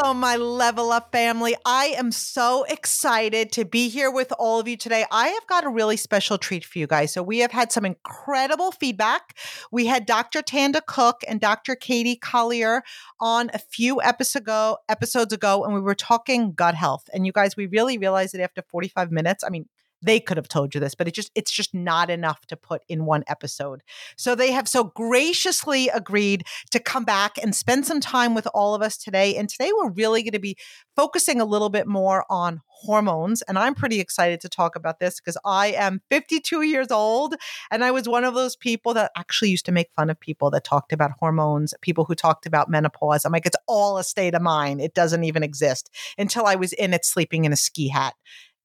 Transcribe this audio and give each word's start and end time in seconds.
Hello, 0.00 0.14
my 0.14 0.36
level 0.36 0.92
up 0.92 1.10
family. 1.10 1.56
I 1.66 1.86
am 1.98 2.12
so 2.12 2.62
excited 2.68 3.50
to 3.50 3.64
be 3.64 3.88
here 3.88 4.12
with 4.12 4.32
all 4.38 4.60
of 4.60 4.68
you 4.68 4.76
today. 4.76 5.04
I 5.10 5.26
have 5.26 5.44
got 5.48 5.64
a 5.64 5.68
really 5.68 5.96
special 5.96 6.38
treat 6.38 6.64
for 6.64 6.78
you 6.78 6.86
guys. 6.86 7.12
So, 7.12 7.20
we 7.20 7.40
have 7.40 7.50
had 7.50 7.72
some 7.72 7.84
incredible 7.84 8.70
feedback. 8.70 9.36
We 9.72 9.86
had 9.86 10.06
Dr. 10.06 10.40
Tanda 10.40 10.82
Cook 10.86 11.22
and 11.26 11.40
Dr. 11.40 11.74
Katie 11.74 12.14
Collier 12.14 12.84
on 13.18 13.50
a 13.52 13.58
few 13.58 14.00
episodes 14.00 14.36
ago, 14.36 14.78
episodes 14.88 15.32
ago, 15.32 15.64
and 15.64 15.74
we 15.74 15.80
were 15.80 15.96
talking 15.96 16.52
gut 16.52 16.76
health. 16.76 17.10
And 17.12 17.26
you 17.26 17.32
guys, 17.32 17.56
we 17.56 17.66
really 17.66 17.98
realized 17.98 18.34
that 18.34 18.40
after 18.40 18.62
45 18.70 19.10
minutes, 19.10 19.42
I 19.42 19.48
mean, 19.48 19.66
they 20.02 20.20
could 20.20 20.36
have 20.36 20.48
told 20.48 20.74
you 20.74 20.80
this 20.80 20.94
but 20.94 21.08
it 21.08 21.14
just 21.14 21.30
it's 21.34 21.50
just 21.50 21.74
not 21.74 22.10
enough 22.10 22.46
to 22.46 22.56
put 22.56 22.82
in 22.88 23.04
one 23.04 23.24
episode. 23.26 23.82
So 24.16 24.34
they 24.34 24.52
have 24.52 24.68
so 24.68 24.84
graciously 24.84 25.88
agreed 25.88 26.44
to 26.70 26.80
come 26.80 27.04
back 27.04 27.38
and 27.42 27.54
spend 27.54 27.86
some 27.86 28.00
time 28.00 28.34
with 28.34 28.46
all 28.54 28.74
of 28.74 28.82
us 28.82 28.96
today 28.96 29.36
and 29.36 29.48
today 29.48 29.70
we're 29.76 29.90
really 29.90 30.22
going 30.22 30.32
to 30.32 30.38
be 30.38 30.56
focusing 30.96 31.40
a 31.40 31.44
little 31.44 31.70
bit 31.70 31.86
more 31.86 32.24
on 32.28 32.60
hormones 32.66 33.42
and 33.42 33.58
i'm 33.58 33.74
pretty 33.74 33.98
excited 33.98 34.40
to 34.40 34.48
talk 34.48 34.76
about 34.76 35.00
this 35.00 35.18
because 35.18 35.36
i 35.44 35.68
am 35.68 36.00
52 36.10 36.62
years 36.62 36.92
old 36.92 37.34
and 37.72 37.82
i 37.82 37.90
was 37.90 38.08
one 38.08 38.22
of 38.22 38.34
those 38.34 38.54
people 38.54 38.94
that 38.94 39.10
actually 39.16 39.50
used 39.50 39.66
to 39.66 39.72
make 39.72 39.88
fun 39.96 40.10
of 40.10 40.20
people 40.20 40.48
that 40.50 40.62
talked 40.62 40.92
about 40.92 41.10
hormones 41.18 41.74
people 41.80 42.04
who 42.04 42.14
talked 42.14 42.46
about 42.46 42.68
menopause. 42.68 43.24
I'm 43.24 43.32
like 43.32 43.46
it's 43.46 43.56
all 43.66 43.98
a 43.98 44.04
state 44.04 44.34
of 44.34 44.42
mind. 44.42 44.80
It 44.80 44.94
doesn't 44.94 45.24
even 45.24 45.42
exist 45.42 45.90
until 46.16 46.46
i 46.46 46.54
was 46.54 46.72
in 46.72 46.94
it 46.94 47.04
sleeping 47.04 47.44
in 47.44 47.52
a 47.52 47.56
ski 47.56 47.88
hat 47.88 48.14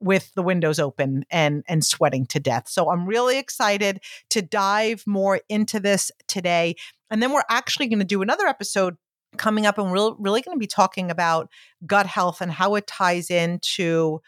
with 0.03 0.33
the 0.35 0.43
windows 0.43 0.79
open 0.79 1.25
and 1.31 1.63
and 1.67 1.83
sweating 1.85 2.25
to 2.27 2.39
death. 2.39 2.67
So 2.67 2.91
I'm 2.91 3.05
really 3.07 3.37
excited 3.37 4.01
to 4.29 4.41
dive 4.41 5.03
more 5.07 5.39
into 5.49 5.79
this 5.79 6.11
today. 6.27 6.75
And 7.09 7.21
then 7.21 7.31
we're 7.31 7.43
actually 7.49 7.87
going 7.87 7.99
to 7.99 8.05
do 8.05 8.21
another 8.21 8.45
episode 8.45 8.97
coming 9.37 9.65
up 9.65 9.77
and 9.77 9.91
we're 9.91 10.13
really 10.19 10.41
going 10.41 10.55
to 10.55 10.59
be 10.59 10.67
talking 10.67 11.09
about 11.09 11.49
gut 11.85 12.05
health 12.05 12.41
and 12.41 12.51
how 12.51 12.75
it 12.75 12.85
ties 12.85 13.31
into 13.31 14.21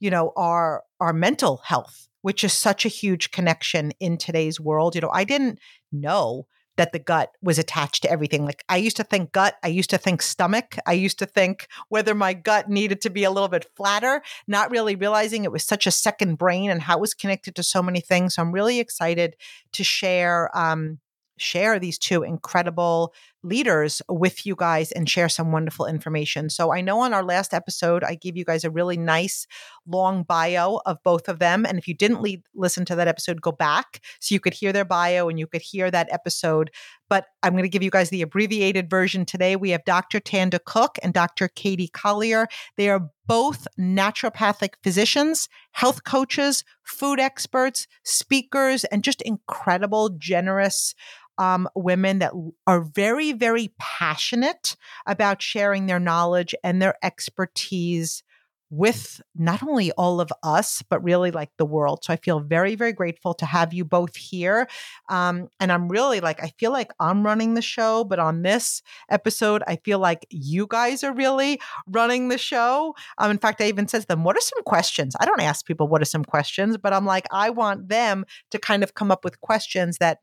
you 0.00 0.10
know 0.10 0.32
our 0.36 0.82
our 1.00 1.12
mental 1.12 1.58
health 1.64 2.08
which 2.22 2.42
is 2.42 2.52
such 2.52 2.84
a 2.84 2.88
huge 2.88 3.30
connection 3.30 3.92
in 4.00 4.16
today's 4.16 4.58
world 4.58 4.94
you 4.94 5.00
know 5.00 5.10
i 5.12 5.24
didn't 5.24 5.58
know 5.92 6.46
that 6.76 6.92
the 6.92 6.98
gut 6.98 7.32
was 7.42 7.58
attached 7.58 8.02
to 8.02 8.10
everything. 8.10 8.44
Like 8.44 8.64
I 8.68 8.76
used 8.76 8.96
to 8.98 9.04
think 9.04 9.32
gut, 9.32 9.56
I 9.62 9.68
used 9.68 9.90
to 9.90 9.98
think 9.98 10.22
stomach, 10.22 10.76
I 10.86 10.92
used 10.92 11.18
to 11.18 11.26
think 11.26 11.68
whether 11.88 12.14
my 12.14 12.34
gut 12.34 12.68
needed 12.68 13.00
to 13.02 13.10
be 13.10 13.24
a 13.24 13.30
little 13.30 13.48
bit 13.48 13.66
flatter, 13.76 14.22
not 14.46 14.70
really 14.70 14.94
realizing 14.94 15.44
it 15.44 15.52
was 15.52 15.66
such 15.66 15.86
a 15.86 15.90
second 15.90 16.36
brain 16.36 16.70
and 16.70 16.82
how 16.82 16.98
it 16.98 17.00
was 17.00 17.14
connected 17.14 17.54
to 17.56 17.62
so 17.62 17.82
many 17.82 18.00
things. 18.00 18.34
So 18.34 18.42
I'm 18.42 18.52
really 18.52 18.78
excited 18.80 19.36
to 19.72 19.84
share 19.84 20.56
um, 20.56 20.98
share 21.38 21.78
these 21.78 21.98
two 21.98 22.22
incredible 22.22 23.14
leaders 23.42 24.02
with 24.08 24.44
you 24.44 24.56
guys 24.56 24.90
and 24.92 25.08
share 25.08 25.28
some 25.28 25.52
wonderful 25.52 25.86
information. 25.86 26.50
So 26.50 26.72
I 26.72 26.80
know 26.80 27.00
on 27.00 27.14
our 27.14 27.22
last 27.22 27.54
episode, 27.54 28.02
I 28.02 28.16
gave 28.16 28.36
you 28.36 28.44
guys 28.44 28.64
a 28.64 28.70
really 28.70 28.96
nice 28.96 29.46
long 29.86 30.24
bio 30.24 30.80
of 30.84 30.98
both 31.04 31.28
of 31.28 31.38
them. 31.38 31.64
And 31.64 31.78
if 31.78 31.86
you 31.86 31.94
didn't 31.94 32.26
listen 32.54 32.84
to 32.86 32.96
that 32.96 33.08
episode, 33.08 33.40
go 33.40 33.52
back 33.52 34.02
so 34.20 34.34
you 34.34 34.40
could 34.40 34.54
hear 34.54 34.72
their 34.72 34.84
bio 34.84 35.28
and 35.28 35.38
you 35.38 35.46
could 35.46 35.62
hear 35.62 35.90
that 35.90 36.08
episode. 36.10 36.70
But 37.08 37.26
I'm 37.42 37.52
going 37.52 37.62
to 37.62 37.68
give 37.68 37.82
you 37.82 37.90
guys 37.90 38.10
the 38.10 38.22
abbreviated 38.22 38.90
version 38.90 39.24
today. 39.24 39.56
We 39.56 39.70
have 39.70 39.84
Dr. 39.84 40.20
Tanda 40.20 40.58
Cook 40.58 40.98
and 41.02 41.12
Dr. 41.14 41.48
Katie 41.48 41.88
Collier. 41.88 42.48
They 42.76 42.88
are 42.88 43.10
both 43.26 43.66
naturopathic 43.78 44.74
physicians, 44.82 45.48
health 45.72 46.04
coaches, 46.04 46.64
food 46.82 47.20
experts, 47.20 47.86
speakers, 48.04 48.84
and 48.84 49.04
just 49.04 49.22
incredible, 49.22 50.10
generous 50.18 50.94
um, 51.38 51.68
women 51.74 52.18
that 52.20 52.32
are 52.66 52.80
very, 52.80 53.32
very 53.32 53.72
passionate 53.78 54.76
about 55.06 55.42
sharing 55.42 55.86
their 55.86 56.00
knowledge 56.00 56.54
and 56.64 56.80
their 56.80 56.94
expertise 57.02 58.22
with 58.70 59.20
not 59.34 59.62
only 59.62 59.92
all 59.92 60.20
of 60.20 60.30
us, 60.42 60.82
but 60.88 61.02
really 61.02 61.30
like 61.30 61.50
the 61.56 61.64
world. 61.64 62.02
So 62.02 62.12
I 62.12 62.16
feel 62.16 62.40
very, 62.40 62.74
very 62.74 62.92
grateful 62.92 63.32
to 63.34 63.46
have 63.46 63.72
you 63.72 63.84
both 63.84 64.16
here. 64.16 64.68
Um, 65.08 65.48
and 65.60 65.70
I'm 65.70 65.88
really 65.88 66.20
like, 66.20 66.42
I 66.42 66.52
feel 66.58 66.72
like 66.72 66.90
I'm 66.98 67.24
running 67.24 67.54
the 67.54 67.62
show, 67.62 68.02
but 68.04 68.18
on 68.18 68.42
this 68.42 68.82
episode, 69.08 69.62
I 69.66 69.76
feel 69.76 69.98
like 69.98 70.26
you 70.30 70.66
guys 70.68 71.04
are 71.04 71.14
really 71.14 71.60
running 71.86 72.28
the 72.28 72.38
show. 72.38 72.94
Um, 73.18 73.30
in 73.30 73.38
fact, 73.38 73.60
I 73.60 73.66
even 73.66 73.86
said 73.86 74.02
to 74.02 74.06
them, 74.08 74.24
What 74.24 74.36
are 74.36 74.40
some 74.40 74.62
questions? 74.64 75.14
I 75.20 75.26
don't 75.26 75.40
ask 75.40 75.64
people 75.64 75.86
what 75.86 76.02
are 76.02 76.06
some 76.06 76.24
questions, 76.24 76.76
but 76.76 76.92
I'm 76.92 77.06
like, 77.06 77.26
I 77.30 77.50
want 77.50 77.88
them 77.88 78.24
to 78.50 78.58
kind 78.58 78.82
of 78.82 78.94
come 78.94 79.10
up 79.10 79.24
with 79.24 79.40
questions 79.40 79.98
that 79.98 80.18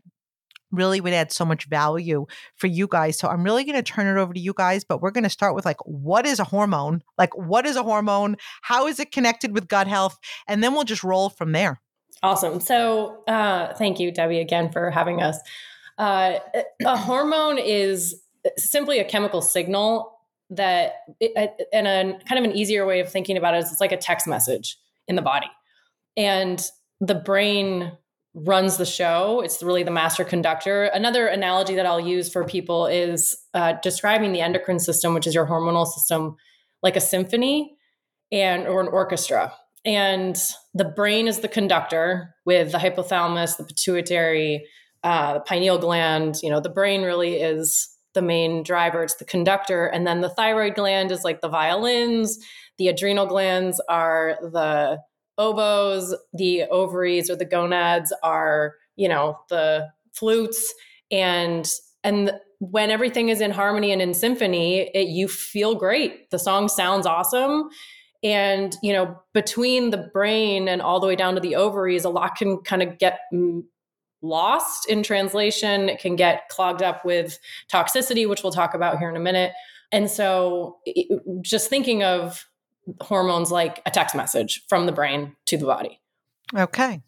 really 0.74 1.00
would 1.00 1.14
add 1.14 1.32
so 1.32 1.46
much 1.46 1.66
value 1.66 2.26
for 2.58 2.68
you 2.68 2.88
guys. 2.88 3.18
So 3.18 3.30
I'm 3.30 3.44
really 3.44 3.64
going 3.64 3.76
to 3.76 3.84
turn 3.84 4.08
it 4.08 4.20
over 4.20 4.34
to 4.34 4.40
you 4.40 4.54
guys, 4.54 4.84
but 4.84 5.02
we're 5.02 5.12
going 5.12 5.24
to 5.24 5.30
start 5.30 5.56
with 5.56 5.66
like, 5.66 5.78
what 5.86 6.26
is 6.26 6.40
a 6.40 6.44
hormone? 6.44 7.04
Like, 7.18 7.38
what 7.38 7.66
is 7.66 7.76
a 7.76 7.84
hormone? 7.84 8.36
How 8.62 8.88
is 8.88 9.00
it 9.00 9.12
connected 9.12 9.54
with 9.54 9.68
gut 9.68 9.88
health? 9.88 10.18
And 10.48 10.64
then 10.64 10.74
we'll 10.74 10.84
just 10.84 11.04
roll 11.04 11.30
from 11.30 11.52
there. 11.52 11.80
Awesome. 12.22 12.60
So 12.60 13.24
uh, 13.28 13.74
thank 13.76 14.00
you, 14.00 14.12
Debbie, 14.12 14.40
again 14.40 14.72
for 14.72 14.90
having 14.92 15.22
us. 15.22 15.38
Uh, 15.98 16.40
a 16.84 16.98
hormone 16.98 17.58
is 17.58 18.22
simply 18.58 19.00
a 19.00 19.06
chemical 19.06 19.42
signal 19.42 20.18
that, 20.50 20.96
it, 21.20 21.68
and 21.72 21.88
a 21.88 22.20
kind 22.26 22.44
of 22.44 22.50
an 22.50 22.58
easier 22.58 22.86
way 22.86 23.00
of 23.00 23.10
thinking 23.12 23.38
about 23.38 23.54
it 23.56 23.60
is 23.60 23.72
it's 23.72 23.82
like 23.82 23.92
a 23.92 23.98
text 23.98 24.28
message 24.28 24.78
in 25.08 25.16
the 25.16 25.22
body. 25.22 25.48
And 26.16 26.66
the 27.00 27.16
brain 27.16 27.92
runs 28.34 28.78
the 28.78 28.86
show. 28.86 29.42
It's 29.42 29.62
really 29.62 29.84
the 29.84 29.92
master 29.92 30.24
conductor. 30.24 30.86
Another 30.86 31.28
analogy 31.28 31.76
that 31.76 31.86
I'll 31.86 32.00
use 32.00 32.32
for 32.32 32.44
people 32.44 32.88
is 32.88 33.36
uh, 33.54 33.74
describing 33.84 34.34
the 34.34 34.42
endocrine 34.42 34.80
system, 34.80 35.14
which 35.14 35.28
is 35.28 35.36
your 35.36 35.46
hormonal 35.46 35.86
system, 35.86 36.36
like 36.82 36.96
a 36.96 37.02
symphony 37.02 37.78
and 38.32 38.68
or 38.68 38.82
an 38.82 38.88
orchestra. 38.88 39.54
And 39.86 40.36
the 40.74 40.86
brain 40.86 41.28
is 41.28 41.40
the 41.40 41.48
conductor 41.48 42.34
with 42.46 42.72
the 42.72 42.78
hypothalamus, 42.78 43.58
the 43.58 43.66
pituitary, 43.66 44.66
uh, 45.04 45.36
the 45.36 45.40
pineal 45.42 45.78
gland. 45.78 46.38
You 46.42 46.50
know, 46.50 46.62
the 46.62 46.70
brain 46.70 47.04
really 47.04 47.36
is 47.36 47.90
the 48.14 48.22
main 48.22 48.64
driver. 48.64 49.04
It's 49.04 49.16
the 49.16 49.26
conductor, 49.26 49.86
and 49.86 50.08
then 50.08 50.22
the 50.22 50.30
thyroid 50.30 50.76
gland 50.76 51.12
is 51.12 51.24
like 51.24 51.42
the 51.42 51.50
violins. 51.50 52.40
The 52.78 52.88
adrenal 52.88 53.26
glands 53.26 53.82
are 53.90 54.38
the 54.42 55.00
oboes, 55.38 56.16
the 56.34 56.64
ovaries 56.64 57.30
or 57.30 57.36
the 57.36 57.46
gonads 57.46 58.14
are, 58.24 58.76
you 58.96 59.08
know, 59.08 59.38
the 59.50 59.90
flutes 60.14 60.74
and 61.12 61.70
and 62.04 62.32
when 62.60 62.92
everything 62.92 63.30
is 63.30 63.42
in 63.42 63.52
harmony 63.52 63.92
and 63.92 64.02
in 64.02 64.14
symphony, 64.14 64.90
it, 64.94 65.08
you 65.08 65.28
feel 65.28 65.76
great. 65.76 66.30
The 66.32 66.40
song 66.40 66.70
sounds 66.70 67.06
awesome. 67.06 67.70
And, 68.24 68.76
you 68.82 68.94
know, 68.94 69.20
between 69.34 69.90
the 69.90 70.10
brain 70.14 70.70
and 70.70 70.82
all 70.82 71.00
the 71.00 71.08
way 71.08 71.16
down 71.16 71.36
to 71.36 71.42
the 71.42 71.56
ovaries, 71.56 72.06
a 72.06 72.10
lot 72.10 72.36
can 72.38 72.60
kind 72.60 72.82
of 72.82 72.98
get 72.98 73.20
lost 74.22 74.90
in 74.90 75.04
translation. 75.04 75.90
It 75.90 76.00
can 76.00 76.16
get 76.16 76.48
clogged 76.50 76.82
up 76.82 77.04
with 77.04 77.38
toxicity, 77.72 78.28
which 78.28 78.44
we'll 78.44 78.54
talk 78.54 78.74
about 78.74 78.98
here 78.98 79.10
in 79.10 79.18
a 79.18 79.22
minute. 79.22 79.52
And 79.92 80.10
so, 80.10 80.78
just 81.42 81.70
thinking 81.70 82.02
of 82.02 82.46
hormones 83.02 83.52
like 83.52 83.82
a 83.86 83.92
text 83.92 84.16
message 84.16 84.64
from 84.68 84.86
the 84.86 84.92
brain 84.92 85.36
to 85.46 85.58
the 85.58 85.66
body. 85.66 86.00
Okay. 86.56 87.02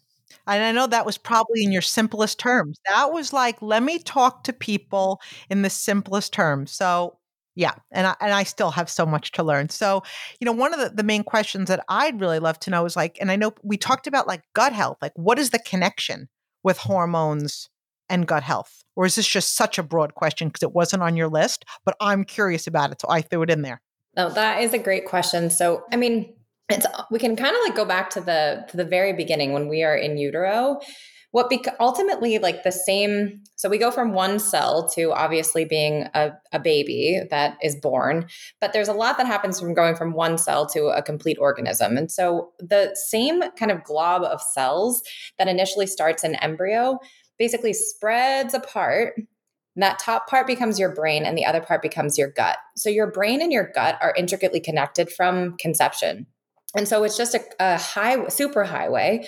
And 0.46 0.62
I 0.62 0.72
know 0.72 0.86
that 0.86 1.06
was 1.06 1.18
probably 1.18 1.64
in 1.64 1.72
your 1.72 1.82
simplest 1.82 2.38
terms. 2.38 2.78
That 2.86 3.12
was 3.12 3.32
like, 3.32 3.60
let 3.60 3.82
me 3.82 3.98
talk 3.98 4.44
to 4.44 4.52
people 4.52 5.20
in 5.50 5.62
the 5.62 5.70
simplest 5.70 6.32
terms. 6.32 6.70
So, 6.70 7.18
yeah, 7.54 7.72
and 7.90 8.06
I, 8.06 8.14
and 8.20 8.32
I 8.32 8.42
still 8.42 8.70
have 8.70 8.90
so 8.90 9.06
much 9.06 9.32
to 9.32 9.42
learn. 9.42 9.70
So, 9.70 10.02
you 10.40 10.44
know, 10.44 10.52
one 10.52 10.74
of 10.74 10.80
the, 10.80 10.90
the 10.90 11.02
main 11.02 11.24
questions 11.24 11.68
that 11.68 11.84
I'd 11.88 12.20
really 12.20 12.38
love 12.38 12.58
to 12.60 12.70
know 12.70 12.84
is 12.84 12.96
like, 12.96 13.18
and 13.20 13.30
I 13.30 13.36
know 13.36 13.54
we 13.62 13.76
talked 13.76 14.06
about 14.06 14.26
like 14.26 14.42
gut 14.54 14.72
health, 14.72 14.98
like 15.00 15.12
what 15.16 15.38
is 15.38 15.50
the 15.50 15.58
connection 15.58 16.28
with 16.62 16.78
hormones 16.78 17.68
and 18.08 18.26
gut 18.26 18.42
health? 18.42 18.84
Or 18.94 19.06
is 19.06 19.16
this 19.16 19.26
just 19.26 19.56
such 19.56 19.78
a 19.78 19.82
broad 19.82 20.14
question 20.14 20.48
because 20.48 20.62
it 20.62 20.74
wasn't 20.74 21.02
on 21.02 21.16
your 21.16 21.28
list, 21.28 21.64
but 21.84 21.96
I'm 22.00 22.24
curious 22.24 22.66
about 22.66 22.92
it. 22.92 23.00
So 23.00 23.08
I 23.10 23.22
threw 23.22 23.42
it 23.42 23.50
in 23.50 23.62
there. 23.62 23.80
No, 24.16 24.30
that 24.30 24.62
is 24.62 24.72
a 24.72 24.78
great 24.78 25.04
question. 25.04 25.50
So, 25.50 25.84
I 25.92 25.96
mean, 25.96 26.34
it's 26.68 26.86
we 27.10 27.18
can 27.18 27.36
kind 27.36 27.54
of 27.54 27.62
like 27.64 27.76
go 27.76 27.84
back 27.84 28.10
to 28.10 28.20
the 28.20 28.64
to 28.68 28.76
the 28.76 28.84
very 28.84 29.12
beginning 29.12 29.52
when 29.52 29.68
we 29.68 29.82
are 29.82 29.96
in 29.96 30.16
utero 30.16 30.80
what 31.32 31.50
bec- 31.50 31.76
ultimately 31.80 32.38
like 32.38 32.62
the 32.62 32.72
same 32.72 33.42
so 33.56 33.68
we 33.68 33.78
go 33.78 33.90
from 33.90 34.12
one 34.12 34.38
cell 34.38 34.88
to 34.88 35.12
obviously 35.12 35.64
being 35.64 36.08
a, 36.14 36.30
a 36.52 36.58
baby 36.58 37.20
that 37.30 37.56
is 37.62 37.76
born 37.76 38.26
but 38.60 38.72
there's 38.72 38.88
a 38.88 38.92
lot 38.92 39.18
that 39.18 39.26
happens 39.26 39.60
from 39.60 39.74
going 39.74 39.94
from 39.94 40.12
one 40.12 40.38
cell 40.38 40.66
to 40.66 40.86
a 40.86 41.02
complete 41.02 41.36
organism 41.38 41.96
and 41.96 42.10
so 42.10 42.50
the 42.58 42.96
same 43.08 43.42
kind 43.52 43.70
of 43.70 43.84
glob 43.84 44.22
of 44.22 44.40
cells 44.40 45.02
that 45.38 45.48
initially 45.48 45.86
starts 45.86 46.24
in 46.24 46.36
embryo 46.36 46.98
basically 47.38 47.72
spreads 47.72 48.54
apart 48.54 49.14
that 49.76 49.98
top 49.98 50.26
part 50.28 50.46
becomes 50.46 50.78
your 50.78 50.94
brain 50.94 51.24
and 51.24 51.36
the 51.36 51.44
other 51.44 51.60
part 51.60 51.82
becomes 51.82 52.16
your 52.16 52.30
gut 52.30 52.58
so 52.76 52.88
your 52.88 53.10
brain 53.10 53.40
and 53.42 53.52
your 53.52 53.70
gut 53.74 53.98
are 54.00 54.14
intricately 54.16 54.60
connected 54.60 55.10
from 55.10 55.56
conception 55.58 56.26
and 56.76 56.86
so 56.86 57.04
it's 57.04 57.16
just 57.16 57.34
a, 57.34 57.40
a 57.58 57.78
high 57.78 58.28
super 58.28 58.64
highway 58.64 59.26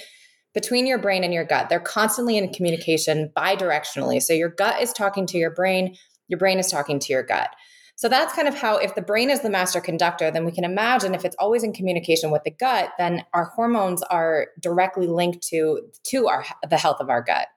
between 0.55 0.87
your 0.87 0.99
brain 0.99 1.25
and 1.25 1.33
your 1.33 1.45
gut. 1.45 1.69
They're 1.69 1.81
constantly 1.81 2.37
in 2.37 2.53
communication 2.53 3.31
bidirectionally. 3.37 4.23
So 4.23 4.33
your 4.33 4.49
gut 4.49 4.83
is 4.83 4.93
talking 4.93 5.27
to 5.27 5.39
your 5.39 5.51
brain, 5.51 5.97
your 6.29 6.39
brain 6.39 6.59
is 6.59 6.69
talking 6.69 6.99
to 6.99 7.13
your 7.13 7.23
gut. 7.23 7.51
So 7.97 8.09
that's 8.09 8.33
kind 8.35 8.47
of 8.47 8.55
how, 8.55 8.77
if 8.77 8.95
the 8.95 9.03
brain 9.03 9.29
is 9.29 9.41
the 9.41 9.51
master 9.51 9.81
conductor, 9.81 10.31
then 10.31 10.45
we 10.45 10.53
can 10.53 10.65
imagine 10.65 11.15
if 11.15 11.25
it's 11.25 11.37
always 11.39 11.65
in 11.65 11.73
communication 11.73 12.31
with 12.31 12.45
the 12.45 12.51
gut, 12.51 12.91
then 12.97 13.25
our 13.35 13.47
hormones 13.57 14.03
are 14.05 14.49
directly 14.61 15.09
linked 15.09 15.43
to, 15.49 15.81
to 16.05 16.29
our, 16.29 16.45
the 16.69 16.77
health 16.77 16.99
of 17.01 17.11
our 17.11 17.23
gut. 17.23 17.49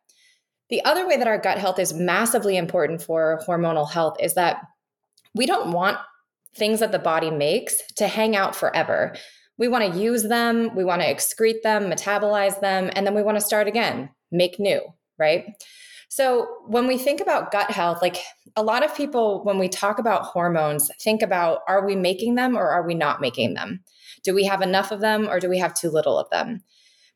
The 0.72 0.84
other 0.84 1.08
way 1.08 1.18
that 1.18 1.28
our 1.28 1.38
gut 1.38 1.60
health 1.60 1.78
is 1.78 1.94
massively 1.94 2.58
important 2.58 3.04
for 3.04 3.40
hormonal 3.48 3.92
health 3.92 4.18
is 4.20 4.34
that 4.34 4.64
we 5.36 5.46
don't 5.46 5.72
want 5.72 6.00
things 6.56 6.80
that 6.80 6.92
the 6.92 7.00
body 7.00 7.30
makes 7.30 7.76
to 7.98 8.08
hang 8.08 8.36
out 8.36 8.56
forever 8.56 9.14
we 9.62 9.68
want 9.68 9.94
to 9.94 10.00
use 10.00 10.24
them, 10.24 10.76
we 10.76 10.84
want 10.84 11.04
to 11.04 11.08
excrete 11.08 11.62
them, 11.62 11.84
metabolize 11.84 12.60
them, 12.62 12.90
and 12.96 13.06
then 13.06 13.14
we 13.14 13.22
want 13.22 13.38
to 13.38 13.46
start 13.46 13.68
again, 13.68 14.10
make 14.32 14.60
new, 14.60 14.82
right? 15.20 15.46
So 16.10 16.48
when 16.66 16.88
we 16.88 16.98
think 16.98 17.22
about 17.22 17.52
gut 17.52 17.70
health, 17.70 18.02
like 18.02 18.18
a 18.56 18.64
lot 18.64 18.84
of 18.84 18.96
people, 18.96 19.44
when 19.44 19.60
we 19.60 19.70
talk 19.70 20.00
about 20.00 20.24
hormones, 20.26 20.90
think 21.00 21.22
about 21.22 21.60
are 21.68 21.86
we 21.86 21.96
making 21.96 22.34
them 22.34 22.58
or 22.58 22.70
are 22.70 22.86
we 22.86 22.96
not 22.96 23.22
making 23.22 23.54
them? 23.54 23.84
Do 24.24 24.34
we 24.34 24.46
have 24.46 24.64
enough 24.64 24.92
of 24.92 25.00
them 25.00 25.30
or 25.30 25.40
do 25.40 25.48
we 25.48 25.60
have 25.60 25.76
too 25.76 25.92
little 25.92 26.18
of 26.18 26.32
them? 26.32 26.64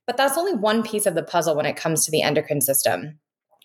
But 0.05 0.15
that's 0.15 0.37
only 0.37 0.53
one 0.53 0.83
piece 0.83 1.07
of 1.07 1.15
the 1.15 1.23
puzzle 1.23 1.55
when 1.55 1.65
it 1.65 1.75
comes 1.75 2.05
to 2.05 2.11
the 2.11 2.21
endocrine 2.21 2.61
system 2.61 3.17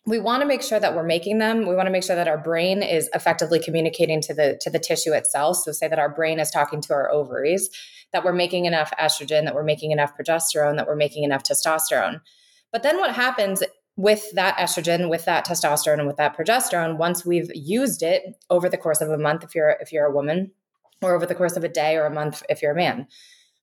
we 0.07 0.19
want 0.19 0.41
to 0.41 0.49
make 0.49 0.63
sure 0.63 0.81
that 0.81 0.95
we're 0.95 1.03
making 1.03 1.39
them. 1.39 1.67
We 1.67 1.75
want 1.75 1.87
to 1.87 1.93
make 1.93 2.03
sure 2.03 2.17
that 2.17 2.29
our 2.29 2.39
brain 2.39 2.83
is 2.83 3.11
effectively 3.15 3.61
communicating 3.61 4.21
to 4.23 4.35
the 4.35 4.59
to 4.63 4.71
the 4.71 4.79
tissue 4.79 5.13
itself. 5.13 5.59
So 5.59 5.73
say 5.73 5.89
that 5.89 5.99
our 5.99 6.09
brain 6.09 6.41
is 6.41 6.51
talking 6.51 6.81
to 6.83 6.95
our 6.95 7.11
ovaries 7.11 7.69
that 8.13 8.25
we're 8.25 8.33
making 8.33 8.65
enough 8.65 8.91
estrogen 8.99 9.45
that 9.45 9.55
we're 9.55 9.63
making 9.63 9.93
enough 9.93 10.13
progesterone 10.17 10.77
that 10.77 10.87
we're 10.87 10.97
making 10.97 11.25
enough 11.25 11.43
testosterone. 11.43 12.21
But 12.73 12.83
then 12.83 12.99
what 12.99 13.15
happens 13.15 13.63
with 13.97 14.33
that 14.33 14.57
estrogen 14.57 15.11
with 15.11 15.27
that 15.27 15.47
testosterone 15.47 15.99
and 15.99 16.07
with 16.07 16.17
that 16.17 16.37
progesterone 16.37 16.97
once 16.97 17.27
we've 17.27 17.51
used 17.55 18.03
it 18.03 18.23
over 18.49 18.69
the 18.69 18.79
course 18.79 19.01
of 19.01 19.11
a 19.11 19.19
month 19.19 19.45
if 19.45 19.55
you're 19.55 19.77
if 19.81 19.93
you're 19.93 20.07
a 20.07 20.15
woman 20.15 20.51
or 21.03 21.15
over 21.15 21.27
the 21.27 21.35
course 21.35 21.57
of 21.57 21.65
a 21.65 21.69
day 21.69 21.97
or 21.97 22.07
a 22.07 22.11
month 22.11 22.43
if 22.49 22.63
you're 22.63 22.73
a 22.73 22.77
man 22.77 23.07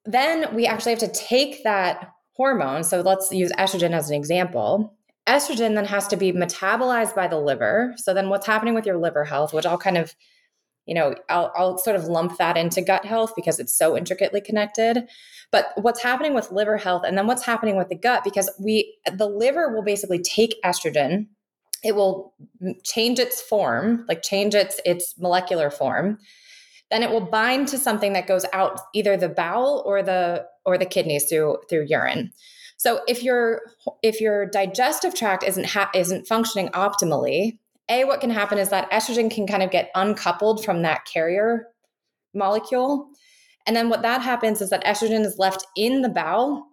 then 0.06 0.54
we 0.54 0.66
actually 0.68 0.92
have 0.92 1.00
to 1.00 1.08
take 1.08 1.64
that 1.64 2.12
hormone. 2.34 2.84
So 2.84 3.02
let's 3.02 3.32
use 3.32 3.52
estrogen 3.54 3.92
as 3.92 4.10
an 4.10 4.16
example 4.16 4.97
estrogen 5.28 5.76
then 5.76 5.86
has 5.86 6.08
to 6.08 6.18
be 6.18 6.32
metabolized 6.32 7.16
by 7.16 7.28
the 7.28 7.40
liver. 7.40 7.94
So 7.98 8.14
then 8.14 8.30
what's 8.30 8.48
happening 8.48 8.74
with 8.74 8.86
your 8.86 8.98
liver 8.98 9.26
health, 9.26 9.54
which 9.54 9.66
I'll 9.66 9.78
kind 9.78 9.98
of, 9.98 10.16
you 10.86 10.96
know, 10.96 11.16
I'll, 11.30 11.52
I'll 11.56 11.78
sort 11.78 11.96
of 11.98 12.06
lump 12.06 12.38
that 12.38 12.58
into 12.58 12.82
gut 12.82 13.06
health 13.06 13.34
because 13.36 13.60
it's 13.60 13.78
so 13.78 13.98
intricately 13.98 14.40
connected. 14.40 15.08
But 15.52 15.68
what's 15.76 16.02
happening 16.02 16.34
with 16.34 16.52
liver 16.52 16.78
health 16.78 17.04
and 17.06 17.18
then 17.18 17.28
what's 17.28 17.46
happening 17.46 17.78
with 17.78 17.90
the 17.90 17.96
gut, 17.96 18.24
because 18.24 18.50
we, 18.60 18.98
the 19.12 19.28
liver 19.28 19.74
will 19.74 19.84
basically 19.84 20.20
take 20.20 20.56
estrogen, 20.64 21.28
it 21.84 21.96
will 21.96 22.34
change 22.84 23.20
its 23.20 23.42
form, 23.42 24.06
like 24.08 24.24
change 24.24 24.56
its, 24.56 24.80
its 24.86 25.14
molecular 25.20 25.70
form. 25.70 26.18
Then 26.90 27.04
it 27.04 27.12
will 27.12 27.22
bind 27.22 27.68
to 27.70 27.78
something 27.78 28.14
that 28.14 28.28
goes 28.28 28.46
out 28.54 28.80
either 28.94 29.18
the 29.18 29.30
bowel 29.30 29.84
or 29.86 30.02
the, 30.02 30.46
or 30.66 30.78
the 30.78 30.86
kidneys 30.86 31.30
through, 31.30 31.58
through 31.70 31.86
urine. 31.90 32.32
So 32.78 33.02
if 33.08 33.24
your 33.24 33.62
if 34.04 34.22
your 34.22 34.46
digestive 34.46 35.14
tract 35.14 35.44
isn't 35.44 35.66
ha- 35.66 35.92
isn't 35.94 36.28
functioning 36.28 36.70
optimally, 36.70 37.58
a 37.90 38.06
what 38.06 38.22
can 38.22 38.30
happen 38.30 38.58
is 38.58 38.70
that 38.70 38.90
estrogen 38.92 39.30
can 39.30 39.48
kind 39.48 39.64
of 39.64 39.72
get 39.72 39.92
uncoupled 39.96 40.64
from 40.64 40.84
that 40.84 41.06
carrier 41.06 41.68
molecule. 42.34 43.10
And 43.66 43.76
then 43.76 43.90
what 43.90 44.04
that 44.04 44.22
happens 44.22 44.62
is 44.62 44.70
that 44.70 44.86
estrogen 44.86 45.26
is 45.26 45.38
left 45.38 45.66
in 45.76 46.02
the 46.02 46.10
bowel 46.10 46.66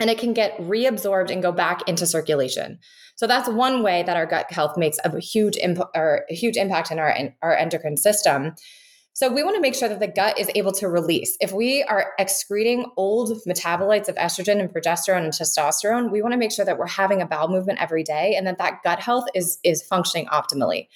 and 0.00 0.08
it 0.08 0.18
can 0.18 0.32
get 0.32 0.56
reabsorbed 0.58 1.30
and 1.30 1.42
go 1.42 1.52
back 1.52 1.86
into 1.88 2.06
circulation. 2.06 2.78
So 3.16 3.26
that's 3.26 3.48
one 3.48 3.82
way 3.82 4.04
that 4.04 4.16
our 4.16 4.26
gut 4.26 4.50
health 4.52 4.76
makes 4.76 4.98
a 5.04 5.18
huge 5.18 5.58
or 5.94 6.24
a 6.30 6.34
huge 6.34 6.56
impact 6.56 6.90
in 6.90 6.98
our 6.98 7.14
our 7.42 7.56
endocrine 7.56 7.96
system. 7.96 8.54
So 9.18 9.28
we 9.28 9.42
want 9.42 9.56
to 9.56 9.60
make 9.60 9.74
sure 9.74 9.88
that 9.88 9.98
the 9.98 10.06
gut 10.06 10.38
is 10.38 10.48
able 10.54 10.70
to 10.74 10.88
release. 10.88 11.36
If 11.40 11.50
we 11.52 11.82
are 11.82 12.12
excreting 12.20 12.92
old 12.96 13.36
metabolites 13.48 14.08
of 14.08 14.14
estrogen 14.14 14.60
and 14.60 14.72
progesterone 14.72 15.24
and 15.24 15.32
testosterone, 15.32 16.12
we 16.12 16.22
want 16.22 16.34
to 16.34 16.38
make 16.38 16.52
sure 16.52 16.64
that 16.64 16.78
we're 16.78 16.86
having 16.86 17.20
a 17.20 17.26
bowel 17.26 17.48
movement 17.48 17.82
every 17.82 18.04
day 18.04 18.36
and 18.36 18.46
that 18.46 18.58
that 18.58 18.80
gut 18.84 19.00
health 19.00 19.24
is 19.34 19.58
is 19.64 19.82
functioning 19.82 20.26
optimally. 20.26 20.86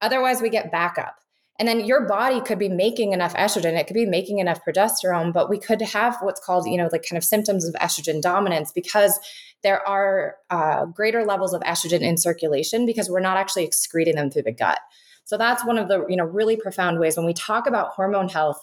Otherwise, 0.00 0.40
we 0.40 0.50
get 0.50 0.70
backup. 0.70 1.16
And 1.58 1.66
then 1.66 1.84
your 1.84 2.06
body 2.06 2.40
could 2.40 2.60
be 2.60 2.68
making 2.68 3.12
enough 3.12 3.34
estrogen, 3.34 3.76
it 3.76 3.88
could 3.88 3.94
be 3.94 4.06
making 4.06 4.38
enough 4.38 4.60
progesterone, 4.64 5.32
but 5.32 5.50
we 5.50 5.58
could 5.58 5.82
have 5.82 6.18
what's 6.20 6.38
called, 6.38 6.68
you 6.68 6.76
know, 6.76 6.88
like 6.92 7.02
kind 7.02 7.18
of 7.18 7.24
symptoms 7.24 7.64
of 7.64 7.74
estrogen 7.74 8.22
dominance 8.22 8.70
because 8.70 9.18
there 9.64 9.84
are 9.84 10.36
uh, 10.48 10.84
greater 10.84 11.24
levels 11.24 11.52
of 11.52 11.60
estrogen 11.62 12.02
in 12.02 12.18
circulation 12.18 12.86
because 12.86 13.10
we're 13.10 13.18
not 13.18 13.36
actually 13.36 13.64
excreting 13.64 14.14
them 14.14 14.30
through 14.30 14.42
the 14.42 14.52
gut. 14.52 14.78
So 15.24 15.36
that's 15.38 15.64
one 15.64 15.78
of 15.78 15.88
the, 15.88 16.06
you 16.08 16.16
know, 16.16 16.24
really 16.24 16.56
profound 16.56 16.98
ways 16.98 17.16
when 17.16 17.26
we 17.26 17.34
talk 17.34 17.66
about 17.66 17.90
hormone 17.90 18.28
health, 18.28 18.60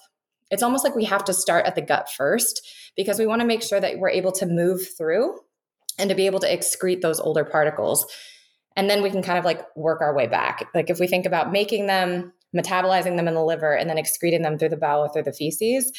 it's 0.50 0.64
almost 0.64 0.84
like 0.84 0.96
we 0.96 1.06
have 1.06 1.26
to 1.26 1.34
start 1.34 1.66
at 1.66 1.76
the 1.76 1.82
gut 1.82 2.10
first 2.12 2.68
because 2.96 3.18
we 3.20 3.26
want 3.26 3.42
to 3.42 3.48
make 3.48 3.64
sure 3.64 3.80
that 3.80 4.00
we're 4.00 4.10
able 4.10 4.32
to 4.34 4.46
move 4.46 4.86
through 4.98 5.40
and 5.98 6.10
to 6.10 6.16
be 6.16 6.26
able 6.26 6.40
to 6.40 6.48
excrete 6.48 7.02
those 7.02 7.20
older 7.20 7.44
particles. 7.44 8.06
And 8.76 8.90
then 8.90 9.02
we 9.02 9.10
can 9.10 9.22
kind 9.22 9.40
of 9.40 9.46
like 9.46 9.62
work 9.76 10.02
our 10.02 10.16
way 10.16 10.28
back. 10.28 10.68
Like 10.74 10.90
if 10.90 11.00
we 11.00 11.08
think 11.08 11.26
about 11.26 11.52
making 11.52 11.88
them, 11.88 12.34
metabolizing 12.56 13.16
them 13.18 13.28
in 13.28 13.34
the 13.34 13.44
liver, 13.44 13.74
and 13.74 13.90
then 13.90 13.98
excreting 13.98 14.42
them 14.42 14.58
through 14.58 14.70
the 14.70 14.78
bowel 14.78 15.06
or 15.06 15.10
through 15.10 15.24
the 15.24 15.34
feces, 15.34 15.92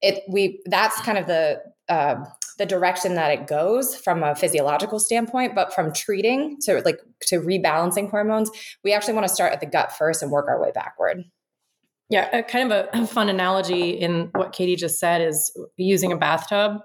it 0.00 0.22
we 0.28 0.60
that's 0.66 1.00
kind 1.02 1.18
of 1.18 1.26
the 1.26 1.62
uh, 1.88 2.16
the 2.58 2.66
direction 2.66 3.14
that 3.14 3.30
it 3.30 3.46
goes 3.46 3.94
from 3.96 4.22
a 4.22 4.34
physiological 4.34 4.98
standpoint 4.98 5.54
but 5.54 5.74
from 5.74 5.92
treating 5.92 6.56
to 6.60 6.80
like 6.84 6.98
to 7.20 7.40
rebalancing 7.40 8.10
hormones 8.10 8.50
we 8.84 8.92
actually 8.92 9.14
want 9.14 9.26
to 9.26 9.32
start 9.32 9.52
at 9.52 9.60
the 9.60 9.66
gut 9.66 9.92
first 9.92 10.22
and 10.22 10.30
work 10.30 10.48
our 10.48 10.60
way 10.60 10.70
backward. 10.74 11.24
Yeah 12.08 12.42
kind 12.42 12.72
of 12.72 12.88
a 12.92 13.06
fun 13.06 13.28
analogy 13.28 13.90
in 13.90 14.30
what 14.34 14.52
katie 14.52 14.76
just 14.76 14.98
said 14.98 15.20
is 15.20 15.52
using 15.76 16.12
a 16.12 16.16
bathtub 16.16 16.80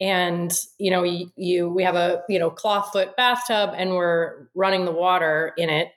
and 0.00 0.52
you 0.78 0.90
know 0.90 1.02
you, 1.02 1.30
you 1.36 1.68
we 1.68 1.82
have 1.82 1.96
a 1.96 2.22
you 2.28 2.38
know 2.38 2.50
claw 2.50 2.82
foot 2.82 3.16
bathtub 3.16 3.70
and 3.76 3.90
we're 3.90 4.48
running 4.54 4.84
the 4.84 4.92
water 4.92 5.52
in 5.56 5.70
it 5.70 5.88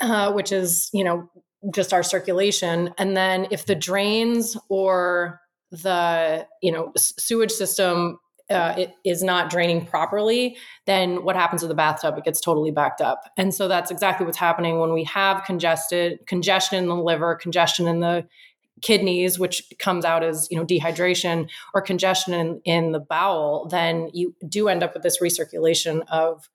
uh, 0.00 0.32
which 0.32 0.52
is 0.52 0.90
you 0.92 1.04
know 1.04 1.28
just 1.72 1.92
our 1.92 2.02
circulation. 2.02 2.94
And 2.98 3.16
then 3.16 3.48
if 3.50 3.66
the 3.66 3.74
drains 3.74 4.56
or 4.68 5.40
the 5.70 6.46
you 6.62 6.72
know 6.72 6.92
sewage 6.96 7.50
system 7.50 8.18
uh, 8.50 8.74
it 8.78 8.94
is 9.04 9.22
not 9.22 9.50
draining 9.50 9.84
properly, 9.84 10.56
then 10.86 11.22
what 11.22 11.36
happens 11.36 11.62
with 11.62 11.68
the 11.68 11.74
bathtub? 11.74 12.16
It 12.16 12.24
gets 12.24 12.40
totally 12.40 12.70
backed 12.70 13.00
up. 13.00 13.30
And 13.36 13.54
so 13.54 13.68
that's 13.68 13.90
exactly 13.90 14.24
what's 14.24 14.38
happening 14.38 14.78
when 14.78 14.92
we 14.92 15.04
have 15.04 15.44
congested 15.44 16.26
congestion 16.26 16.78
in 16.78 16.88
the 16.88 16.96
liver, 16.96 17.34
congestion 17.34 17.86
in 17.86 18.00
the 18.00 18.26
kidneys, 18.80 19.38
which 19.38 19.62
comes 19.78 20.04
out 20.04 20.22
as 20.22 20.48
you 20.50 20.56
know 20.56 20.64
dehydration 20.64 21.48
or 21.74 21.82
congestion 21.82 22.32
in, 22.34 22.60
in 22.64 22.92
the 22.92 23.00
bowel. 23.00 23.66
Then 23.68 24.08
you 24.12 24.34
do 24.48 24.68
end 24.68 24.82
up 24.82 24.94
with 24.94 25.02
this 25.02 25.20
recirculation 25.20 26.02
of 26.08 26.48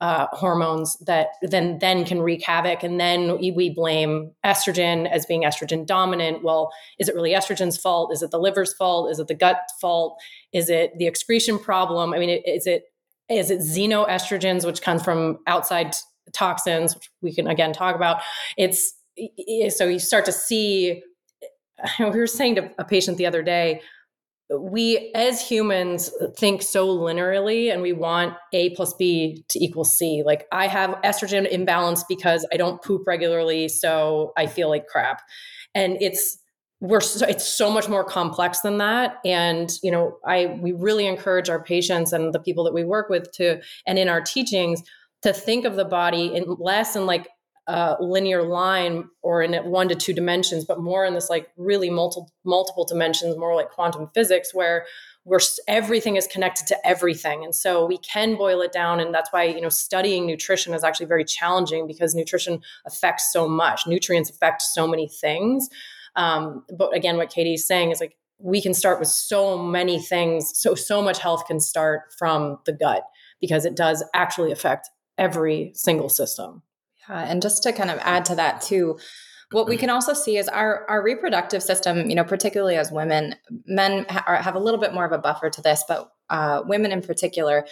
uh, 0.00 0.26
hormones 0.32 0.96
that 1.00 1.28
then 1.42 1.78
then 1.78 2.04
can 2.04 2.22
wreak 2.22 2.42
havoc. 2.44 2.82
And 2.82 2.98
then 2.98 3.38
we 3.38 3.70
blame 3.70 4.32
estrogen 4.44 5.10
as 5.10 5.26
being 5.26 5.42
estrogen 5.42 5.84
dominant. 5.84 6.42
Well 6.42 6.72
is 6.98 7.08
it 7.08 7.14
really 7.14 7.32
estrogen's 7.32 7.76
fault? 7.76 8.12
Is 8.12 8.22
it 8.22 8.30
the 8.30 8.38
liver's 8.38 8.72
fault? 8.72 9.10
Is 9.10 9.18
it 9.18 9.28
the 9.28 9.34
gut 9.34 9.58
fault? 9.80 10.18
Is 10.52 10.70
it 10.70 10.96
the 10.98 11.06
excretion 11.06 11.58
problem? 11.58 12.14
I 12.14 12.18
mean 12.18 12.30
is 12.30 12.66
it 12.66 12.84
is 13.28 13.50
it 13.50 13.60
xenoestrogens 13.60 14.64
which 14.64 14.82
comes 14.82 15.02
from 15.02 15.38
outside 15.46 15.94
toxins 16.32 16.94
which 16.94 17.10
we 17.20 17.34
can 17.34 17.46
again 17.46 17.72
talk 17.72 17.94
about. 17.94 18.22
It's 18.56 18.94
so 19.68 19.84
you 19.84 19.98
start 19.98 20.24
to 20.24 20.32
see 20.32 21.02
we 21.98 22.06
were 22.06 22.26
saying 22.26 22.54
to 22.54 22.70
a 22.78 22.84
patient 22.84 23.18
the 23.18 23.26
other 23.26 23.42
day 23.42 23.82
we 24.58 25.12
as 25.14 25.40
humans 25.40 26.10
think 26.36 26.62
so 26.62 26.88
linearly 26.88 27.72
and 27.72 27.82
we 27.82 27.92
want 27.92 28.34
a 28.52 28.70
plus 28.70 28.94
b 28.94 29.44
to 29.48 29.62
equal 29.62 29.84
c. 29.84 30.22
Like 30.24 30.46
i 30.52 30.66
have 30.66 30.90
estrogen 31.04 31.48
imbalance 31.48 32.04
because 32.08 32.46
i 32.52 32.56
don't 32.56 32.82
poop 32.82 33.06
regularly 33.06 33.68
so 33.68 34.32
i 34.36 34.46
feel 34.46 34.68
like 34.68 34.86
crap. 34.86 35.22
And 35.74 35.96
it's 36.00 36.38
we're 36.80 37.00
so, 37.00 37.26
it's 37.26 37.46
so 37.46 37.70
much 37.70 37.88
more 37.88 38.02
complex 38.02 38.60
than 38.60 38.78
that. 38.78 39.18
And 39.24 39.70
you 39.82 39.90
know 39.90 40.18
i 40.26 40.58
we 40.60 40.72
really 40.72 41.06
encourage 41.06 41.48
our 41.48 41.62
patients 41.62 42.12
and 42.12 42.32
the 42.32 42.40
people 42.40 42.64
that 42.64 42.74
we 42.74 42.84
work 42.84 43.08
with 43.08 43.30
to 43.32 43.60
and 43.86 43.98
in 43.98 44.08
our 44.08 44.20
teachings 44.20 44.82
to 45.22 45.32
think 45.32 45.64
of 45.64 45.76
the 45.76 45.84
body 45.84 46.34
in 46.34 46.44
less 46.58 46.96
in 46.96 47.06
like 47.06 47.28
a 47.66 47.96
linear 48.00 48.42
line 48.42 49.08
or 49.22 49.42
in 49.42 49.54
one 49.70 49.88
to 49.88 49.94
two 49.94 50.12
dimensions, 50.12 50.64
but 50.64 50.80
more 50.80 51.04
in 51.04 51.14
this 51.14 51.30
like 51.30 51.48
really 51.56 51.90
multiple 51.90 52.30
multiple 52.44 52.84
dimensions, 52.84 53.36
more 53.36 53.54
like 53.54 53.70
quantum 53.70 54.10
physics, 54.14 54.54
where 54.54 54.86
where 55.24 55.40
everything 55.68 56.16
is 56.16 56.26
connected 56.26 56.66
to 56.66 56.86
everything. 56.86 57.44
And 57.44 57.54
so 57.54 57.84
we 57.84 57.98
can 57.98 58.36
boil 58.36 58.62
it 58.62 58.72
down 58.72 59.00
and 59.00 59.14
that's 59.14 59.32
why 59.32 59.44
you 59.44 59.60
know 59.60 59.68
studying 59.68 60.26
nutrition 60.26 60.74
is 60.74 60.82
actually 60.82 61.06
very 61.06 61.24
challenging 61.24 61.86
because 61.86 62.14
nutrition 62.14 62.60
affects 62.86 63.32
so 63.32 63.48
much. 63.48 63.86
Nutrients 63.86 64.30
affect 64.30 64.62
so 64.62 64.86
many 64.86 65.08
things. 65.08 65.68
Um, 66.16 66.64
but 66.76 66.94
again 66.94 67.16
what 67.16 67.30
katie's 67.30 67.66
saying 67.66 67.92
is 67.92 68.00
like 68.00 68.16
we 68.38 68.60
can 68.62 68.74
start 68.74 68.98
with 68.98 69.08
so 69.08 69.56
many 69.58 70.00
things 70.00 70.50
so 70.58 70.74
so 70.74 71.02
much 71.02 71.18
health 71.18 71.46
can 71.46 71.60
start 71.60 72.12
from 72.18 72.58
the 72.64 72.72
gut 72.72 73.04
because 73.40 73.64
it 73.64 73.76
does 73.76 74.02
actually 74.14 74.50
affect 74.50 74.88
every 75.18 75.70
single 75.74 76.08
system 76.08 76.62
yeah 77.10 77.24
and 77.28 77.42
just 77.42 77.62
to 77.62 77.72
kind 77.72 77.90
of 77.90 77.98
add 78.00 78.24
to 78.24 78.34
that 78.34 78.60
too 78.60 78.98
what 79.52 79.68
we 79.68 79.76
can 79.76 79.90
also 79.90 80.12
see 80.12 80.36
is 80.36 80.48
our 80.48 80.88
our 80.88 81.02
reproductive 81.02 81.62
system 81.62 82.08
you 82.08 82.14
know 82.14 82.24
particularly 82.24 82.76
as 82.76 82.92
women 82.92 83.34
men 83.66 84.06
ha- 84.08 84.40
have 84.40 84.54
a 84.54 84.60
little 84.60 84.80
bit 84.80 84.94
more 84.94 85.04
of 85.04 85.12
a 85.12 85.18
buffer 85.18 85.50
to 85.50 85.62
this 85.62 85.84
but 85.88 86.10
uh, 86.30 86.62
women 86.66 86.92
in 86.92 87.02
particular 87.02 87.66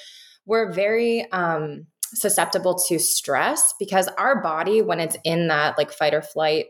we're 0.47 0.73
very 0.73 1.31
um, 1.33 1.87
susceptible 2.03 2.77
to 2.89 2.99
stress 2.99 3.75
because 3.79 4.09
our 4.19 4.43
body 4.43 4.83
when 4.83 4.99
it's 4.99 5.17
in 5.25 5.49
that 5.49 5.79
like 5.79 5.93
fight 5.93 6.15
or 6.15 6.23
flight 6.23 6.67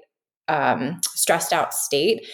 um, 0.48 1.00
stressed 1.14 1.52
out 1.52 1.72
state 1.72 2.26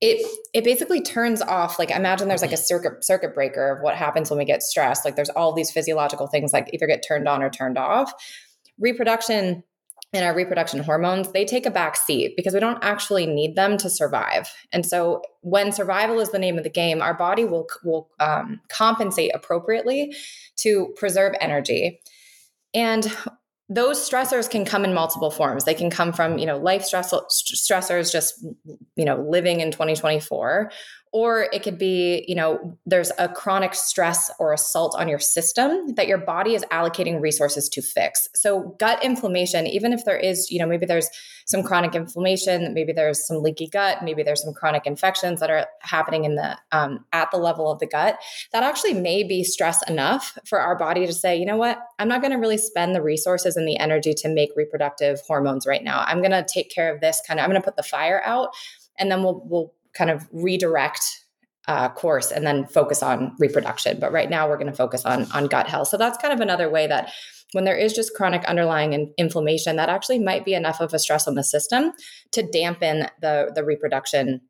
it 0.00 0.24
it 0.54 0.64
basically 0.64 1.02
turns 1.02 1.42
off 1.42 1.78
like 1.78 1.90
imagine 1.90 2.28
there's 2.28 2.42
like 2.42 2.52
a 2.52 2.56
circuit 2.56 3.04
circuit 3.04 3.34
breaker 3.34 3.76
of 3.76 3.82
what 3.82 3.96
happens 3.96 4.30
when 4.30 4.38
we 4.38 4.44
get 4.44 4.62
stressed. 4.62 5.04
Like 5.04 5.14
there's 5.14 5.28
all 5.30 5.52
these 5.52 5.70
physiological 5.70 6.26
things 6.26 6.52
like 6.52 6.70
either 6.72 6.86
get 6.86 7.04
turned 7.06 7.28
on 7.28 7.42
or 7.42 7.50
turned 7.50 7.76
off. 7.76 8.12
Reproduction 8.78 9.62
and 10.12 10.24
our 10.24 10.34
reproduction 10.34 10.80
hormones, 10.80 11.30
they 11.32 11.44
take 11.44 11.66
a 11.66 11.70
back 11.70 11.96
seat 11.96 12.34
because 12.36 12.52
we 12.52 12.60
don't 12.60 12.82
actually 12.82 13.26
need 13.26 13.54
them 13.54 13.76
to 13.78 13.88
survive. 13.88 14.50
And 14.72 14.84
so, 14.84 15.22
when 15.42 15.72
survival 15.72 16.20
is 16.20 16.30
the 16.30 16.38
name 16.38 16.58
of 16.58 16.64
the 16.64 16.70
game, 16.70 17.00
our 17.00 17.14
body 17.14 17.44
will 17.44 17.68
will 17.84 18.10
um, 18.18 18.60
compensate 18.68 19.30
appropriately 19.34 20.14
to 20.56 20.92
preserve 20.96 21.34
energy. 21.40 22.00
And 22.74 23.12
those 23.68 23.98
stressors 23.98 24.50
can 24.50 24.64
come 24.64 24.84
in 24.84 24.92
multiple 24.92 25.30
forms. 25.30 25.64
They 25.64 25.74
can 25.74 25.90
come 25.90 26.12
from, 26.12 26.38
you 26.38 26.46
know, 26.46 26.58
life 26.58 26.82
stress 26.82 27.12
stressors, 27.12 28.10
just 28.10 28.44
you 28.96 29.04
know, 29.04 29.24
living 29.28 29.60
in 29.60 29.70
2024, 29.70 30.72
or 31.12 31.48
it 31.52 31.62
could 31.62 31.78
be 31.78 32.24
you 32.28 32.34
know 32.34 32.78
there's 32.86 33.10
a 33.18 33.28
chronic 33.28 33.74
stress 33.74 34.30
or 34.38 34.52
assault 34.52 34.94
on 34.98 35.08
your 35.08 35.18
system 35.18 35.94
that 35.94 36.06
your 36.06 36.18
body 36.18 36.54
is 36.54 36.64
allocating 36.70 37.20
resources 37.20 37.68
to 37.68 37.82
fix. 37.82 38.28
So 38.34 38.76
gut 38.78 39.04
inflammation 39.04 39.66
even 39.66 39.92
if 39.92 40.04
there 40.04 40.18
is 40.18 40.50
you 40.50 40.58
know 40.58 40.66
maybe 40.66 40.86
there's 40.86 41.08
some 41.46 41.62
chronic 41.62 41.94
inflammation 41.94 42.72
maybe 42.74 42.92
there's 42.92 43.26
some 43.26 43.42
leaky 43.42 43.66
gut 43.66 44.04
maybe 44.04 44.22
there's 44.22 44.42
some 44.42 44.54
chronic 44.54 44.86
infections 44.86 45.40
that 45.40 45.50
are 45.50 45.66
happening 45.80 46.24
in 46.24 46.36
the 46.36 46.56
um, 46.72 47.04
at 47.12 47.30
the 47.30 47.38
level 47.38 47.70
of 47.70 47.78
the 47.80 47.86
gut 47.86 48.18
that 48.52 48.62
actually 48.62 48.94
may 48.94 49.24
be 49.24 49.42
stress 49.42 49.82
enough 49.88 50.38
for 50.46 50.60
our 50.60 50.76
body 50.76 51.06
to 51.06 51.12
say 51.12 51.36
you 51.36 51.46
know 51.46 51.56
what? 51.56 51.78
I'm 51.98 52.08
not 52.08 52.20
going 52.20 52.32
to 52.32 52.38
really 52.38 52.58
spend 52.58 52.94
the 52.94 53.02
resources 53.02 53.56
and 53.56 53.66
the 53.66 53.78
energy 53.78 54.14
to 54.14 54.28
make 54.28 54.50
reproductive 54.56 55.20
hormones 55.26 55.66
right 55.66 55.82
now. 55.82 56.04
I'm 56.06 56.20
going 56.20 56.30
to 56.30 56.46
take 56.52 56.70
care 56.70 56.92
of 56.92 57.00
this 57.00 57.20
kind 57.26 57.40
of 57.40 57.44
i'm 57.44 57.50
going 57.50 57.60
to 57.60 57.64
put 57.64 57.76
the 57.76 57.82
fire 57.82 58.22
out 58.24 58.50
and 58.98 59.10
then 59.10 59.22
we'll 59.22 59.42
we'll 59.46 59.72
kind 59.94 60.10
of 60.10 60.28
redirect 60.32 61.02
uh, 61.68 61.88
course 61.90 62.32
and 62.32 62.46
then 62.46 62.66
focus 62.66 63.02
on 63.02 63.34
reproduction. 63.38 63.98
But 64.00 64.12
right 64.12 64.30
now, 64.30 64.48
we're 64.48 64.56
going 64.56 64.70
to 64.70 64.76
focus 64.76 65.04
on 65.04 65.30
on 65.32 65.46
gut 65.46 65.68
health. 65.68 65.88
So 65.88 65.96
that's 65.96 66.18
kind 66.18 66.32
of 66.32 66.40
another 66.40 66.68
way 66.68 66.86
that 66.86 67.12
when 67.52 67.64
there 67.64 67.76
is 67.76 67.92
just 67.92 68.14
chronic 68.14 68.44
underlying 68.44 68.92
in- 68.92 69.12
inflammation, 69.18 69.76
that 69.76 69.88
actually 69.88 70.18
might 70.18 70.44
be 70.44 70.54
enough 70.54 70.80
of 70.80 70.94
a 70.94 70.98
stress 70.98 71.26
on 71.28 71.34
the 71.34 71.44
system 71.44 71.92
to 72.32 72.42
dampen 72.42 73.08
the 73.20 73.52
the 73.54 73.64
reproduction 73.64 74.40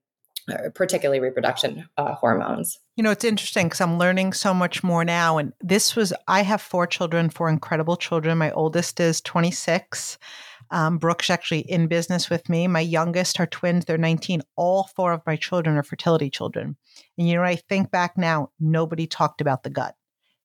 uh, 0.50 0.70
particularly 0.74 1.20
reproduction 1.20 1.88
uh, 1.96 2.14
hormones. 2.14 2.78
You 2.96 3.04
know, 3.04 3.10
it's 3.10 3.24
interesting 3.24 3.66
because 3.66 3.80
I'm 3.80 3.98
learning 3.98 4.32
so 4.32 4.54
much 4.54 4.82
more 4.82 5.04
now. 5.04 5.38
And 5.38 5.52
this 5.60 5.94
was, 5.94 6.12
I 6.28 6.42
have 6.42 6.60
four 6.60 6.86
children, 6.86 7.30
four 7.30 7.48
incredible 7.48 7.96
children. 7.96 8.38
My 8.38 8.50
oldest 8.52 8.98
is 9.00 9.20
26. 9.20 10.18
Um, 10.70 10.98
Brooke's 10.98 11.30
actually 11.30 11.60
in 11.60 11.88
business 11.88 12.30
with 12.30 12.48
me. 12.48 12.68
My 12.68 12.80
youngest 12.80 13.40
are 13.40 13.46
twins, 13.46 13.84
they're 13.84 13.98
19. 13.98 14.42
All 14.56 14.88
four 14.94 15.12
of 15.12 15.22
my 15.26 15.36
children 15.36 15.76
are 15.76 15.82
fertility 15.82 16.30
children. 16.30 16.76
And 17.18 17.28
you 17.28 17.34
know, 17.36 17.42
I 17.42 17.56
think 17.56 17.90
back 17.90 18.16
now, 18.16 18.50
nobody 18.60 19.06
talked 19.06 19.40
about 19.40 19.62
the 19.62 19.70
gut. 19.70 19.94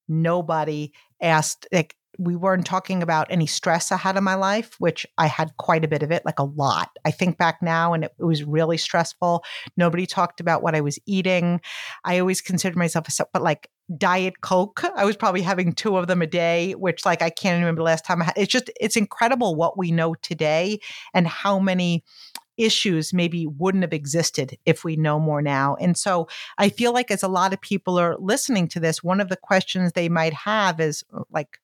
Nobody 0.07 0.93
asked, 1.21 1.67
like, 1.71 1.95
we 2.17 2.35
weren't 2.35 2.65
talking 2.65 3.03
about 3.03 3.27
any 3.29 3.45
stress 3.45 3.91
I 3.91 3.97
had 3.97 4.17
in 4.17 4.23
my 4.23 4.35
life, 4.35 4.75
which 4.79 5.05
I 5.17 5.27
had 5.27 5.55
quite 5.57 5.83
a 5.83 5.87
bit 5.87 6.03
of 6.03 6.11
it, 6.11 6.25
like 6.25 6.39
a 6.39 6.43
lot. 6.43 6.89
I 7.05 7.11
think 7.11 7.37
back 7.37 7.61
now 7.61 7.93
and 7.93 8.05
it, 8.05 8.13
it, 8.19 8.23
was 8.23 8.43
really 8.43 8.77
stressful. 8.77 9.43
Nobody 9.77 10.05
talked 10.05 10.39
about 10.39 10.63
what 10.63 10.75
I 10.75 10.81
was 10.81 10.99
eating. 11.05 11.61
I 12.03 12.19
always 12.19 12.41
considered 12.41 12.77
myself 12.77 13.07
a, 13.19 13.25
but 13.33 13.41
like 13.41 13.69
diet 13.99 14.41
coke 14.41 14.83
i 14.95 15.05
was 15.05 15.15
probably 15.15 15.43
having 15.43 15.71
two 15.71 15.95
of 15.95 16.07
them 16.07 16.19
a 16.19 16.25
day 16.25 16.73
which 16.73 17.05
like 17.05 17.21
i 17.21 17.29
can't 17.29 17.59
remember 17.59 17.81
the 17.81 17.85
last 17.85 18.03
time 18.03 18.19
i 18.19 18.25
had 18.25 18.33
it's 18.35 18.51
just 18.51 18.71
it's 18.79 18.95
incredible 18.95 19.53
what 19.53 19.77
we 19.77 19.91
know 19.91 20.15
today 20.23 20.79
and 21.13 21.27
how 21.27 21.59
many 21.59 22.03
issues 22.57 23.13
maybe 23.13 23.45
wouldn't 23.45 23.83
have 23.83 23.93
existed 23.93 24.57
if 24.65 24.83
we 24.83 24.95
know 24.95 25.19
more 25.19 25.39
now 25.39 25.75
and 25.75 25.97
so 25.97 26.27
i 26.57 26.67
feel 26.67 26.93
like 26.93 27.11
as 27.11 27.21
a 27.21 27.27
lot 27.27 27.53
of 27.53 27.61
people 27.61 27.99
are 27.99 28.17
listening 28.17 28.67
to 28.67 28.79
this 28.79 29.03
one 29.03 29.21
of 29.21 29.29
the 29.29 29.37
questions 29.37 29.91
they 29.91 30.09
might 30.09 30.33
have 30.33 30.79
is 30.79 31.03
uh, 31.15 31.21
like 31.29 31.59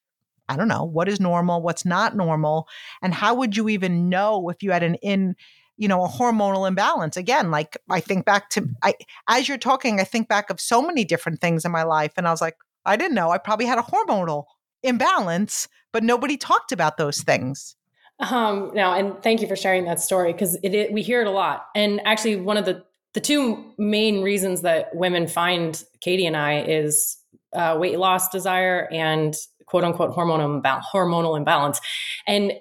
I 0.51 0.57
don't 0.57 0.67
know, 0.67 0.83
what 0.83 1.07
is 1.07 1.19
normal, 1.19 1.61
what's 1.61 1.85
not 1.85 2.15
normal, 2.15 2.67
and 3.01 3.13
how 3.13 3.33
would 3.35 3.55
you 3.55 3.69
even 3.69 4.09
know 4.09 4.49
if 4.49 4.61
you 4.61 4.71
had 4.71 4.83
an 4.83 4.95
in 4.95 5.35
you 5.77 5.87
know 5.87 6.03
a 6.03 6.09
hormonal 6.09 6.67
imbalance? 6.67 7.17
Again 7.17 7.49
like 7.49 7.77
i 7.89 7.99
think 7.99 8.25
back 8.25 8.49
to 8.51 8.67
i 8.83 8.93
as 9.27 9.47
you're 9.47 9.57
talking 9.57 9.99
i 9.99 10.03
think 10.03 10.27
back 10.27 10.49
of 10.49 10.59
so 10.59 10.81
many 10.81 11.03
different 11.03 11.39
things 11.41 11.65
in 11.65 11.71
my 11.71 11.83
life 11.83 12.11
and 12.17 12.27
i 12.27 12.31
was 12.31 12.41
like 12.41 12.55
i 12.85 12.95
didn't 12.95 13.15
know 13.15 13.31
i 13.31 13.37
probably 13.37 13.65
had 13.65 13.79
a 13.79 13.81
hormonal 13.81 14.45
imbalance 14.83 15.67
but 15.91 16.03
nobody 16.03 16.37
talked 16.37 16.71
about 16.71 16.97
those 16.97 17.21
things. 17.21 17.75
Um 18.19 18.71
now 18.75 18.93
and 18.93 19.21
thank 19.23 19.41
you 19.41 19.47
for 19.47 19.55
sharing 19.55 19.85
that 19.85 19.99
story 19.99 20.31
because 20.31 20.55
it, 20.63 20.75
it 20.75 20.93
we 20.93 21.01
hear 21.01 21.21
it 21.21 21.27
a 21.27 21.31
lot 21.31 21.65
and 21.75 21.99
actually 22.05 22.35
one 22.35 22.57
of 22.57 22.65
the 22.65 22.83
the 23.13 23.19
two 23.19 23.73
main 23.79 24.21
reasons 24.21 24.61
that 24.61 24.95
women 24.95 25.27
find 25.27 25.83
katie 26.01 26.27
and 26.27 26.37
i 26.37 26.61
is 26.61 27.17
uh, 27.53 27.75
weight 27.79 27.97
loss 27.97 28.29
desire 28.29 28.87
and 28.91 29.35
quote 29.71 29.83
unquote 29.83 30.15
hormonal, 30.15 30.61
imbal- 30.61 30.83
hormonal 30.93 31.35
imbalance. 31.35 31.81
And 32.27 32.53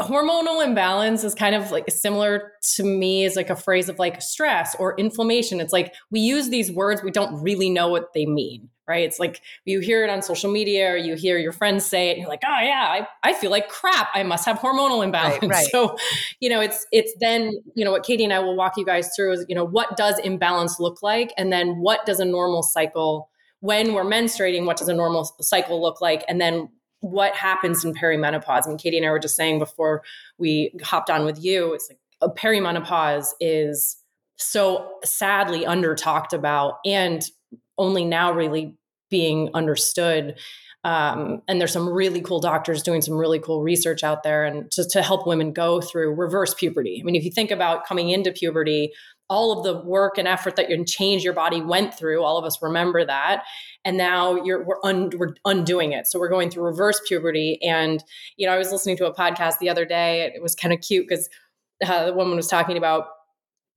hormonal 0.00 0.64
imbalance 0.64 1.22
is 1.22 1.34
kind 1.34 1.54
of 1.54 1.70
like 1.70 1.88
similar 1.88 2.52
to 2.74 2.82
me 2.82 3.24
as 3.24 3.36
like 3.36 3.48
a 3.48 3.56
phrase 3.56 3.88
of 3.88 3.98
like 3.98 4.20
stress 4.20 4.74
or 4.78 4.94
inflammation. 4.98 5.60
It's 5.60 5.72
like 5.72 5.94
we 6.10 6.20
use 6.20 6.50
these 6.50 6.70
words 6.70 7.02
we 7.02 7.12
don't 7.12 7.40
really 7.42 7.70
know 7.70 7.88
what 7.88 8.12
they 8.12 8.26
mean 8.26 8.68
right? 8.88 9.04
It's 9.04 9.20
like 9.20 9.40
you 9.64 9.80
hear 9.80 10.04
it 10.04 10.10
on 10.10 10.22
social 10.22 10.50
media 10.50 10.90
or 10.90 10.96
you 10.96 11.14
hear 11.14 11.38
your 11.38 11.52
friends 11.52 11.86
say 11.86 12.08
it 12.08 12.12
and 12.12 12.20
you're 12.20 12.28
like 12.28 12.42
oh 12.44 12.60
yeah 12.60 13.04
i, 13.22 13.30
I 13.30 13.32
feel 13.32 13.50
like 13.50 13.68
crap. 13.68 14.08
I 14.12 14.22
must 14.22 14.44
have 14.44 14.58
hormonal 14.58 15.04
imbalance. 15.04 15.40
right, 15.42 15.50
right. 15.50 15.68
so 15.70 15.96
you 16.40 16.50
know 16.50 16.60
it's 16.60 16.84
it's 16.92 17.14
then 17.20 17.52
you 17.74 17.84
know 17.84 17.92
what 17.92 18.02
katie 18.02 18.24
and 18.24 18.32
i 18.32 18.40
will 18.40 18.56
walk 18.56 18.76
you 18.76 18.84
guys 18.84 19.10
through 19.14 19.32
is 19.32 19.46
you 19.48 19.54
know 19.54 19.64
what 19.64 19.96
does 19.96 20.18
imbalance 20.18 20.80
look 20.80 21.02
like? 21.02 21.32
And 21.36 21.52
then 21.52 21.76
what 21.76 22.04
does 22.04 22.20
a 22.20 22.24
normal 22.24 22.62
cycle 22.62 23.28
when 23.62 23.94
we're 23.94 24.04
menstruating 24.04 24.66
what 24.66 24.76
does 24.76 24.88
a 24.88 24.94
normal 24.94 25.24
cycle 25.40 25.80
look 25.80 26.00
like 26.00 26.24
and 26.26 26.40
then 26.40 26.68
what 26.98 27.32
happens 27.36 27.84
in 27.84 27.94
perimenopause. 27.94 28.66
Mean, 28.66 28.76
Katie 28.76 28.96
and 28.96 29.06
I 29.06 29.10
were 29.10 29.20
just 29.20 29.36
saying 29.36 29.60
before 29.60 30.02
we 30.36 30.72
hopped 30.82 31.10
on 31.10 31.24
with 31.24 31.42
you, 31.42 31.72
it's 31.72 31.88
like 31.88 32.00
a 32.20 32.28
perimenopause 32.28 33.28
is 33.40 33.98
so 34.36 34.90
sadly 35.04 35.64
under 35.64 35.94
talked 35.94 36.32
about 36.32 36.78
and 36.84 37.22
only 37.78 38.04
now 38.04 38.32
really 38.32 38.76
being 39.10 39.48
understood. 39.54 40.40
Um, 40.82 41.42
and 41.46 41.60
there's 41.60 41.72
some 41.72 41.88
really 41.88 42.20
cool 42.20 42.40
doctors 42.40 42.82
doing 42.82 43.00
some 43.00 43.14
really 43.14 43.38
cool 43.38 43.62
research 43.62 44.02
out 44.02 44.24
there 44.24 44.44
and 44.44 44.68
to, 44.72 44.84
to 44.88 45.02
help 45.02 45.24
women 45.24 45.52
go 45.52 45.80
through 45.80 46.14
reverse 46.14 46.52
puberty. 46.54 46.98
I 47.00 47.04
mean, 47.04 47.14
if 47.14 47.22
you 47.22 47.30
think 47.30 47.52
about 47.52 47.86
coming 47.86 48.10
into 48.10 48.32
puberty, 48.32 48.92
all 49.32 49.50
of 49.50 49.64
the 49.64 49.82
work 49.88 50.18
and 50.18 50.28
effort 50.28 50.56
that 50.56 50.68
you 50.68 50.84
change 50.84 51.24
your 51.24 51.32
body 51.32 51.62
went 51.62 51.94
through, 51.94 52.22
all 52.22 52.36
of 52.36 52.44
us 52.44 52.60
remember 52.60 53.02
that. 53.02 53.44
And 53.82 53.96
now 53.96 54.34
you're 54.44 54.62
we're, 54.62 54.84
un, 54.84 55.10
we're 55.16 55.34
undoing 55.46 55.92
it. 55.92 56.06
So 56.06 56.18
we're 56.18 56.28
going 56.28 56.50
through 56.50 56.64
reverse 56.64 57.00
puberty. 57.08 57.58
And 57.62 58.04
you 58.36 58.46
know 58.46 58.52
i 58.52 58.58
was 58.58 58.70
listening 58.70 58.98
to 58.98 59.06
a 59.06 59.14
podcast 59.14 59.58
the 59.58 59.70
other 59.70 59.86
day. 59.86 60.30
It 60.34 60.42
was 60.42 60.54
kind 60.54 60.74
of 60.74 60.82
cute 60.82 61.08
because 61.08 61.30
uh, 61.86 62.06
the 62.06 62.12
woman 62.12 62.36
was 62.36 62.46
talking 62.46 62.76
about 62.76 63.06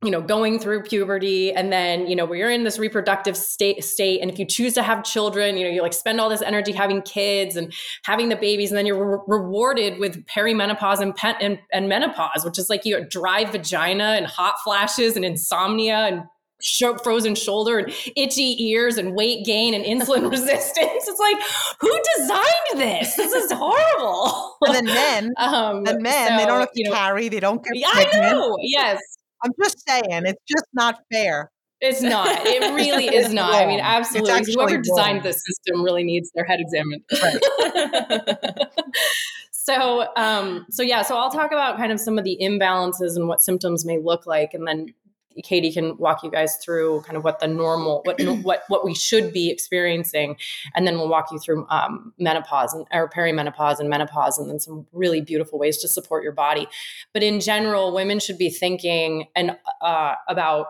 you 0.06 0.12
know 0.12 0.22
going 0.22 0.60
through 0.60 0.84
puberty 0.84 1.52
and 1.52 1.72
then 1.72 2.08
you 2.08 2.16
know 2.16 2.26
where 2.26 2.38
you're 2.38 2.52
in 2.52 2.64
this 2.64 2.78
reproductive 2.78 3.36
state 3.36 3.84
state 3.84 4.22
and 4.22 4.30
if 4.30 4.38
you 4.38 4.46
choose 4.46 4.74
to 4.74 4.84
have 4.84 5.04
children 5.04 5.58
you 5.58 5.64
know 5.64 5.70
you 5.70 5.82
like 5.82 5.94
spend 5.94 6.22
all 6.22 6.30
this 6.30 6.42
energy 6.42 6.72
having 6.72 7.02
kids 7.02 7.56
and 7.56 7.74
having 8.04 8.30
the 8.30 8.36
babies 8.36 8.72
and 8.72 8.78
then 8.78 8.86
you're 8.86 9.18
re- 9.18 9.24
rewarded 9.28 10.00
with 10.00 10.26
perimenopause 10.26 11.00
and, 11.00 11.14
and, 11.42 11.60
and 11.74 11.90
menopause 11.90 12.46
which 12.46 12.60
is 12.60 12.70
like 12.70 12.86
you 12.86 12.98
know, 12.98 13.06
dry 13.10 13.46
vagina 13.46 14.16
and 14.16 14.26
hot 14.26 14.56
flashes 14.64 15.16
and 15.16 15.26
insomnia 15.26 16.08
and 16.08 16.24
sh- 16.62 16.84
frozen 17.04 17.36
shoulder 17.36 17.80
and 17.80 17.94
itchy 18.16 18.64
ears 18.64 18.98
and 18.98 19.16
weight 19.16 19.46
gain 19.46 19.74
and 19.74 19.84
insulin 19.86 20.30
resistance. 20.32 21.08
It's 21.08 21.20
like, 21.20 21.38
who 21.80 22.02
designed 22.18 22.80
this? 22.82 23.16
This 23.16 23.34
is 23.34 23.52
horrible. 23.52 24.58
And 24.62 24.76
then 24.76 24.86
men, 24.86 25.34
um, 25.38 25.86
and 25.86 26.02
men, 26.02 26.30
so, 26.30 26.38
they 26.38 26.46
don't 26.46 26.60
have 26.60 26.72
to 26.72 26.80
you 26.80 26.90
know, 26.90 26.96
carry. 26.96 27.30
They 27.30 27.40
don't 27.40 27.64
get. 27.64 27.74
I 27.86 28.20
know. 28.20 28.58
Yes. 28.62 29.00
I'm 29.46 29.52
just 29.64 29.88
saying, 29.88 30.26
it's 30.26 30.42
just 30.50 30.66
not 30.74 31.00
fair. 31.12 31.52
It's 31.82 32.02
not. 32.02 32.46
It 32.46 32.74
really 32.74 33.06
is 33.16 33.32
not. 33.32 33.54
Wrong. 33.54 33.62
I 33.62 33.66
mean, 33.68 33.80
absolutely. 33.80 34.54
Whoever 34.54 34.78
designed 34.78 35.24
this 35.24 35.42
system 35.46 35.84
really 35.84 36.04
needs 36.04 36.32
their 36.34 36.46
head 36.46 36.60
examined. 36.60 37.04
Right. 37.22 38.68
so, 39.52 40.08
um, 40.16 40.66
so 40.72 40.82
yeah. 40.82 41.04
So 41.04 41.16
I'll 41.16 41.30
talk 41.30 41.52
about 41.52 41.78
kind 41.78 41.92
of 41.92 42.00
some 42.00 42.18
of 42.18 42.24
the 42.24 42.38
imbalances 42.42 43.16
and 43.16 43.28
what 43.28 43.40
symptoms 43.40 43.86
may 43.86 44.00
look 44.00 44.26
like, 44.26 44.54
and 44.54 44.68
then 44.68 44.88
Katie 45.44 45.72
can 45.72 45.98
walk 45.98 46.24
you 46.24 46.32
guys 46.32 46.58
through 46.58 47.02
kind 47.02 47.18
of 47.18 47.24
what 47.24 47.40
the 47.40 47.48
normal, 47.48 48.02
what 48.04 48.22
what 48.44 48.64
what 48.68 48.86
we 48.86 48.94
should 48.94 49.34
be 49.34 49.50
experiencing, 49.50 50.38
and 50.74 50.86
then 50.88 50.96
we'll 50.98 51.10
walk 51.10 51.32
you 51.32 51.40
through 51.40 51.68
um, 51.70 52.14
menopause 52.20 52.74
and 52.74 52.86
or 52.92 53.10
perimenopause 53.10 53.80
and 53.80 53.90
menopause, 53.90 54.38
and 54.38 54.50
then 54.50 54.60
some 54.60 54.86
really 54.92 55.22
beautiful 55.22 55.60
ways 55.60 55.78
to 55.78 55.88
support 55.88 56.24
your 56.24 56.34
body. 56.34 56.68
But 57.14 57.24
in 57.24 57.40
general, 57.40 57.94
women 57.94 58.20
should 58.20 58.38
be 58.38 58.50
thinking 58.50 59.28
and 59.36 59.58
uh, 59.82 60.16
about 60.28 60.68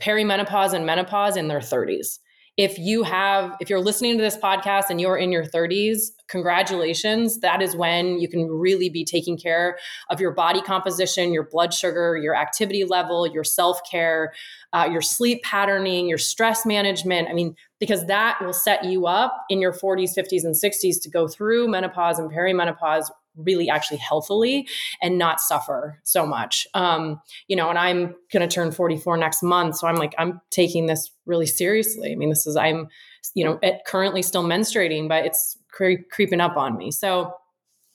perimenopause 0.00 0.72
and 0.72 0.84
menopause 0.84 1.36
in 1.36 1.48
their 1.48 1.60
30s 1.60 2.18
if 2.58 2.78
you 2.78 3.02
have 3.02 3.56
if 3.60 3.70
you're 3.70 3.80
listening 3.80 4.16
to 4.18 4.22
this 4.22 4.36
podcast 4.36 4.90
and 4.90 5.00
you're 5.00 5.16
in 5.16 5.32
your 5.32 5.44
30s 5.44 6.10
congratulations. 6.28 7.40
That 7.40 7.60
is 7.62 7.76
when 7.76 8.18
you 8.18 8.28
can 8.28 8.48
really 8.48 8.88
be 8.88 9.04
taking 9.04 9.38
care 9.38 9.78
of 10.10 10.20
your 10.20 10.32
body 10.32 10.60
composition 10.60 11.32
your 11.32 11.44
blood 11.44 11.72
sugar 11.72 12.16
your 12.16 12.34
activity 12.34 12.84
level 12.84 13.26
your 13.26 13.44
self-care 13.44 14.32
uh, 14.74 14.88
your 14.90 15.02
sleep 15.02 15.42
patterning 15.42 16.08
your 16.08 16.18
stress 16.18 16.66
management. 16.66 17.28
I 17.28 17.32
mean 17.32 17.54
because 17.80 18.06
that 18.06 18.38
will 18.40 18.52
set 18.52 18.84
you 18.84 19.06
up 19.06 19.44
in 19.48 19.60
your 19.60 19.72
40s 19.72 20.10
50s 20.16 20.44
and 20.44 20.54
60s 20.54 21.02
to 21.02 21.10
go 21.10 21.26
through 21.26 21.68
menopause 21.68 22.18
and 22.18 22.30
perimenopause 22.30 23.10
really 23.36 23.68
actually 23.68 23.98
healthily 23.98 24.68
and 25.00 25.18
not 25.18 25.40
suffer 25.40 26.00
so 26.02 26.26
much. 26.26 26.66
Um, 26.74 27.20
you 27.48 27.56
know, 27.56 27.68
and 27.68 27.78
I'm 27.78 28.14
going 28.32 28.46
to 28.46 28.48
turn 28.48 28.72
44 28.72 29.16
next 29.16 29.42
month. 29.42 29.76
So 29.76 29.86
I'm 29.86 29.96
like, 29.96 30.14
I'm 30.18 30.40
taking 30.50 30.86
this 30.86 31.10
really 31.26 31.46
seriously. 31.46 32.12
I 32.12 32.16
mean, 32.16 32.28
this 32.28 32.46
is, 32.46 32.56
I'm, 32.56 32.88
you 33.34 33.44
know, 33.44 33.58
currently 33.86 34.22
still 34.22 34.44
menstruating, 34.44 35.08
but 35.08 35.24
it's 35.24 35.58
cre- 35.70 36.02
creeping 36.10 36.40
up 36.40 36.56
on 36.56 36.76
me. 36.76 36.90
So, 36.90 37.34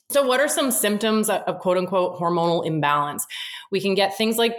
so 0.10 0.26
what 0.26 0.40
are 0.40 0.48
some 0.48 0.72
symptoms 0.72 1.30
of, 1.30 1.42
of 1.42 1.60
quote 1.60 1.78
unquote 1.78 2.20
hormonal 2.20 2.66
imbalance? 2.66 3.26
We 3.72 3.82
can 3.82 3.94
get 3.94 4.18
things 4.18 4.38
like 4.38 4.56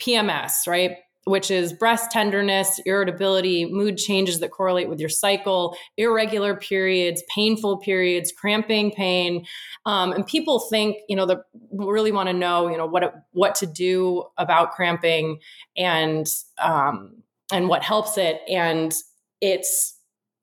PMS, 0.00 0.66
right? 0.66 0.98
Which 1.24 1.50
is 1.50 1.72
breast 1.72 2.10
tenderness, 2.10 2.80
irritability, 2.84 3.64
mood 3.64 3.96
changes 3.96 4.40
that 4.40 4.50
correlate 4.50 4.88
with 4.88 5.00
your 5.00 5.08
cycle, 5.08 5.76
irregular 5.96 6.54
periods, 6.54 7.22
painful 7.34 7.78
periods, 7.78 8.32
cramping 8.32 8.90
pain. 8.90 9.44
Um, 9.86 10.12
and 10.12 10.26
people 10.26 10.60
think, 10.60 10.98
you 11.08 11.16
know, 11.16 11.26
they 11.26 11.36
really 11.72 12.12
want 12.12 12.28
to 12.28 12.34
know, 12.34 12.68
you 12.68 12.76
know, 12.76 12.86
what 12.86 13.24
what 13.32 13.54
to 13.56 13.66
do 13.66 14.24
about 14.36 14.72
cramping 14.72 15.38
and 15.76 16.26
um, 16.58 17.22
and 17.52 17.68
what 17.68 17.82
helps 17.82 18.18
it. 18.18 18.40
And 18.48 18.92
it's 19.40 19.94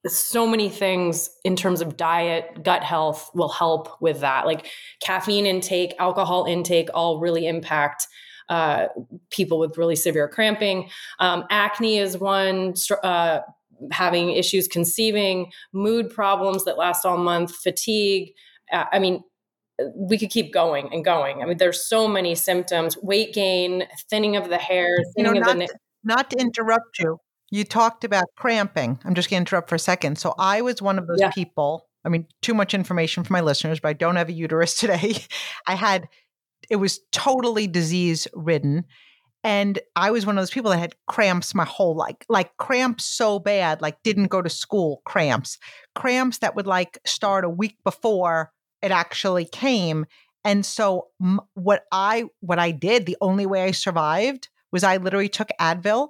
so 0.07 0.47
many 0.47 0.67
things 0.69 1.29
in 1.43 1.55
terms 1.55 1.79
of 1.79 1.95
diet, 1.95 2.63
gut 2.63 2.83
health 2.83 3.29
will 3.35 3.49
help 3.49 4.01
with 4.01 4.21
that. 4.21 4.47
Like 4.47 4.67
caffeine 4.99 5.45
intake, 5.45 5.93
alcohol 5.99 6.45
intake, 6.45 6.89
all 6.93 7.19
really 7.19 7.45
impact 7.47 8.07
uh, 8.49 8.87
people 9.29 9.59
with 9.59 9.77
really 9.77 9.95
severe 9.95 10.27
cramping. 10.27 10.89
Um, 11.19 11.45
acne 11.49 11.97
is 11.97 12.17
one. 12.17 12.75
Uh, 13.03 13.39
having 13.89 14.31
issues 14.31 14.67
conceiving, 14.67 15.51
mood 15.73 16.09
problems 16.09 16.65
that 16.65 16.77
last 16.77 17.03
all 17.05 17.17
month, 17.17 17.55
fatigue. 17.55 18.33
Uh, 18.71 18.85
I 18.91 18.99
mean, 18.99 19.23
we 19.95 20.17
could 20.17 20.29
keep 20.29 20.53
going 20.53 20.89
and 20.93 21.03
going. 21.03 21.41
I 21.41 21.45
mean, 21.45 21.57
there's 21.57 21.83
so 21.87 22.07
many 22.07 22.35
symptoms: 22.35 22.97
weight 23.01 23.33
gain, 23.33 23.87
thinning 24.09 24.35
of 24.35 24.49
the 24.49 24.57
hair, 24.57 24.89
thinning 25.15 25.35
you 25.35 25.41
know, 25.41 25.51
of 25.51 25.57
the. 25.57 25.69
Not 26.03 26.29
to 26.31 26.37
interrupt 26.37 26.99
you, 26.99 27.19
you 27.51 27.63
talked 27.63 28.03
about 28.03 28.25
cramping. 28.37 28.99
I'm 29.05 29.13
just 29.13 29.29
going 29.29 29.43
to 29.43 29.49
interrupt 29.49 29.69
for 29.69 29.75
a 29.75 29.79
second. 29.79 30.17
So 30.17 30.33
I 30.39 30.61
was 30.61 30.81
one 30.81 30.97
of 30.97 31.07
those 31.07 31.19
yeah. 31.19 31.31
people. 31.31 31.87
I 32.03 32.09
mean, 32.09 32.25
too 32.41 32.55
much 32.55 32.73
information 32.73 33.23
for 33.23 33.33
my 33.33 33.41
listeners, 33.41 33.79
but 33.79 33.89
I 33.89 33.93
don't 33.93 34.15
have 34.15 34.29
a 34.29 34.33
uterus 34.33 34.75
today. 34.77 35.15
I 35.67 35.75
had 35.75 36.07
it 36.69 36.77
was 36.77 36.99
totally 37.11 37.67
disease 37.67 38.27
ridden. 38.33 38.85
And 39.43 39.79
I 39.95 40.11
was 40.11 40.25
one 40.25 40.37
of 40.37 40.41
those 40.41 40.51
people 40.51 40.69
that 40.71 40.77
had 40.77 40.95
cramps 41.07 41.55
my 41.55 41.65
whole 41.65 41.95
life, 41.95 42.17
like 42.29 42.55
cramps 42.57 43.05
so 43.05 43.39
bad, 43.39 43.81
like 43.81 44.01
didn't 44.03 44.27
go 44.27 44.41
to 44.41 44.49
school 44.49 45.01
cramps, 45.05 45.57
cramps 45.95 46.39
that 46.39 46.55
would 46.55 46.67
like 46.67 46.99
start 47.05 47.43
a 47.43 47.49
week 47.49 47.77
before 47.83 48.51
it 48.81 48.91
actually 48.91 49.45
came. 49.45 50.05
And 50.43 50.65
so 50.65 51.07
m- 51.21 51.41
what 51.55 51.85
I 51.91 52.25
what 52.41 52.59
I 52.59 52.71
did, 52.71 53.05
the 53.05 53.17
only 53.21 53.45
way 53.45 53.63
I 53.63 53.71
survived 53.71 54.49
was 54.71 54.83
I 54.83 54.97
literally 54.97 55.29
took 55.29 55.49
Advil 55.59 56.09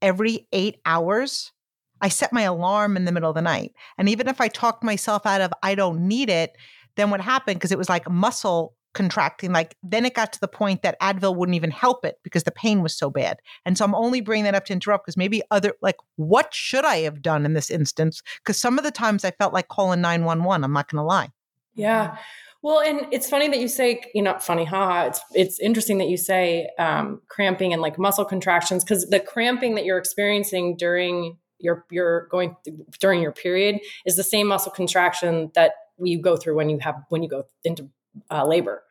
every 0.00 0.46
8 0.52 0.76
hours. 0.86 1.52
I 2.00 2.08
set 2.08 2.32
my 2.32 2.42
alarm 2.42 2.96
in 2.96 3.04
the 3.04 3.12
middle 3.12 3.28
of 3.28 3.34
the 3.34 3.42
night. 3.42 3.72
And 3.98 4.08
even 4.08 4.26
if 4.28 4.40
I 4.40 4.48
talked 4.48 4.82
myself 4.82 5.26
out 5.26 5.40
of 5.40 5.52
I 5.62 5.74
don't 5.74 6.06
need 6.06 6.30
it, 6.30 6.56
then 6.96 7.10
what 7.10 7.20
happened 7.20 7.56
because 7.58 7.72
it 7.72 7.78
was 7.78 7.88
like 7.88 8.08
muscle 8.08 8.74
contracting 8.92 9.52
like 9.52 9.76
then 9.82 10.04
it 10.04 10.14
got 10.14 10.32
to 10.32 10.40
the 10.40 10.48
point 10.48 10.82
that 10.82 11.00
advil 11.00 11.36
wouldn't 11.36 11.54
even 11.54 11.70
help 11.70 12.04
it 12.04 12.16
because 12.22 12.42
the 12.42 12.50
pain 12.50 12.82
was 12.82 12.96
so 12.96 13.10
bad. 13.10 13.38
And 13.64 13.78
so 13.78 13.84
i'm 13.84 13.94
only 13.94 14.20
bringing 14.20 14.44
that 14.44 14.54
up 14.54 14.64
to 14.66 14.72
interrupt 14.72 15.06
because 15.06 15.16
maybe 15.16 15.42
other 15.50 15.74
like 15.80 15.96
what 16.16 16.52
should 16.52 16.84
i 16.84 16.96
have 16.98 17.22
done 17.22 17.44
in 17.44 17.54
this 17.54 17.70
instance? 17.70 18.22
Because 18.38 18.60
some 18.60 18.78
of 18.78 18.84
the 18.84 18.90
times 18.90 19.24
i 19.24 19.30
felt 19.30 19.52
like 19.52 19.68
calling 19.68 20.00
911 20.00 20.64
i'm 20.64 20.72
not 20.72 20.90
going 20.90 21.00
to 21.00 21.04
lie. 21.04 21.28
Yeah. 21.74 22.16
Well 22.62 22.80
and 22.80 23.06
it's 23.12 23.28
funny 23.28 23.48
that 23.48 23.58
you 23.58 23.68
say 23.68 24.02
you 24.14 24.22
know 24.22 24.38
funny 24.38 24.64
haha 24.64 25.06
it's 25.06 25.20
it's 25.34 25.60
interesting 25.60 25.98
that 25.98 26.08
you 26.08 26.16
say 26.16 26.68
um, 26.78 27.22
cramping 27.28 27.72
and 27.72 27.80
like 27.80 27.98
muscle 27.98 28.24
contractions 28.24 28.84
because 28.84 29.06
the 29.08 29.20
cramping 29.20 29.76
that 29.76 29.84
you're 29.84 29.98
experiencing 29.98 30.76
during 30.76 31.38
your 31.58 31.84
your 31.90 32.26
going 32.28 32.56
during 33.00 33.22
your 33.22 33.32
period 33.32 33.80
is 34.04 34.16
the 34.16 34.24
same 34.24 34.48
muscle 34.48 34.72
contraction 34.72 35.50
that 35.54 35.72
you 36.02 36.20
go 36.20 36.36
through 36.36 36.56
when 36.56 36.68
you 36.68 36.78
have 36.80 36.96
when 37.08 37.22
you 37.22 37.28
go 37.28 37.44
into 37.64 37.88
uh, 38.30 38.46
labor. 38.46 38.82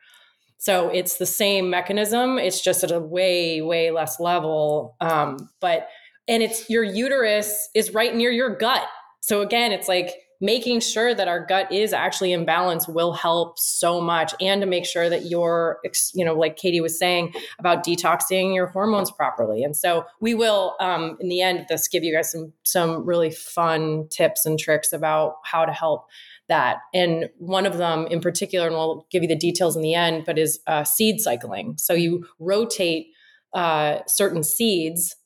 So 0.58 0.88
it's 0.88 1.16
the 1.16 1.26
same 1.26 1.70
mechanism. 1.70 2.38
It's 2.38 2.60
just 2.62 2.84
at 2.84 2.90
a 2.90 3.00
way, 3.00 3.62
way 3.62 3.90
less 3.90 4.20
level. 4.20 4.96
Um, 5.00 5.48
but 5.60 5.88
and 6.28 6.42
it's 6.42 6.68
your 6.68 6.84
uterus 6.84 7.70
is 7.74 7.94
right 7.94 8.14
near 8.14 8.30
your 8.30 8.56
gut. 8.56 8.86
So 9.20 9.40
again, 9.40 9.72
it's 9.72 9.88
like 9.88 10.14
making 10.40 10.80
sure 10.80 11.14
that 11.14 11.28
our 11.28 11.44
gut 11.44 11.70
is 11.70 11.92
actually 11.92 12.32
in 12.32 12.44
balance 12.44 12.88
will 12.88 13.12
help 13.12 13.58
so 13.58 14.00
much 14.00 14.34
and 14.40 14.62
to 14.62 14.66
make 14.66 14.86
sure 14.86 15.10
that 15.10 15.26
you're 15.26 15.78
you 16.14 16.24
know 16.24 16.34
like 16.34 16.56
katie 16.56 16.80
was 16.80 16.98
saying 16.98 17.32
about 17.58 17.84
detoxing 17.84 18.54
your 18.54 18.66
hormones 18.66 19.10
properly 19.10 19.62
and 19.62 19.76
so 19.76 20.04
we 20.20 20.34
will 20.34 20.76
um, 20.80 21.16
in 21.20 21.28
the 21.28 21.42
end 21.42 21.66
this 21.68 21.88
give 21.88 22.02
you 22.02 22.14
guys 22.14 22.32
some 22.32 22.52
some 22.64 23.04
really 23.04 23.30
fun 23.30 24.08
tips 24.10 24.46
and 24.46 24.58
tricks 24.58 24.92
about 24.92 25.34
how 25.44 25.64
to 25.64 25.72
help 25.72 26.06
that. 26.50 26.78
And 26.92 27.30
one 27.38 27.64
of 27.64 27.78
them 27.78 28.06
in 28.08 28.20
particular, 28.20 28.66
and 28.66 28.76
we'll 28.76 29.06
give 29.10 29.22
you 29.22 29.28
the 29.28 29.36
details 29.36 29.74
in 29.74 29.82
the 29.82 29.94
end, 29.94 30.24
but 30.26 30.38
is 30.38 30.60
uh, 30.66 30.84
seed 30.84 31.20
cycling. 31.20 31.78
So 31.78 31.94
you 31.94 32.26
rotate 32.38 33.06
uh, 33.54 34.00
certain 34.06 34.42
seeds 34.42 35.16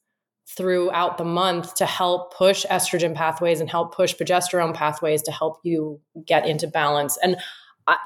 throughout 0.47 1.19
the 1.19 1.25
month 1.25 1.75
to 1.77 1.87
help 1.87 2.35
push 2.35 2.65
estrogen 2.67 3.15
pathways 3.15 3.61
and 3.61 3.69
help 3.69 3.95
push 3.95 4.15
progesterone 4.15 4.75
pathways 4.75 5.23
to 5.23 5.33
help 5.33 5.59
you 5.65 6.01
get 6.27 6.47
into 6.47 6.67
balance. 6.67 7.19
And 7.23 7.37
I, 7.87 7.97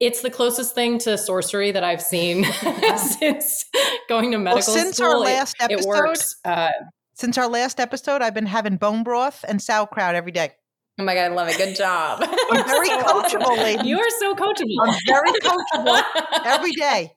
it's 0.00 0.22
the 0.22 0.30
closest 0.30 0.74
thing 0.74 0.98
to 1.00 1.16
sorcery 1.16 1.70
that 1.70 1.84
I've 1.84 2.02
seen 2.02 2.44
since 2.96 3.64
going 4.08 4.32
to 4.32 4.38
medical 4.38 4.74
well, 4.74 4.82
since 4.82 4.96
school. 4.96 5.08
our 5.08 5.18
last 5.18 5.56
it, 5.60 5.64
episode, 5.64 5.80
it 5.80 5.86
works. 5.86 6.36
Uh, 6.44 6.70
since 7.14 7.38
our 7.38 7.48
last 7.48 7.78
episode, 7.78 8.22
I've 8.22 8.34
been 8.34 8.46
having 8.46 8.76
bone 8.76 9.04
broth 9.04 9.44
and 9.46 9.60
sauerkraut 9.60 10.14
every 10.14 10.32
day. 10.32 10.52
Oh 10.98 11.04
my 11.04 11.14
god, 11.14 11.32
I 11.32 11.34
love 11.34 11.48
it. 11.48 11.56
Good 11.56 11.74
job. 11.76 12.20
I'm 12.22 12.64
very 12.66 12.88
so 12.88 12.98
coachable, 13.02 13.42
awesome. 13.46 13.62
lady. 13.62 13.88
You 13.88 13.98
are 13.98 14.10
so 14.18 14.34
coachable. 14.34 14.76
I'm 14.82 14.94
very 15.06 15.32
coachable 15.40 16.02
every 16.44 16.72
day. 16.78 17.12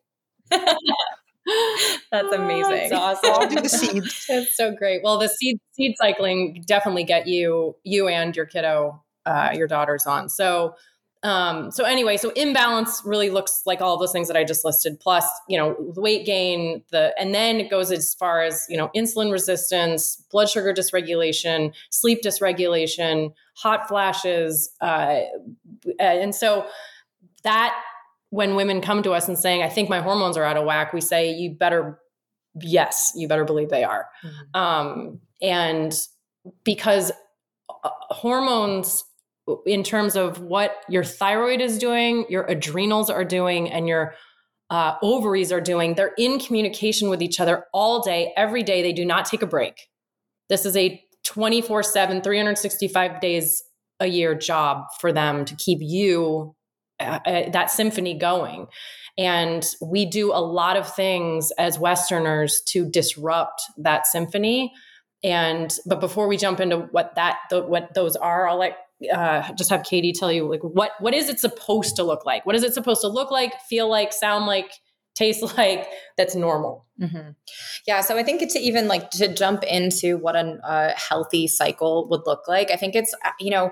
That's 2.11 2.33
amazing. 2.33 2.89
That's 2.89 2.91
awesome. 2.93 3.31
I'll 3.33 3.47
do 3.47 3.61
the 3.61 3.69
seeds. 3.69 4.25
That's 4.27 4.55
so 4.55 4.73
great. 4.73 5.03
Well, 5.03 5.19
the 5.19 5.27
seed 5.27 5.59
seed 5.73 5.95
cycling 5.97 6.63
definitely 6.65 7.03
get 7.03 7.27
you 7.27 7.75
you 7.83 8.07
and 8.07 8.35
your 8.35 8.45
kiddo, 8.45 9.03
uh, 9.25 9.51
your 9.53 9.67
daughters 9.67 10.05
on. 10.07 10.29
So 10.29 10.75
um, 11.25 11.71
so 11.71 11.85
anyway, 11.85 12.17
so 12.17 12.29
imbalance 12.35 13.01
really 13.03 13.31
looks 13.31 13.63
like 13.65 13.81
all 13.81 13.97
those 13.97 14.11
things 14.11 14.27
that 14.27 14.37
I 14.37 14.43
just 14.43 14.63
listed, 14.63 14.99
plus, 14.99 15.27
you 15.49 15.57
know, 15.57 15.75
the 15.95 15.99
weight 15.99 16.23
gain, 16.23 16.83
the 16.91 17.19
and 17.19 17.33
then 17.33 17.59
it 17.59 17.71
goes 17.71 17.91
as 17.91 18.13
far 18.13 18.43
as, 18.43 18.67
you 18.69 18.77
know, 18.77 18.91
insulin 18.95 19.31
resistance, 19.31 20.23
blood 20.31 20.49
sugar 20.49 20.71
dysregulation, 20.71 21.73
sleep 21.89 22.21
dysregulation, 22.23 23.33
hot 23.55 23.87
flashes. 23.87 24.69
Uh, 24.81 25.21
and 25.99 26.35
so 26.35 26.67
that 27.43 27.75
when 28.29 28.55
women 28.55 28.79
come 28.79 29.01
to 29.01 29.13
us 29.13 29.27
and 29.27 29.39
saying, 29.39 29.63
I 29.63 29.69
think 29.69 29.89
my 29.89 30.01
hormones 30.01 30.37
are 30.37 30.43
out 30.43 30.57
of 30.57 30.65
whack, 30.65 30.93
we 30.93 31.01
say 31.01 31.31
you 31.31 31.55
better 31.55 31.99
yes, 32.61 33.13
you 33.15 33.27
better 33.27 33.45
believe 33.45 33.69
they 33.69 33.83
are. 33.83 34.07
Mm-hmm. 34.23 34.61
Um, 34.61 35.19
and 35.41 35.91
because 36.63 37.11
uh, 37.83 37.89
hormones, 38.09 39.03
in 39.65 39.83
terms 39.83 40.15
of 40.15 40.41
what 40.41 40.83
your 40.89 41.03
thyroid 41.03 41.61
is 41.61 41.77
doing, 41.77 42.25
your 42.29 42.45
adrenals 42.45 43.09
are 43.09 43.25
doing, 43.25 43.69
and 43.69 43.87
your 43.87 44.15
uh, 44.69 44.95
ovaries 45.01 45.51
are 45.51 45.61
doing, 45.61 45.93
they're 45.93 46.13
in 46.17 46.39
communication 46.39 47.09
with 47.09 47.21
each 47.21 47.39
other 47.39 47.65
all 47.73 48.01
day, 48.01 48.33
every 48.35 48.63
day. 48.63 48.81
They 48.81 48.93
do 48.93 49.05
not 49.05 49.25
take 49.25 49.41
a 49.41 49.47
break. 49.47 49.87
This 50.49 50.65
is 50.65 50.75
a 50.75 51.01
24 51.23 51.83
7, 51.83 52.21
365 52.21 53.21
days 53.21 53.63
a 53.99 54.07
year 54.07 54.35
job 54.35 54.85
for 54.99 55.13
them 55.13 55.45
to 55.45 55.55
keep 55.55 55.79
you 55.81 56.55
uh, 56.99 57.19
uh, 57.25 57.49
that 57.51 57.69
symphony 57.69 58.17
going. 58.17 58.67
And 59.17 59.65
we 59.81 60.05
do 60.05 60.31
a 60.33 60.39
lot 60.39 60.77
of 60.77 60.93
things 60.93 61.51
as 61.57 61.79
Westerners 61.79 62.61
to 62.67 62.89
disrupt 62.89 63.61
that 63.77 64.07
symphony. 64.07 64.73
And 65.23 65.75
but 65.85 65.99
before 65.99 66.27
we 66.27 66.37
jump 66.37 66.59
into 66.59 66.77
what 66.91 67.15
that 67.15 67.37
the, 67.49 67.61
what 67.61 67.93
those 67.93 68.15
are, 68.15 68.47
I'll 68.47 68.59
let 68.59 68.77
uh, 69.13 69.51
just 69.53 69.69
have 69.69 69.83
Katie 69.83 70.13
tell 70.13 70.31
you 70.31 70.49
like 70.49 70.63
what 70.63 70.91
what 70.99 71.13
is 71.13 71.29
it 71.29 71.39
supposed 71.39 71.95
to 71.97 72.03
look 72.03 72.25
like? 72.25 72.45
What 72.45 72.55
is 72.55 72.63
it 72.63 72.73
supposed 72.73 73.01
to 73.01 73.07
look 73.07 73.31
like, 73.31 73.53
feel 73.69 73.89
like, 73.89 74.13
sound 74.13 74.45
like, 74.45 74.71
taste 75.15 75.41
like? 75.57 75.87
That's 76.17 76.35
normal. 76.35 76.85
Mm-hmm. 77.01 77.31
Yeah, 77.87 78.01
so 78.01 78.17
I 78.17 78.23
think 78.23 78.41
to 78.51 78.59
even 78.59 78.87
like 78.87 79.09
to 79.11 79.33
jump 79.33 79.63
into 79.63 80.17
what 80.17 80.35
a 80.35 80.59
uh, 80.63 80.93
healthy 80.95 81.47
cycle 81.47 82.07
would 82.09 82.21
look 82.25 82.47
like, 82.47 82.71
I 82.71 82.75
think 82.77 82.95
it's 82.95 83.13
uh, 83.25 83.31
you 83.39 83.51
know 83.51 83.71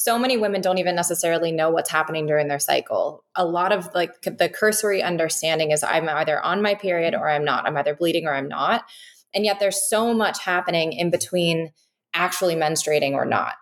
so 0.00 0.18
many 0.18 0.38
women 0.38 0.62
don't 0.62 0.78
even 0.78 0.94
necessarily 0.94 1.52
know 1.52 1.68
what's 1.68 1.90
happening 1.90 2.24
during 2.24 2.48
their 2.48 2.58
cycle. 2.58 3.22
A 3.34 3.44
lot 3.44 3.70
of 3.70 3.86
like 3.94 4.22
the 4.22 4.48
cursory 4.48 5.02
understanding 5.02 5.72
is 5.72 5.82
I'm 5.82 6.08
either 6.08 6.40
on 6.40 6.62
my 6.62 6.74
period 6.74 7.14
or 7.14 7.28
I'm 7.28 7.44
not. 7.44 7.66
I'm 7.66 7.76
either 7.76 7.94
bleeding 7.94 8.26
or 8.26 8.34
I'm 8.34 8.48
not. 8.48 8.84
And 9.34 9.44
yet 9.44 9.60
there's 9.60 9.90
so 9.90 10.14
much 10.14 10.42
happening 10.42 10.94
in 10.94 11.10
between 11.10 11.72
actually 12.14 12.54
menstruating 12.54 13.12
or 13.12 13.26
not. 13.26 13.56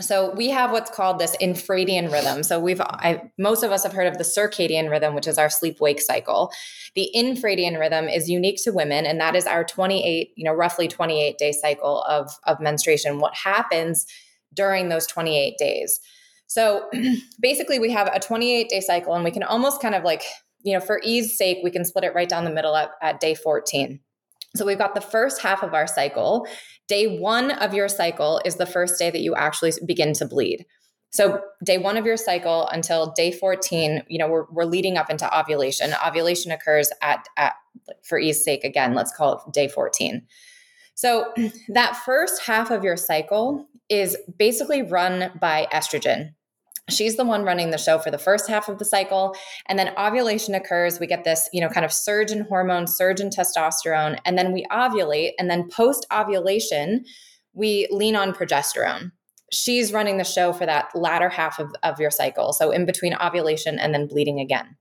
So 0.00 0.32
we 0.34 0.48
have 0.48 0.72
what's 0.72 0.90
called 0.90 1.18
this 1.18 1.36
infradian 1.36 2.10
rhythm. 2.10 2.42
So 2.42 2.58
we've 2.58 2.80
I, 2.80 3.30
most 3.38 3.62
of 3.62 3.72
us 3.72 3.82
have 3.82 3.92
heard 3.92 4.06
of 4.06 4.16
the 4.16 4.24
circadian 4.24 4.90
rhythm, 4.90 5.14
which 5.14 5.26
is 5.26 5.36
our 5.36 5.50
sleep 5.50 5.80
wake 5.80 6.00
cycle. 6.00 6.50
The 6.94 7.10
infradian 7.14 7.78
rhythm 7.78 8.08
is 8.08 8.28
unique 8.28 8.58
to 8.64 8.72
women, 8.72 9.04
and 9.04 9.20
that 9.20 9.36
is 9.36 9.46
our 9.46 9.64
28, 9.64 10.32
you 10.34 10.44
know, 10.44 10.54
roughly 10.54 10.88
28 10.88 11.36
day 11.36 11.52
cycle 11.52 12.02
of 12.04 12.30
of 12.44 12.58
menstruation. 12.58 13.18
What 13.18 13.34
happens 13.34 14.06
during 14.54 14.88
those 14.88 15.06
28 15.06 15.56
days. 15.58 16.00
So 16.46 16.88
basically, 17.40 17.78
we 17.78 17.90
have 17.90 18.08
a 18.12 18.20
28 18.20 18.68
day 18.68 18.80
cycle, 18.80 19.14
and 19.14 19.24
we 19.24 19.30
can 19.30 19.42
almost 19.42 19.80
kind 19.80 19.94
of 19.94 20.04
like, 20.04 20.22
you 20.62 20.72
know, 20.74 20.80
for 20.80 21.00
ease 21.04 21.36
sake, 21.36 21.58
we 21.62 21.70
can 21.70 21.84
split 21.84 22.04
it 22.04 22.14
right 22.14 22.28
down 22.28 22.44
the 22.44 22.50
middle 22.50 22.76
at, 22.76 22.90
at 23.00 23.20
day 23.20 23.34
14. 23.34 24.00
So 24.54 24.66
we've 24.66 24.78
got 24.78 24.94
the 24.94 25.00
first 25.00 25.40
half 25.40 25.62
of 25.62 25.74
our 25.74 25.86
cycle. 25.86 26.46
Day 26.88 27.18
one 27.18 27.52
of 27.52 27.74
your 27.74 27.88
cycle 27.88 28.40
is 28.44 28.56
the 28.56 28.66
first 28.66 28.98
day 28.98 29.10
that 29.10 29.20
you 29.20 29.34
actually 29.34 29.72
begin 29.86 30.12
to 30.14 30.26
bleed. 30.26 30.66
So 31.10 31.42
day 31.62 31.76
one 31.76 31.98
of 31.98 32.06
your 32.06 32.16
cycle 32.16 32.66
until 32.68 33.12
day 33.12 33.32
14, 33.32 34.04
you 34.08 34.18
know, 34.18 34.28
we're, 34.28 34.46
we're 34.50 34.64
leading 34.64 34.96
up 34.96 35.10
into 35.10 35.38
ovulation. 35.38 35.94
Ovulation 36.06 36.50
occurs 36.52 36.90
at, 37.02 37.26
at, 37.36 37.54
for 38.02 38.18
ease 38.18 38.42
sake, 38.42 38.64
again, 38.64 38.94
let's 38.94 39.14
call 39.14 39.34
it 39.34 39.52
day 39.52 39.68
14. 39.68 40.22
So 40.94 41.32
that 41.68 41.96
first 41.96 42.42
half 42.42 42.70
of 42.70 42.82
your 42.82 42.96
cycle 42.96 43.68
is 43.88 44.16
basically 44.38 44.82
run 44.82 45.32
by 45.38 45.66
estrogen. 45.72 46.30
She's 46.90 47.16
the 47.16 47.24
one 47.24 47.44
running 47.44 47.70
the 47.70 47.78
show 47.78 47.98
for 47.98 48.10
the 48.10 48.18
first 48.18 48.48
half 48.48 48.68
of 48.68 48.78
the 48.78 48.84
cycle. 48.84 49.36
And 49.66 49.78
then 49.78 49.94
ovulation 49.96 50.54
occurs. 50.54 50.98
We 50.98 51.06
get 51.06 51.24
this, 51.24 51.48
you 51.52 51.60
know, 51.60 51.68
kind 51.68 51.84
of 51.84 51.92
surge 51.92 52.32
in 52.32 52.44
hormones, 52.44 52.96
surge 52.96 53.20
in 53.20 53.30
testosterone, 53.30 54.18
and 54.24 54.36
then 54.36 54.52
we 54.52 54.66
ovulate. 54.70 55.30
And 55.38 55.48
then 55.48 55.68
post 55.68 56.06
ovulation, 56.12 57.04
we 57.54 57.86
lean 57.90 58.16
on 58.16 58.32
progesterone. 58.32 59.12
She's 59.52 59.92
running 59.92 60.18
the 60.18 60.24
show 60.24 60.52
for 60.52 60.66
that 60.66 60.88
latter 60.94 61.28
half 61.28 61.58
of, 61.58 61.70
of 61.82 62.00
your 62.00 62.10
cycle. 62.10 62.52
So 62.52 62.70
in 62.70 62.84
between 62.84 63.14
ovulation 63.14 63.78
and 63.78 63.94
then 63.94 64.08
bleeding 64.08 64.40
again. 64.40 64.76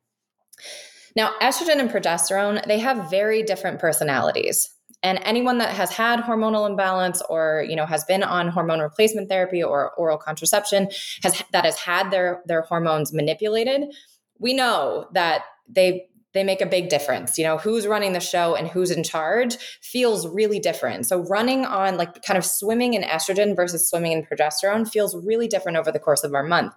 Now, 1.15 1.33
estrogen 1.41 1.79
and 1.79 1.89
progesterone, 1.89 2.65
they 2.65 2.79
have 2.79 3.09
very 3.09 3.43
different 3.43 3.79
personalities. 3.79 4.69
And 5.03 5.19
anyone 5.23 5.57
that 5.57 5.73
has 5.73 5.91
had 5.91 6.19
hormonal 6.19 6.69
imbalance 6.69 7.21
or, 7.27 7.65
you 7.67 7.75
know, 7.75 7.85
has 7.85 8.03
been 8.05 8.21
on 8.23 8.49
hormone 8.49 8.79
replacement 8.79 9.29
therapy 9.29 9.63
or 9.63 9.91
oral 9.95 10.17
contraception 10.17 10.89
has 11.23 11.43
that 11.51 11.65
has 11.65 11.77
had 11.77 12.11
their 12.11 12.41
their 12.45 12.61
hormones 12.61 13.11
manipulated, 13.11 13.93
we 14.37 14.53
know 14.53 15.07
that 15.13 15.43
they 15.67 16.07
they 16.33 16.43
make 16.43 16.61
a 16.61 16.65
big 16.65 16.89
difference. 16.89 17.37
You 17.37 17.43
know, 17.43 17.57
who's 17.57 17.87
running 17.87 18.13
the 18.13 18.19
show 18.19 18.55
and 18.55 18.67
who's 18.67 18.91
in 18.91 19.03
charge 19.03 19.57
feels 19.81 20.27
really 20.27 20.59
different. 20.59 21.05
So 21.07 21.23
running 21.23 21.65
on 21.65 21.97
like 21.97 22.21
kind 22.23 22.37
of 22.37 22.45
swimming 22.45 22.93
in 22.93 23.03
estrogen 23.03 23.55
versus 23.55 23.89
swimming 23.89 24.11
in 24.13 24.23
progesterone 24.23 24.89
feels 24.89 25.15
really 25.25 25.47
different 25.47 25.77
over 25.77 25.91
the 25.91 25.99
course 25.99 26.23
of 26.23 26.33
our 26.33 26.43
month. 26.43 26.73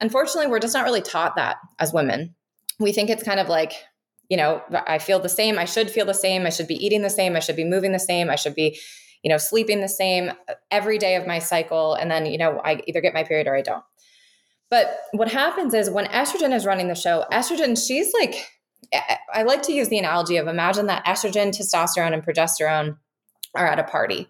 Unfortunately, 0.00 0.50
we're 0.50 0.58
just 0.58 0.74
not 0.74 0.84
really 0.84 1.00
taught 1.00 1.36
that 1.36 1.56
as 1.78 1.92
women. 1.92 2.34
We 2.80 2.92
think 2.92 3.08
it's 3.08 3.22
kind 3.22 3.38
of 3.38 3.48
like 3.48 3.72
you 4.28 4.36
know, 4.36 4.62
I 4.86 4.98
feel 4.98 5.18
the 5.18 5.28
same. 5.28 5.58
I 5.58 5.64
should 5.64 5.90
feel 5.90 6.06
the 6.06 6.14
same. 6.14 6.46
I 6.46 6.50
should 6.50 6.68
be 6.68 6.84
eating 6.84 7.02
the 7.02 7.10
same. 7.10 7.36
I 7.36 7.40
should 7.40 7.56
be 7.56 7.64
moving 7.64 7.92
the 7.92 7.98
same. 7.98 8.30
I 8.30 8.36
should 8.36 8.54
be, 8.54 8.78
you 9.22 9.28
know, 9.28 9.38
sleeping 9.38 9.80
the 9.80 9.88
same 9.88 10.30
uh, 10.48 10.54
every 10.70 10.98
day 10.98 11.16
of 11.16 11.26
my 11.26 11.38
cycle. 11.38 11.94
And 11.94 12.10
then, 12.10 12.26
you 12.26 12.38
know, 12.38 12.60
I 12.64 12.82
either 12.86 13.00
get 13.00 13.14
my 13.14 13.24
period 13.24 13.46
or 13.46 13.56
I 13.56 13.62
don't. 13.62 13.84
But 14.70 15.00
what 15.12 15.30
happens 15.30 15.74
is 15.74 15.90
when 15.90 16.06
estrogen 16.06 16.54
is 16.54 16.64
running 16.64 16.88
the 16.88 16.94
show, 16.94 17.26
estrogen, 17.30 17.76
she's 17.76 18.12
like, 18.18 18.34
I 19.32 19.42
like 19.42 19.62
to 19.62 19.72
use 19.72 19.88
the 19.88 19.98
analogy 19.98 20.38
of 20.38 20.48
imagine 20.48 20.86
that 20.86 21.04
estrogen, 21.04 21.48
testosterone, 21.48 22.14
and 22.14 22.24
progesterone 22.24 22.96
are 23.54 23.66
at 23.66 23.78
a 23.78 23.84
party. 23.84 24.28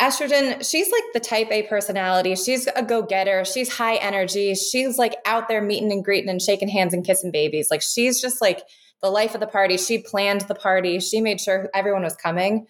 Estrogen, 0.00 0.68
she's 0.68 0.90
like 0.90 1.02
the 1.12 1.20
type 1.20 1.48
A 1.50 1.62
personality. 1.64 2.34
She's 2.34 2.66
a 2.74 2.82
go 2.82 3.02
getter. 3.02 3.44
She's 3.44 3.74
high 3.74 3.96
energy. 3.96 4.54
She's 4.54 4.96
like 4.96 5.16
out 5.26 5.48
there 5.48 5.60
meeting 5.60 5.92
and 5.92 6.04
greeting 6.04 6.30
and 6.30 6.40
shaking 6.40 6.68
hands 6.68 6.94
and 6.94 7.04
kissing 7.04 7.30
babies. 7.30 7.68
Like 7.70 7.82
she's 7.82 8.20
just 8.20 8.40
like, 8.40 8.62
the 9.02 9.10
life 9.10 9.34
of 9.34 9.40
the 9.40 9.46
party. 9.46 9.76
She 9.76 9.98
planned 9.98 10.42
the 10.42 10.54
party. 10.54 11.00
She 11.00 11.20
made 11.20 11.40
sure 11.40 11.68
everyone 11.74 12.02
was 12.02 12.16
coming. 12.16 12.66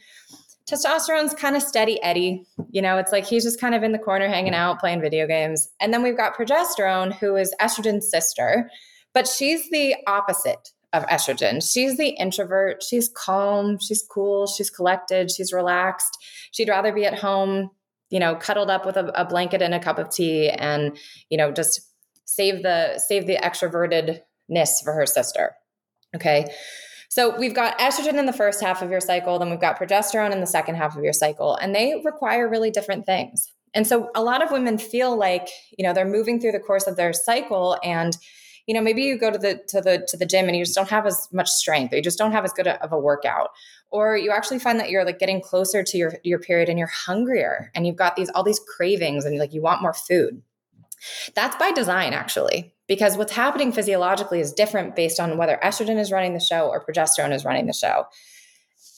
Testosterone's 0.70 1.34
kind 1.34 1.56
of 1.56 1.62
steady 1.62 2.00
Eddie. 2.02 2.46
You 2.70 2.80
know, 2.80 2.98
it's 2.98 3.12
like 3.12 3.26
he's 3.26 3.42
just 3.42 3.60
kind 3.60 3.74
of 3.74 3.82
in 3.82 3.92
the 3.92 3.98
corner 3.98 4.28
hanging 4.28 4.54
out, 4.54 4.78
playing 4.78 5.00
video 5.00 5.26
games. 5.26 5.68
And 5.80 5.92
then 5.92 6.02
we've 6.02 6.16
got 6.16 6.36
progesterone, 6.36 7.12
who 7.14 7.34
is 7.36 7.54
estrogen's 7.60 8.08
sister, 8.08 8.70
but 9.12 9.26
she's 9.26 9.68
the 9.70 9.96
opposite 10.06 10.70
of 10.92 11.04
estrogen. 11.06 11.62
She's 11.62 11.96
the 11.96 12.10
introvert. 12.10 12.82
She's 12.82 13.08
calm. 13.08 13.78
She's 13.80 14.04
cool. 14.08 14.46
She's 14.46 14.70
collected. 14.70 15.30
She's 15.30 15.52
relaxed. 15.52 16.16
She'd 16.52 16.68
rather 16.68 16.92
be 16.92 17.04
at 17.04 17.18
home, 17.18 17.70
you 18.10 18.20
know, 18.20 18.36
cuddled 18.36 18.70
up 18.70 18.86
with 18.86 18.96
a, 18.96 19.06
a 19.20 19.24
blanket 19.24 19.62
and 19.62 19.74
a 19.74 19.80
cup 19.80 19.98
of 19.98 20.10
tea 20.10 20.50
and, 20.50 20.96
you 21.30 21.38
know, 21.38 21.52
just 21.52 21.80
save 22.24 22.62
the 22.62 23.00
save 23.08 23.26
the 23.26 23.36
extrovertedness 23.36 24.82
for 24.84 24.92
her 24.92 25.06
sister. 25.06 25.54
Okay. 26.14 26.52
So 27.08 27.36
we've 27.38 27.54
got 27.54 27.78
estrogen 27.78 28.14
in 28.14 28.26
the 28.26 28.32
first 28.32 28.60
half 28.60 28.82
of 28.82 28.90
your 28.90 29.00
cycle, 29.00 29.38
then 29.38 29.50
we've 29.50 29.60
got 29.60 29.78
progesterone 29.78 30.32
in 30.32 30.40
the 30.40 30.46
second 30.46 30.76
half 30.76 30.96
of 30.96 31.02
your 31.02 31.12
cycle, 31.12 31.56
and 31.56 31.74
they 31.74 32.00
require 32.04 32.48
really 32.48 32.70
different 32.70 33.04
things. 33.04 33.50
And 33.74 33.86
so 33.86 34.10
a 34.14 34.22
lot 34.22 34.42
of 34.42 34.50
women 34.50 34.78
feel 34.78 35.16
like, 35.16 35.48
you 35.76 35.84
know, 35.84 35.92
they're 35.92 36.04
moving 36.04 36.40
through 36.40 36.52
the 36.52 36.60
course 36.60 36.86
of 36.86 36.96
their 36.96 37.12
cycle 37.12 37.78
and 37.82 38.16
you 38.66 38.74
know, 38.74 38.82
maybe 38.82 39.02
you 39.02 39.18
go 39.18 39.32
to 39.32 39.38
the 39.38 39.60
to 39.66 39.80
the 39.80 40.06
to 40.06 40.16
the 40.16 40.26
gym 40.26 40.46
and 40.46 40.56
you 40.56 40.64
just 40.64 40.76
don't 40.76 40.88
have 40.90 41.04
as 41.04 41.26
much 41.32 41.48
strength, 41.48 41.92
or 41.92 41.96
you 41.96 42.02
just 42.02 42.18
don't 42.18 42.30
have 42.30 42.44
as 42.44 42.52
good 42.52 42.68
of 42.68 42.92
a 42.92 42.98
workout, 42.98 43.48
or 43.90 44.16
you 44.16 44.30
actually 44.30 44.60
find 44.60 44.78
that 44.78 44.90
you're 44.90 45.04
like 45.04 45.18
getting 45.18 45.40
closer 45.40 45.82
to 45.82 45.98
your 45.98 46.14
your 46.22 46.38
period 46.38 46.68
and 46.68 46.78
you're 46.78 46.86
hungrier 46.86 47.72
and 47.74 47.84
you've 47.84 47.96
got 47.96 48.14
these 48.14 48.30
all 48.30 48.44
these 48.44 48.60
cravings 48.76 49.24
and 49.24 49.38
like 49.38 49.52
you 49.52 49.60
want 49.60 49.82
more 49.82 49.94
food. 49.94 50.40
That's 51.34 51.56
by 51.56 51.72
design, 51.72 52.12
actually, 52.12 52.72
because 52.88 53.16
what's 53.16 53.32
happening 53.32 53.72
physiologically 53.72 54.40
is 54.40 54.52
different 54.52 54.96
based 54.96 55.20
on 55.20 55.38
whether 55.38 55.58
estrogen 55.62 55.98
is 55.98 56.12
running 56.12 56.34
the 56.34 56.40
show 56.40 56.68
or 56.68 56.84
progesterone 56.84 57.32
is 57.32 57.44
running 57.44 57.66
the 57.66 57.72
show. 57.72 58.06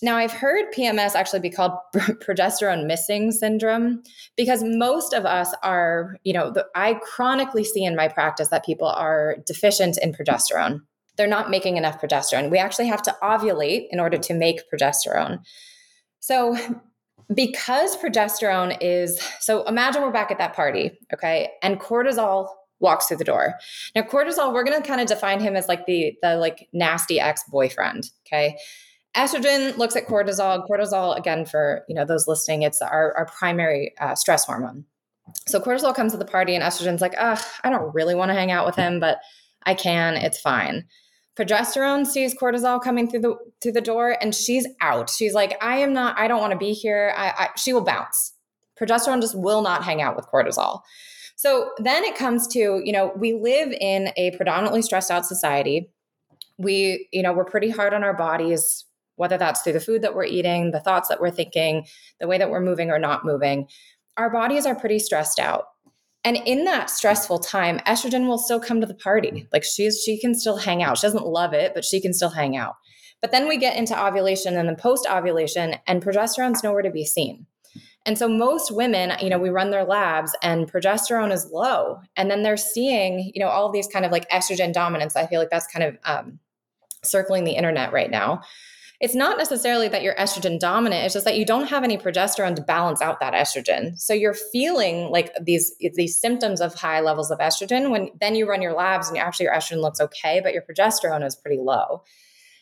Now, 0.05 0.17
I've 0.17 0.33
heard 0.33 0.73
PMS 0.73 1.15
actually 1.15 1.41
be 1.41 1.51
called 1.51 1.73
progesterone 1.95 2.87
missing 2.87 3.31
syndrome 3.31 4.03
because 4.37 4.65
most 4.65 5.13
of 5.13 5.25
us 5.25 5.55
are, 5.63 6.17
you 6.25 6.33
know, 6.33 6.51
the, 6.51 6.67
I 6.75 6.95
chronically 6.95 7.63
see 7.63 7.85
in 7.85 7.95
my 7.95 8.09
practice 8.09 8.49
that 8.49 8.67
people 8.67 8.89
are 8.89 9.37
deficient 9.47 9.99
in 9.99 10.13
progesterone. 10.13 10.81
They're 11.17 11.29
not 11.29 11.51
making 11.51 11.77
enough 11.77 12.01
progesterone. 12.01 12.51
We 12.51 12.59
actually 12.59 12.89
have 12.89 13.03
to 13.03 13.17
ovulate 13.23 13.87
in 13.91 14.01
order 14.01 14.19
to 14.19 14.35
make 14.35 14.63
progesterone. 14.69 15.39
So, 16.19 16.57
because 17.35 17.97
progesterone 17.97 18.77
is 18.81 19.21
so 19.41 19.65
imagine 19.65 20.03
we're 20.03 20.11
back 20.11 20.31
at 20.31 20.39
that 20.39 20.55
party, 20.55 20.99
okay? 21.13 21.51
And 21.63 21.81
cortisol 21.81 22.49
walks 22.81 23.07
through 23.07 23.17
the 23.19 23.25
door. 23.25 23.55
Now 23.95 24.03
cortisol, 24.03 24.53
we're 24.53 24.65
going 24.65 24.81
to 24.81 24.87
kind 24.87 25.01
of 25.01 25.07
define 25.07 25.41
him 25.41 25.57
as 25.57 25.69
like 25.69 25.87
the 25.87 26.17
the 26.23 26.37
like 26.37 26.69
nasty 26.73 27.21
ex-boyfriend, 27.21 28.11
okay? 28.27 28.57
Estrogen 29.17 29.77
looks 29.77 29.95
at 29.95 30.07
cortisol. 30.07 30.67
Cortisol, 30.67 31.17
again, 31.19 31.45
for 31.45 31.85
you 31.89 31.95
know 31.95 32.05
those 32.05 32.27
listening, 32.27 32.63
it's 32.63 32.81
our, 32.81 33.15
our 33.15 33.27
primary 33.27 33.93
uh, 34.01 34.15
stress 34.15 34.45
hormone. 34.45 34.85
So 35.47 35.61
cortisol 35.61 35.95
comes 35.95 36.13
to 36.13 36.19
the 36.19 36.25
party, 36.25 36.55
and 36.55 36.65
estrogen's 36.65 37.03
like, 37.03 37.15
"Ugh, 37.19 37.39
I 37.63 37.71
don't 37.71 37.95
really 37.95 38.15
want 38.15 38.31
to 38.31 38.35
hang 38.35 38.51
out 38.51 38.67
with 38.67 38.77
him, 38.77 39.01
but 39.01 39.19
I 39.65 39.75
can. 39.75 40.17
It's 40.17 40.41
fine." 40.41 40.85
Progesterone 41.39 42.07
sees 42.07 42.35
cortisol 42.35 42.83
coming 42.83 43.09
through 43.09 43.21
the 43.21 43.37
through 43.61 43.73
the 43.73 43.81
door 43.81 44.17
and 44.21 44.35
she's 44.35 44.67
out. 44.81 45.11
She's 45.11 45.35
like 45.35 45.57
i 45.63 45.79
am 45.79 45.93
not 45.93 46.19
i 46.19 46.29
don't 46.29 46.41
want 46.41 46.53
to 46.53 46.59
be 46.59 46.73
here. 46.73 47.15
I, 47.17 47.29
I, 47.29 47.49
she 47.57 47.73
will 47.73 47.85
bounce. 47.85 48.35
Progesterone 48.81 49.21
just 49.21 49.39
will 49.39 49.63
not 49.63 49.85
hang 49.85 50.03
out 50.03 50.17
with 50.17 50.27
cortisol. 50.27 50.81
So 51.37 51.71
then 51.79 52.05
it 52.05 52.17
comes 52.17 52.47
to 52.49 52.81
you 52.85 52.93
know 52.93 53.13
we 53.17 53.33
live 53.35 53.73
in 53.73 54.11
a 54.17 54.37
predominantly 54.37 54.83
stressed 54.83 55.11
out 55.11 55.27
society. 55.27 55.91
We 56.59 57.09
you 57.13 57.23
know 57.23 57.33
we're 57.33 57.45
pretty 57.45 57.71
hard 57.71 57.95
on 57.95 58.05
our 58.05 58.15
bodies 58.15 58.85
whether 59.17 59.37
that's 59.37 59.61
through 59.61 59.75
the 59.75 59.81
food 59.81 60.03
that 60.03 60.15
we're 60.15 60.25
eating 60.25 60.71
the 60.71 60.81
thoughts 60.81 61.09
that 61.09 61.21
we're 61.21 61.31
thinking 61.31 61.87
the 62.19 62.27
way 62.27 62.39
that 62.39 62.51
we're 62.51 62.61
moving 62.61 62.91
or 62.91 62.99
not 62.99 63.25
moving. 63.25 63.69
Our 64.17 64.31
bodies 64.31 64.67
are 64.67 64.75
pretty 64.75 64.99
stressed 64.99 65.39
out 65.39 65.67
and 66.25 66.37
in 66.37 66.65
that 66.65 66.91
stressful 66.91 67.41
time, 67.41 67.79
estrogen 67.81 68.27
will 68.29 68.39
still 68.39 68.61
come 68.61 68.81
to 68.81 68.87
the 68.87 68.95
party. 68.95 69.49
Like 69.53 69.65
she's 69.65 70.03
she 70.03 70.19
can 70.19 70.35
still 70.35 70.57
hang 70.57 70.83
out. 70.83 70.99
She 70.99 71.07
doesn't 71.07 71.27
love 71.27 71.53
it, 71.53 71.75
but 71.75 71.85
she 71.85 72.01
can 72.01 72.13
still 72.13 72.31
hang 72.31 72.57
out. 72.57 72.77
But 73.21 73.31
then 73.31 73.49
we 73.49 73.57
get 73.57 73.77
into 73.77 74.01
ovulation 74.01 74.57
and 74.57 74.69
then 74.69 74.77
post 74.77 75.07
ovulation, 75.11 75.77
and 75.87 76.03
progesterone's 76.03 76.63
nowhere 76.63 76.83
to 76.83 76.91
be 76.91 77.05
seen. 77.05 77.47
And 78.05 78.19
so 78.19 78.29
most 78.29 78.73
women, 78.73 79.13
you 79.21 79.31
know, 79.31 79.39
we 79.39 79.49
run 79.49 79.71
their 79.71 79.85
labs 79.85 80.35
and 80.43 80.71
progesterone 80.71 81.33
is 81.33 81.49
low. 81.53 82.01
And 82.17 82.29
then 82.29 82.43
they're 82.43 82.57
seeing, 82.57 83.31
you 83.33 83.41
know, 83.41 83.49
all 83.49 83.71
these 83.71 83.87
kind 83.87 84.05
of 84.05 84.11
like 84.11 84.29
estrogen 84.31 84.73
dominance. 84.73 85.15
I 85.15 85.29
feel 85.29 85.39
like 85.39 85.51
that's 85.51 85.69
kind 85.69 85.85
of 85.85 85.97
um, 86.05 86.41
circling 87.05 87.45
the 87.45 87.53
internet 87.53 87.93
right 87.93 88.11
now 88.11 88.43
it's 89.03 89.17
not 89.17 89.37
necessarily 89.37 89.89
that 89.89 90.03
you're 90.03 90.15
estrogen 90.15 90.61
dominant 90.61 91.05
it's 91.05 91.13
just 91.13 91.25
that 91.25 91.37
you 91.37 91.45
don't 91.45 91.67
have 91.67 91.83
any 91.83 91.99
progesterone 91.99 92.55
to 92.55 92.63
balance 92.63 93.03
out 93.03 93.19
that 93.19 93.35
estrogen. 93.35 94.01
So 94.01 94.15
you're 94.15 94.33
feeling 94.33 95.11
like 95.11 95.33
these 95.43 95.75
these 95.95 96.19
symptoms 96.19 96.61
of 96.61 96.75
high 96.75 97.01
levels 97.01 97.31
of 97.31 97.41
estrogen 97.41 97.91
when 97.91 98.11
then 98.21 98.37
you 98.37 98.49
run 98.49 98.63
your 98.63 98.75
labs 98.75 99.09
and 99.09 99.19
actually 99.19 99.45
your 99.45 99.55
estrogen 99.55 99.83
looks 99.83 100.01
okay 100.01 100.41
but 100.43 100.55
your 100.55 100.63
progesterone 100.63 101.27
is 101.27 101.37
pretty 101.37 101.59
low. 101.61 102.05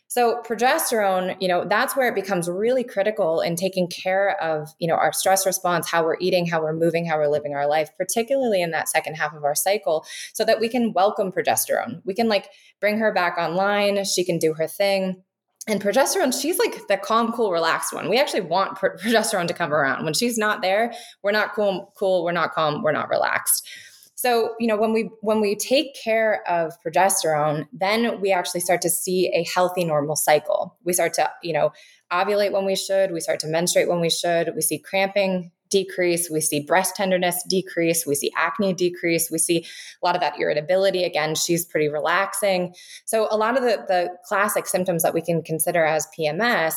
So 0.09 0.43
progesterone 0.43 1.37
you 1.41 1.47
know 1.47 1.67
that's 1.69 1.95
where 1.95 2.09
it 2.09 2.15
becomes 2.15 2.49
really 2.49 2.85
critical 2.85 3.43
in 3.43 3.55
taking 3.55 3.87
care 3.87 4.43
of 4.43 4.71
you 4.79 4.89
know 4.89 4.95
our 4.95 5.13
stress 5.13 5.45
response 5.45 5.91
how 5.91 6.03
we're 6.05 6.17
eating 6.21 6.47
how 6.47 6.63
we're 6.63 6.73
moving 6.73 7.05
how 7.05 7.19
we're 7.19 7.29
living 7.29 7.55
our 7.55 7.69
life 7.69 7.91
particularly 7.99 8.63
in 8.63 8.71
that 8.71 8.89
second 8.89 9.15
half 9.15 9.35
of 9.35 9.45
our 9.45 9.55
cycle 9.55 10.07
so 10.33 10.45
that 10.47 10.59
we 10.59 10.71
can 10.71 10.95
welcome 10.95 11.33
progesterone. 11.33 12.01
We 12.07 12.15
can 12.15 12.29
like 12.29 12.49
bring 12.81 12.99
her 12.99 13.13
back 13.13 13.37
online 13.37 14.03
she 14.05 14.25
can 14.25 14.39
do 14.39 14.55
her 14.55 14.67
thing 14.67 15.23
and 15.67 15.81
progesterone 15.81 16.39
she's 16.39 16.59
like 16.59 16.87
the 16.89 16.97
calm 16.97 17.33
cool 17.33 17.53
relaxed 17.53 17.93
one. 17.93 18.09
We 18.09 18.19
actually 18.19 18.43
want 18.43 18.79
progesterone 18.79 19.49
to 19.49 19.55
come 19.55 19.73
around. 19.73 20.05
When 20.05 20.15
she's 20.15 20.39
not 20.39 20.63
there 20.63 20.93
we're 21.23 21.33
not 21.33 21.55
cool 21.55 21.93
cool 21.97 22.25
we're 22.25 22.33
not 22.33 22.53
calm 22.53 22.83
we're 22.83 22.93
not 22.93 23.09
relaxed. 23.09 23.69
So 24.15 24.55
you 24.59 24.67
know 24.67 24.77
when 24.77 24.93
we 24.93 25.11
when 25.21 25.41
we 25.41 25.55
take 25.55 25.95
care 25.95 26.43
of 26.49 26.75
progesterone 26.85 27.67
then 27.73 28.21
we 28.21 28.33
actually 28.33 28.61
start 28.61 28.83
to 28.83 28.91
see 28.91 29.29
a 29.35 29.45
healthy 29.45 29.85
normal 29.85 30.17
cycle. 30.17 30.77
We 30.85 30.93
start 30.93 31.15
to 31.15 31.31
you 31.43 31.53
know 31.53 31.73
ovulate 32.13 32.53
when 32.53 32.65
we 32.65 32.77
should. 32.77 33.13
We 33.13 33.21
start 33.21 33.41
to 33.41 33.47
menstruate 33.47 33.89
when 33.89 34.01
we 34.01 34.11
should. 34.11 34.53
We 34.55 34.63
see 34.63 34.79
cramping 34.79 35.53
decrease. 35.71 36.29
We 36.29 36.41
see 36.41 36.61
breast 36.61 36.97
tenderness 36.97 37.43
decrease. 37.49 38.07
We 38.07 38.15
see 38.15 38.33
acne 38.37 38.75
decrease. 38.75 39.31
We 39.31 39.39
see 39.39 39.65
a 40.03 40.07
lot 40.07 40.15
of 40.15 40.21
that 40.21 40.39
irritability. 40.39 41.05
Again, 41.05 41.35
she's 41.35 41.65
pretty 41.65 41.89
relaxing. 41.89 42.75
So, 43.05 43.29
a 43.31 43.37
lot 43.37 43.57
of 43.57 43.63
the, 43.63 43.85
the 43.89 44.11
classic 44.25 44.67
symptoms 44.67 45.03
that 45.03 45.15
we 45.15 45.23
can 45.23 45.43
consider 45.43 45.85
as 45.85 46.07
PMS 46.19 46.75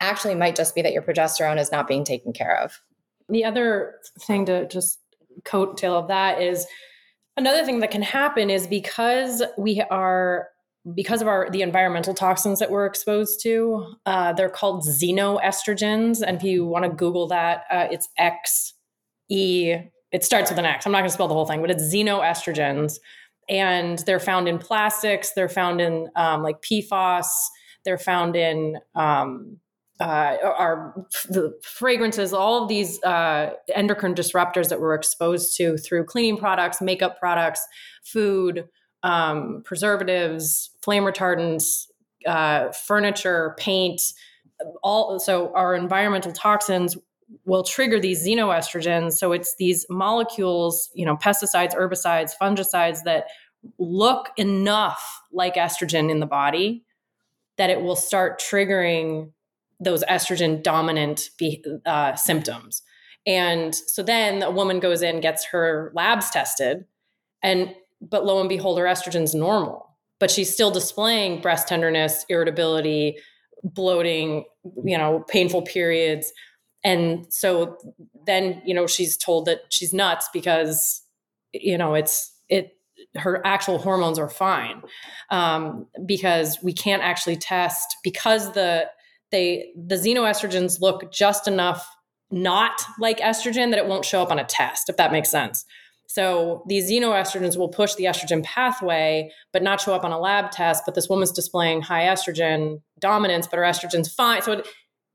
actually 0.00 0.34
might 0.34 0.56
just 0.56 0.74
be 0.74 0.82
that 0.82 0.92
your 0.92 1.02
progesterone 1.02 1.58
is 1.58 1.70
not 1.70 1.86
being 1.86 2.04
taken 2.04 2.32
care 2.32 2.58
of. 2.60 2.80
The 3.28 3.44
other 3.44 3.96
thing 4.20 4.46
to 4.46 4.66
just 4.68 4.98
coattail 5.44 5.94
of 5.94 6.08
that 6.08 6.40
is 6.40 6.66
another 7.36 7.64
thing 7.64 7.80
that 7.80 7.90
can 7.90 8.02
happen 8.02 8.50
is 8.50 8.66
because 8.66 9.42
we 9.56 9.80
are 9.90 10.48
because 10.94 11.22
of 11.22 11.28
our 11.28 11.48
the 11.50 11.62
environmental 11.62 12.14
toxins 12.14 12.58
that 12.58 12.70
we're 12.70 12.86
exposed 12.86 13.40
to 13.42 13.94
uh, 14.06 14.32
they're 14.32 14.50
called 14.50 14.84
xenoestrogens. 14.84 16.22
And 16.26 16.36
if 16.36 16.42
you 16.42 16.66
want 16.66 16.84
to 16.84 16.90
google 16.90 17.26
that 17.28 17.64
uh, 17.70 17.88
it's 17.90 18.08
x 18.18 18.74
e 19.28 19.74
it 20.12 20.24
starts 20.24 20.50
with 20.50 20.58
an 20.58 20.66
x. 20.66 20.86
I'm 20.86 20.92
not 20.92 20.98
going 20.98 21.08
to 21.08 21.14
spell 21.14 21.28
the 21.28 21.34
whole 21.34 21.46
thing 21.46 21.60
but 21.60 21.70
it's 21.70 21.82
xenoestrogens. 21.82 22.98
And 23.48 23.98
they're 24.00 24.20
found 24.20 24.48
in 24.48 24.58
plastics 24.58 25.32
they're 25.34 25.48
found 25.48 25.80
in 25.80 26.08
um, 26.16 26.42
like 26.42 26.60
pfas 26.60 27.26
they're 27.84 27.98
found 27.98 28.36
in 28.36 28.78
um, 28.94 29.58
uh, 30.00 30.36
our 30.42 31.06
the 31.28 31.56
fragrances, 31.62 32.32
all 32.32 32.62
of 32.62 32.68
these 32.68 33.02
uh, 33.04 33.52
endocrine 33.74 34.14
disruptors 34.14 34.68
that 34.68 34.80
we're 34.80 34.94
exposed 34.94 35.56
to 35.56 35.76
through 35.76 36.04
cleaning 36.04 36.36
products, 36.36 36.80
makeup 36.80 37.18
products, 37.18 37.64
food, 38.02 38.68
um, 39.04 39.62
preservatives, 39.64 40.70
flame 40.84 41.04
retardants, 41.04 41.86
uh, 42.26 42.70
furniture, 42.72 43.54
paint, 43.58 44.00
all. 44.82 45.18
So 45.18 45.52
our 45.54 45.74
environmental 45.74 46.32
toxins 46.32 46.96
will 47.44 47.62
trigger 47.62 47.98
these 47.98 48.26
xenoestrogens. 48.26 49.14
So 49.14 49.32
it's 49.32 49.56
these 49.56 49.86
molecules, 49.88 50.90
you 50.94 51.06
know, 51.06 51.16
pesticides, 51.16 51.74
herbicides, 51.74 52.32
fungicides 52.40 53.02
that 53.04 53.26
look 53.78 54.30
enough 54.36 55.22
like 55.32 55.54
estrogen 55.54 56.10
in 56.10 56.20
the 56.20 56.26
body 56.26 56.84
that 57.56 57.70
it 57.70 57.80
will 57.80 57.96
start 57.96 58.40
triggering 58.40 59.32
those 59.80 60.04
estrogen 60.04 60.62
dominant 60.62 61.30
uh, 61.86 62.14
symptoms. 62.14 62.82
And 63.26 63.74
so 63.74 64.02
then 64.02 64.42
a 64.42 64.50
woman 64.50 64.80
goes 64.80 65.02
in, 65.02 65.20
gets 65.20 65.46
her 65.46 65.92
labs 65.94 66.30
tested, 66.30 66.84
and 67.42 67.74
but 68.00 68.26
lo 68.26 68.40
and 68.40 68.48
behold, 68.48 68.78
her 68.78 68.84
estrogen's 68.84 69.34
normal, 69.34 69.93
but 70.20 70.30
she's 70.30 70.52
still 70.52 70.70
displaying 70.70 71.40
breast 71.40 71.68
tenderness, 71.68 72.24
irritability, 72.28 73.16
bloating, 73.62 74.44
you 74.84 74.98
know, 74.98 75.24
painful 75.28 75.62
periods. 75.62 76.32
And 76.82 77.26
so 77.30 77.78
then, 78.26 78.62
you 78.64 78.74
know, 78.74 78.86
she's 78.86 79.16
told 79.16 79.46
that 79.46 79.60
she's 79.70 79.92
nuts 79.92 80.28
because, 80.32 81.02
you 81.52 81.78
know, 81.78 81.94
it's, 81.94 82.30
it, 82.48 82.76
her 83.16 83.44
actual 83.46 83.78
hormones 83.78 84.18
are 84.18 84.28
fine 84.28 84.82
um, 85.30 85.86
because 86.04 86.58
we 86.62 86.72
can't 86.72 87.02
actually 87.02 87.36
test 87.36 87.96
because 88.02 88.52
the 88.52 88.88
they 89.30 89.72
the 89.76 89.96
xenoestrogens 89.96 90.80
look 90.80 91.12
just 91.12 91.48
enough 91.48 91.88
not 92.30 92.82
like 92.98 93.18
estrogen 93.18 93.70
that 93.70 93.78
it 93.78 93.86
won't 93.86 94.04
show 94.04 94.22
up 94.22 94.30
on 94.30 94.38
a 94.38 94.44
test 94.44 94.88
if 94.88 94.96
that 94.96 95.12
makes 95.12 95.30
sense 95.30 95.64
so 96.06 96.62
these 96.66 96.90
xenoestrogens 96.90 97.56
will 97.56 97.68
push 97.68 97.94
the 97.94 98.04
estrogen 98.04 98.42
pathway, 98.44 99.30
but 99.52 99.62
not 99.62 99.80
show 99.80 99.94
up 99.94 100.04
on 100.04 100.12
a 100.12 100.18
lab 100.18 100.50
test. 100.50 100.84
But 100.84 100.94
this 100.94 101.08
woman's 101.08 101.32
displaying 101.32 101.82
high 101.82 102.04
estrogen 102.04 102.82
dominance, 102.98 103.46
but 103.46 103.56
her 103.56 103.64
estrogen's 103.64 104.12
fine. 104.12 104.42
So 104.42 104.52
it, 104.52 104.68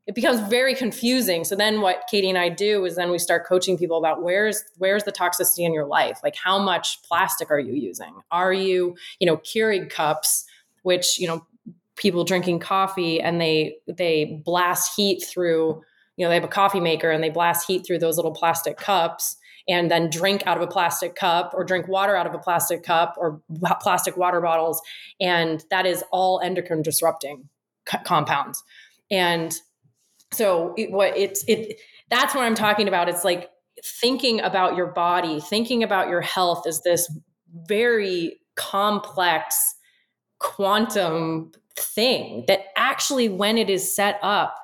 it 0.08 0.16
becomes 0.16 0.40
very 0.50 0.74
confusing. 0.74 1.44
So 1.44 1.56
then 1.56 1.82
what 1.82 2.06
Katie 2.10 2.30
and 2.30 2.38
I 2.38 2.50
do 2.50 2.84
is 2.86 2.96
then 2.96 3.12
we 3.12 3.20
start 3.20 3.46
coaching 3.46 3.78
people 3.78 3.98
about 3.98 4.24
where's 4.24 4.64
where's 4.78 5.04
the 5.04 5.12
toxicity 5.12 5.60
in 5.60 5.74
your 5.74 5.86
life? 5.86 6.20
Like 6.24 6.36
how 6.36 6.58
much 6.58 7.02
plastic 7.04 7.52
are 7.52 7.60
you 7.60 7.74
using? 7.74 8.16
Are 8.32 8.52
you, 8.52 8.96
you 9.20 9.28
know, 9.28 9.38
Keurig 9.38 9.92
cups, 9.92 10.46
which, 10.82 11.20
you 11.20 11.28
know, 11.28 11.46
people 11.96 12.24
drinking 12.24 12.60
coffee 12.60 13.22
and 13.22 13.40
they 13.40 13.76
they 13.88 14.42
blast 14.44 14.96
heat 14.96 15.24
through, 15.24 15.84
you 16.18 16.26
know, 16.26 16.30
they 16.30 16.36
have 16.36 16.44
a 16.44 16.48
coffee 16.48 16.80
maker 16.80 17.12
and 17.12 17.24
they 17.24 17.30
blast 17.30 17.68
heat 17.68 17.86
through 17.86 18.00
those 18.00 18.18
little 18.18 18.34
plastic 18.34 18.78
cups 18.78 19.38
and 19.70 19.90
then 19.90 20.10
drink 20.10 20.46
out 20.48 20.58
of 20.58 20.64
a 20.64 20.68
plastic 20.68 21.16
cup 21.16 21.54
or 21.54 21.64
drink 21.64 21.88
water 21.88 22.16
out 22.16 22.26
of 22.26 22.34
a 22.34 22.40
plastic 22.40 22.84
cup 22.84 23.16
or 23.18 23.40
plastic 23.82 24.18
water 24.18 24.42
bottles. 24.42 24.82
And 25.22 25.64
that 25.70 25.86
is 25.86 26.04
all 26.12 26.42
endocrine 26.44 26.82
disrupting 26.82 27.48
c- 27.88 28.00
compounds. 28.04 28.64
And 29.12 29.56
so 30.34 30.74
it, 30.76 30.92
what 30.92 31.16
it's, 31.16 31.46
it, 31.48 31.80
that's 32.10 32.34
what 32.34 32.44
I'm 32.44 32.56
talking 32.56 32.88
about. 32.88 33.08
It's 33.08 33.24
like 33.24 33.52
thinking 33.86 34.42
about 34.42 34.76
your 34.76 34.88
body, 34.88 35.40
thinking 35.40 35.84
about 35.84 36.10
your 36.10 36.22
health 36.22 36.66
is 36.68 36.82
this 36.82 37.10
very 37.54 38.40
complex 38.56 39.76
quantum 40.40 41.52
thing 41.78 42.44
that 42.48 42.66
actually, 42.76 43.30
when 43.30 43.58
it 43.58 43.70
is 43.70 43.96
set 43.96 44.20
up 44.22 44.56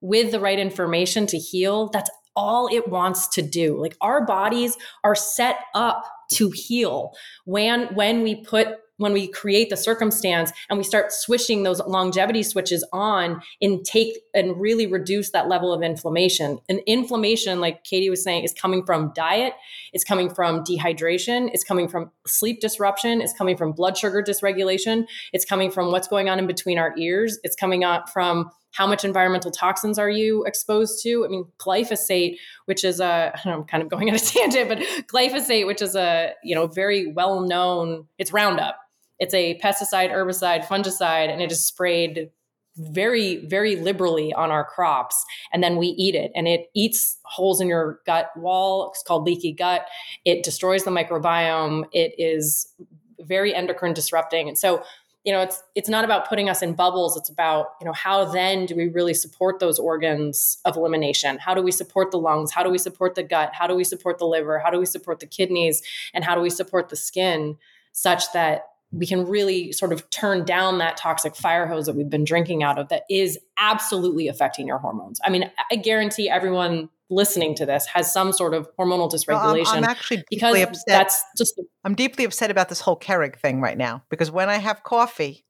with 0.00 0.30
the 0.30 0.40
right 0.40 0.58
information 0.58 1.26
to 1.26 1.38
heal, 1.38 1.88
that's 1.88 2.10
all 2.40 2.68
it 2.68 2.88
wants 2.88 3.28
to 3.28 3.42
do. 3.42 3.78
Like 3.78 3.98
our 4.00 4.24
bodies 4.24 4.78
are 5.04 5.14
set 5.14 5.56
up 5.74 6.10
to 6.32 6.50
heal 6.50 7.12
when 7.44 7.94
when 7.94 8.22
we 8.22 8.36
put 8.36 8.78
when 8.96 9.12
we 9.14 9.26
create 9.26 9.70
the 9.70 9.76
circumstance 9.76 10.52
and 10.68 10.78
we 10.78 10.84
start 10.84 11.10
switching 11.10 11.62
those 11.62 11.80
longevity 11.80 12.42
switches 12.42 12.86
on 12.92 13.42
and 13.60 13.84
take 13.84 14.18
and 14.34 14.60
really 14.60 14.86
reduce 14.86 15.30
that 15.30 15.48
level 15.48 15.72
of 15.72 15.82
inflammation. 15.82 16.58
And 16.68 16.80
inflammation, 16.86 17.60
like 17.60 17.82
Katie 17.82 18.10
was 18.10 18.22
saying, 18.22 18.44
is 18.44 18.52
coming 18.52 18.84
from 18.84 19.12
diet, 19.16 19.54
it's 19.94 20.04
coming 20.04 20.28
from 20.28 20.64
dehydration, 20.64 21.48
it's 21.54 21.64
coming 21.64 21.88
from 21.88 22.10
sleep 22.26 22.60
disruption, 22.60 23.22
it's 23.22 23.32
coming 23.32 23.56
from 23.56 23.72
blood 23.72 23.96
sugar 23.96 24.22
dysregulation, 24.22 25.06
it's 25.32 25.46
coming 25.46 25.70
from 25.70 25.92
what's 25.92 26.08
going 26.08 26.28
on 26.28 26.38
in 26.38 26.46
between 26.46 26.78
our 26.78 26.94
ears, 26.98 27.38
it's 27.42 27.56
coming 27.56 27.84
up 27.84 28.10
from 28.10 28.50
how 28.72 28.86
much 28.86 29.04
environmental 29.04 29.50
toxins 29.50 29.98
are 29.98 30.10
you 30.10 30.44
exposed 30.44 31.02
to? 31.02 31.24
I 31.24 31.28
mean, 31.28 31.46
glyphosate, 31.58 32.36
which 32.66 32.84
is 32.84 33.00
a, 33.00 33.38
I'm 33.44 33.64
kind 33.64 33.82
of 33.82 33.88
going 33.88 34.08
on 34.08 34.14
a 34.14 34.18
tangent, 34.18 34.68
but 34.68 34.78
glyphosate, 35.06 35.66
which 35.66 35.82
is 35.82 35.96
a, 35.96 36.32
you 36.42 36.54
know, 36.54 36.66
very 36.66 37.12
well 37.12 37.40
known, 37.40 38.06
it's 38.18 38.32
Roundup 38.32 38.76
It's 39.18 39.34
a 39.34 39.58
pesticide, 39.58 40.10
herbicide, 40.10 40.64
fungicide, 40.64 41.30
and 41.30 41.42
it 41.42 41.50
is 41.50 41.64
sprayed 41.64 42.30
very, 42.76 43.44
very 43.46 43.76
liberally 43.76 44.32
on 44.32 44.50
our 44.50 44.64
crops. 44.64 45.24
And 45.52 45.62
then 45.62 45.76
we 45.76 45.88
eat 45.88 46.14
it 46.14 46.30
and 46.34 46.46
it 46.48 46.70
eats 46.74 47.18
holes 47.24 47.60
in 47.60 47.68
your 47.68 48.00
gut 48.06 48.30
wall. 48.36 48.90
It's 48.90 49.02
called 49.02 49.24
leaky 49.24 49.52
gut. 49.52 49.86
It 50.24 50.42
destroys 50.42 50.84
the 50.84 50.90
microbiome. 50.90 51.84
It 51.92 52.14
is 52.16 52.72
very 53.20 53.54
endocrine 53.54 53.92
disrupting. 53.92 54.48
And 54.48 54.56
so, 54.56 54.82
you 55.24 55.32
know, 55.32 55.42
it's 55.42 55.62
it's 55.74 55.88
not 55.88 56.04
about 56.04 56.28
putting 56.28 56.48
us 56.48 56.62
in 56.62 56.74
bubbles. 56.74 57.16
It's 57.16 57.28
about, 57.28 57.68
you 57.80 57.86
know, 57.86 57.92
how 57.92 58.24
then 58.24 58.64
do 58.66 58.74
we 58.74 58.88
really 58.88 59.12
support 59.12 59.58
those 59.58 59.78
organs 59.78 60.58
of 60.64 60.76
elimination? 60.76 61.38
How 61.38 61.54
do 61.54 61.62
we 61.62 61.72
support 61.72 62.10
the 62.10 62.18
lungs? 62.18 62.52
How 62.52 62.62
do 62.62 62.70
we 62.70 62.78
support 62.78 63.14
the 63.14 63.22
gut? 63.22 63.50
How 63.52 63.66
do 63.66 63.74
we 63.74 63.84
support 63.84 64.18
the 64.18 64.24
liver? 64.24 64.58
How 64.58 64.70
do 64.70 64.78
we 64.78 64.86
support 64.86 65.20
the 65.20 65.26
kidneys? 65.26 65.82
And 66.14 66.24
how 66.24 66.34
do 66.34 66.40
we 66.40 66.50
support 66.50 66.88
the 66.88 66.96
skin 66.96 67.58
such 67.92 68.32
that 68.32 68.66
we 68.92 69.06
can 69.06 69.26
really 69.26 69.72
sort 69.72 69.92
of 69.92 70.08
turn 70.10 70.44
down 70.44 70.78
that 70.78 70.96
toxic 70.96 71.36
fire 71.36 71.66
hose 71.66 71.86
that 71.86 71.94
we've 71.94 72.10
been 72.10 72.24
drinking 72.24 72.62
out 72.62 72.78
of 72.78 72.88
that 72.88 73.04
is 73.08 73.38
absolutely 73.58 74.26
affecting 74.26 74.66
your 74.66 74.78
hormones. 74.78 75.20
I 75.24 75.30
mean, 75.30 75.50
I 75.70 75.76
guarantee 75.76 76.28
everyone 76.28 76.88
listening 77.10 77.54
to 77.56 77.66
this 77.66 77.86
has 77.86 78.12
some 78.12 78.32
sort 78.32 78.54
of 78.54 78.68
hormonal 78.78 79.10
dysregulation. 79.10 79.66
I'm, 79.68 79.78
I'm 79.78 79.84
actually 79.84 80.24
because 80.30 80.60
upset. 80.62 80.84
that's 80.86 81.24
just 81.36 81.60
I'm 81.84 81.94
deeply 81.94 82.24
upset 82.24 82.50
about 82.50 82.68
this 82.68 82.80
whole 82.80 82.98
Keurig 82.98 83.36
thing 83.38 83.60
right 83.60 83.76
now 83.76 84.04
because 84.10 84.30
when 84.30 84.48
I 84.48 84.56
have 84.56 84.82
coffee, 84.82 85.44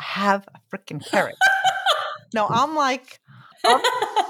I 0.00 0.04
have 0.04 0.48
a 0.54 0.76
freaking 0.76 1.06
Keurig. 1.06 1.32
no, 2.34 2.46
I'm 2.50 2.74
like, 2.74 3.20
I'm, 3.66 3.80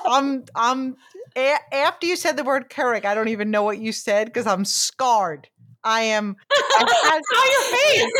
I'm, 0.06 0.44
I'm 0.54 0.96
a- 1.36 1.74
after 1.74 2.06
you 2.06 2.16
said 2.16 2.36
the 2.36 2.44
word 2.44 2.68
Keurig, 2.68 3.04
I 3.04 3.14
don't 3.14 3.28
even 3.28 3.50
know 3.50 3.62
what 3.62 3.78
you 3.78 3.92
said 3.92 4.26
because 4.26 4.46
I'm 4.46 4.64
scarred. 4.64 5.48
I 5.84 6.00
am. 6.00 6.36
I 6.50 6.84
How 7.32 7.44
your 7.44 7.78
face? 7.78 8.12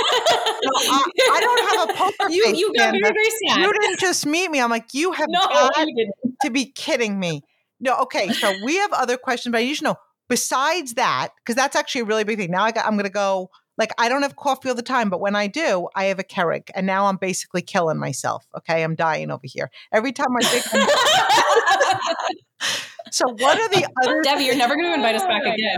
no, 0.62 0.70
I, 0.92 1.04
I 1.32 1.40
don't 1.40 1.78
have 1.78 1.90
a 1.90 1.92
poker 1.94 2.30
you 2.30 2.44
face. 2.44 2.58
you 2.58 2.72
got 2.76 2.92
very 2.92 3.00
very 3.00 3.30
sad. 3.48 3.60
You 3.60 3.72
didn't 3.72 3.98
just 3.98 4.24
meet 4.24 4.48
me. 4.50 4.60
I'm 4.60 4.70
like, 4.70 4.94
you 4.94 5.10
have 5.10 5.26
no, 5.28 5.40
got 5.40 5.88
you 5.88 6.12
to 6.42 6.50
be 6.50 6.66
kidding 6.66 7.18
me. 7.18 7.42
No, 7.80 7.96
okay. 8.02 8.32
So 8.32 8.52
we 8.64 8.76
have 8.76 8.92
other 8.92 9.16
questions, 9.16 9.52
but 9.52 9.58
I 9.58 9.64
need 9.64 9.76
to 9.76 9.84
know 9.84 9.96
besides 10.28 10.94
that, 10.94 11.28
because 11.38 11.56
that's 11.56 11.76
actually 11.76 12.00
a 12.02 12.04
really 12.04 12.24
big 12.24 12.36
thing. 12.38 12.50
Now 12.50 12.64
I 12.64 12.72
got, 12.72 12.84
I'm 12.86 12.94
going 12.94 13.04
to 13.04 13.10
go. 13.10 13.50
Like 13.78 13.92
I 13.98 14.08
don't 14.08 14.22
have 14.22 14.36
coffee 14.36 14.70
all 14.70 14.74
the 14.74 14.80
time, 14.80 15.10
but 15.10 15.20
when 15.20 15.36
I 15.36 15.48
do, 15.48 15.86
I 15.94 16.04
have 16.04 16.18
a 16.18 16.24
Keurig, 16.24 16.70
and 16.74 16.86
now 16.86 17.08
I'm 17.08 17.18
basically 17.18 17.60
killing 17.60 17.98
myself. 17.98 18.46
Okay, 18.56 18.82
I'm 18.82 18.94
dying 18.94 19.30
over 19.30 19.42
here 19.44 19.70
every 19.92 20.12
time 20.12 20.34
I 20.34 20.44
think. 20.44 20.64
so 23.10 23.26
what 23.28 23.60
are 23.60 23.68
the 23.68 23.86
other? 24.02 24.22
Debbie, 24.22 24.44
you're 24.44 24.56
never 24.56 24.76
going 24.76 24.86
to 24.86 24.94
invite 24.94 25.16
us 25.16 25.24
back 25.24 25.42
oh 25.44 25.52
again. 25.52 25.76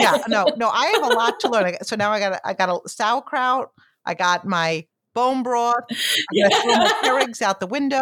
yeah, 0.00 0.18
no, 0.28 0.48
no. 0.58 0.68
I 0.68 0.84
have 0.88 1.02
a 1.10 1.14
lot 1.14 1.40
to 1.40 1.48
learn. 1.48 1.82
So 1.82 1.96
now 1.96 2.10
I 2.10 2.20
got 2.20 2.42
I 2.44 2.52
got 2.52 2.68
a 2.68 2.86
sauerkraut. 2.86 3.70
I 4.04 4.12
got 4.12 4.44
my 4.44 4.84
bone 5.14 5.42
broth. 5.42 5.84
I'm 5.90 6.50
gonna 6.50 6.62
throw 6.62 6.76
my 6.76 7.00
Keurigs 7.02 7.42
out 7.42 7.60
the 7.60 7.66
window. 7.66 8.00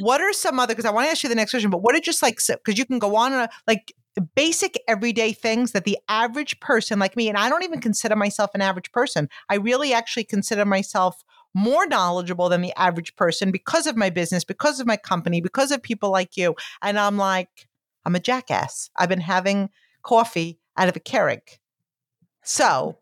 What 0.00 0.20
are 0.20 0.32
some 0.32 0.58
other? 0.58 0.74
Because 0.74 0.84
I 0.84 0.90
want 0.90 1.06
to 1.06 1.10
ask 1.10 1.22
you 1.22 1.28
the 1.28 1.34
next 1.34 1.50
question. 1.52 1.70
But 1.70 1.82
what 1.82 1.94
are 1.94 2.00
just 2.00 2.22
like 2.22 2.38
because 2.46 2.78
you 2.78 2.84
can 2.84 2.98
go 2.98 3.16
on 3.16 3.32
and 3.32 3.48
like 3.66 3.92
basic 4.34 4.78
everyday 4.86 5.32
things 5.32 5.72
that 5.72 5.84
the 5.84 5.98
average 6.08 6.60
person 6.60 6.98
like 6.98 7.16
me, 7.16 7.28
and 7.28 7.38
I 7.38 7.48
don't 7.48 7.64
even 7.64 7.80
consider 7.80 8.16
myself 8.16 8.50
an 8.54 8.60
average 8.60 8.92
person. 8.92 9.28
I 9.48 9.56
really 9.56 9.92
actually 9.92 10.24
consider 10.24 10.64
myself 10.64 11.22
more 11.54 11.86
knowledgeable 11.86 12.48
than 12.48 12.62
the 12.62 12.76
average 12.76 13.14
person 13.16 13.52
because 13.52 13.86
of 13.86 13.96
my 13.96 14.10
business, 14.10 14.44
because 14.44 14.80
of 14.80 14.86
my 14.86 14.96
company, 14.96 15.40
because 15.40 15.70
of 15.70 15.82
people 15.82 16.10
like 16.10 16.36
you. 16.36 16.54
And 16.82 16.98
I'm 16.98 17.16
like, 17.16 17.68
I'm 18.04 18.16
a 18.16 18.20
jackass. 18.20 18.90
I've 18.96 19.08
been 19.08 19.20
having 19.20 19.70
coffee 20.02 20.58
out 20.76 20.88
of 20.88 20.96
a 20.96 21.00
Keurig. 21.00 21.58
So 22.42 22.98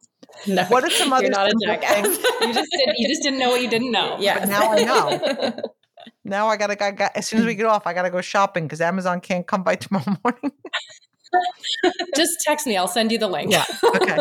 No, 0.46 0.64
what 0.64 0.84
are 0.84 0.90
some 0.90 1.12
other 1.12 1.28
not 1.28 1.48
a 1.48 1.54
jackass. 1.64 2.06
things? 2.06 2.18
You 2.40 2.52
just 2.52 2.70
did, 2.70 2.88
you 2.96 3.08
just 3.08 3.22
didn't 3.22 3.38
know 3.38 3.50
what 3.50 3.62
you 3.62 3.70
didn't 3.70 3.92
know. 3.92 4.16
yeah. 4.18 4.40
but 4.40 4.48
now 4.48 4.72
I 4.72 4.82
know. 4.82 5.52
now 6.24 6.48
I 6.48 6.56
gotta, 6.56 6.82
I 6.82 6.90
got, 6.90 7.16
as 7.16 7.26
soon 7.28 7.40
as 7.40 7.46
we 7.46 7.54
get 7.54 7.66
off, 7.66 7.86
I 7.86 7.94
gotta 7.94 8.10
go 8.10 8.20
shopping 8.20 8.64
because 8.64 8.80
Amazon 8.80 9.20
can't 9.20 9.46
come 9.46 9.62
by 9.62 9.76
tomorrow 9.76 10.16
morning. 10.24 10.52
Just 12.16 12.40
text 12.40 12.66
me. 12.66 12.76
I'll 12.76 12.88
send 12.88 13.10
you 13.10 13.18
the 13.18 13.28
link. 13.28 13.52
Yeah. 13.52 13.64
Okay. 13.84 14.18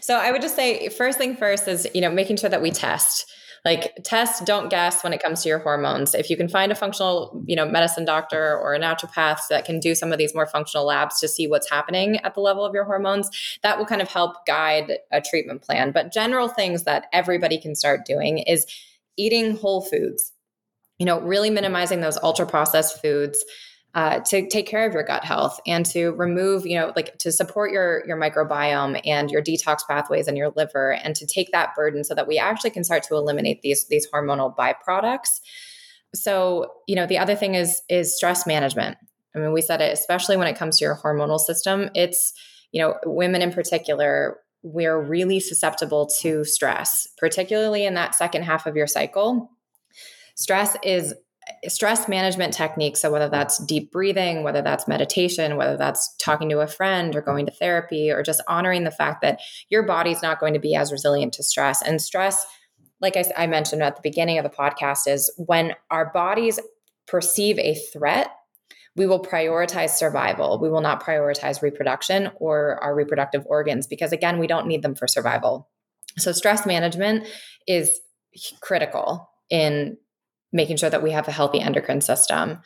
So 0.00 0.16
I 0.16 0.32
would 0.32 0.40
just 0.40 0.56
say 0.56 0.88
first 0.88 1.18
thing 1.18 1.36
first 1.36 1.68
is, 1.68 1.86
you 1.94 2.00
know, 2.00 2.10
making 2.10 2.38
sure 2.38 2.48
that 2.48 2.62
we 2.62 2.70
test. 2.70 3.30
Like 3.68 3.98
test, 4.02 4.46
don't 4.46 4.70
guess 4.70 5.04
when 5.04 5.12
it 5.12 5.22
comes 5.22 5.42
to 5.42 5.48
your 5.50 5.58
hormones. 5.58 6.14
If 6.14 6.30
you 6.30 6.38
can 6.38 6.48
find 6.48 6.72
a 6.72 6.74
functional, 6.74 7.44
you 7.44 7.54
know, 7.54 7.66
medicine 7.66 8.06
doctor 8.06 8.56
or 8.56 8.74
a 8.74 8.80
naturopath 8.80 9.40
that 9.50 9.66
can 9.66 9.78
do 9.78 9.94
some 9.94 10.10
of 10.10 10.16
these 10.16 10.34
more 10.34 10.46
functional 10.46 10.86
labs 10.86 11.20
to 11.20 11.28
see 11.28 11.46
what's 11.46 11.68
happening 11.68 12.16
at 12.20 12.32
the 12.32 12.40
level 12.40 12.64
of 12.64 12.72
your 12.72 12.84
hormones, 12.84 13.28
that 13.62 13.76
will 13.76 13.84
kind 13.84 14.00
of 14.00 14.08
help 14.08 14.46
guide 14.46 14.94
a 15.12 15.20
treatment 15.20 15.60
plan. 15.60 15.92
But 15.92 16.14
general 16.14 16.48
things 16.48 16.84
that 16.84 17.08
everybody 17.12 17.60
can 17.60 17.74
start 17.74 18.06
doing 18.06 18.38
is 18.38 18.64
eating 19.18 19.54
whole 19.58 19.82
foods. 19.82 20.32
You 20.98 21.04
know, 21.04 21.20
really 21.20 21.50
minimizing 21.50 22.00
those 22.00 22.16
ultra 22.22 22.46
processed 22.46 23.02
foods 23.02 23.44
uh, 23.94 24.20
to 24.20 24.46
take 24.48 24.66
care 24.66 24.86
of 24.86 24.92
your 24.92 25.02
gut 25.02 25.24
health 25.24 25.58
and 25.66 25.84
to 25.86 26.10
remove, 26.12 26.66
you 26.66 26.78
know, 26.78 26.92
like 26.94 27.16
to 27.18 27.32
support 27.32 27.72
your 27.72 28.04
your 28.06 28.16
microbiome 28.16 29.00
and 29.04 29.30
your 29.30 29.42
detox 29.42 29.78
pathways 29.88 30.28
and 30.28 30.36
your 30.36 30.52
liver, 30.56 30.92
and 30.92 31.16
to 31.16 31.26
take 31.26 31.50
that 31.52 31.74
burden 31.74 32.04
so 32.04 32.14
that 32.14 32.28
we 32.28 32.38
actually 32.38 32.70
can 32.70 32.84
start 32.84 33.02
to 33.04 33.16
eliminate 33.16 33.62
these 33.62 33.86
these 33.88 34.06
hormonal 34.10 34.54
byproducts. 34.54 35.40
So, 36.14 36.70
you 36.86 36.96
know, 36.96 37.06
the 37.06 37.18
other 37.18 37.34
thing 37.34 37.54
is 37.54 37.82
is 37.88 38.16
stress 38.16 38.46
management. 38.46 38.98
I 39.34 39.38
mean, 39.38 39.52
we 39.52 39.62
said 39.62 39.80
it, 39.80 39.92
especially 39.92 40.36
when 40.36 40.48
it 40.48 40.56
comes 40.56 40.78
to 40.78 40.84
your 40.84 40.96
hormonal 40.96 41.38
system. 41.38 41.90
It's, 41.94 42.32
you 42.72 42.80
know, 42.80 42.96
women 43.04 43.42
in 43.42 43.52
particular, 43.52 44.38
we're 44.62 45.00
really 45.00 45.38
susceptible 45.40 46.06
to 46.20 46.44
stress, 46.44 47.06
particularly 47.18 47.84
in 47.84 47.94
that 47.94 48.14
second 48.14 48.42
half 48.42 48.66
of 48.66 48.74
your 48.74 48.86
cycle. 48.86 49.50
Stress 50.34 50.76
is 50.82 51.14
stress 51.66 52.08
management 52.08 52.52
techniques. 52.52 53.00
So, 53.00 53.10
whether 53.10 53.28
that's 53.28 53.64
deep 53.64 53.90
breathing, 53.90 54.42
whether 54.42 54.62
that's 54.62 54.88
meditation, 54.88 55.56
whether 55.56 55.76
that's 55.76 56.14
talking 56.16 56.48
to 56.50 56.60
a 56.60 56.66
friend 56.66 57.14
or 57.14 57.20
going 57.20 57.46
to 57.46 57.52
therapy, 57.52 58.10
or 58.10 58.22
just 58.22 58.42
honoring 58.48 58.84
the 58.84 58.90
fact 58.90 59.22
that 59.22 59.40
your 59.68 59.82
body's 59.82 60.22
not 60.22 60.40
going 60.40 60.54
to 60.54 60.60
be 60.60 60.74
as 60.74 60.92
resilient 60.92 61.32
to 61.34 61.42
stress. 61.42 61.82
And 61.82 62.00
stress, 62.00 62.46
like 63.00 63.16
I, 63.16 63.24
I 63.36 63.46
mentioned 63.46 63.82
at 63.82 63.96
the 63.96 64.02
beginning 64.02 64.38
of 64.38 64.44
the 64.44 64.50
podcast, 64.50 65.06
is 65.06 65.32
when 65.36 65.74
our 65.90 66.10
bodies 66.12 66.58
perceive 67.06 67.58
a 67.58 67.74
threat, 67.74 68.30
we 68.96 69.06
will 69.06 69.22
prioritize 69.22 69.90
survival. 69.90 70.58
We 70.60 70.68
will 70.68 70.80
not 70.80 71.02
prioritize 71.02 71.62
reproduction 71.62 72.30
or 72.36 72.82
our 72.82 72.94
reproductive 72.94 73.44
organs 73.46 73.86
because, 73.86 74.12
again, 74.12 74.38
we 74.38 74.46
don't 74.46 74.66
need 74.66 74.82
them 74.82 74.94
for 74.94 75.06
survival. 75.06 75.68
So, 76.16 76.32
stress 76.32 76.66
management 76.66 77.26
is 77.66 78.00
critical 78.60 79.30
in 79.50 79.96
making 80.52 80.76
sure 80.76 80.90
that 80.90 81.02
we 81.02 81.12
have 81.12 81.28
a 81.28 81.32
healthy 81.32 81.60
endocrine 81.60 82.00
system. 82.00 82.60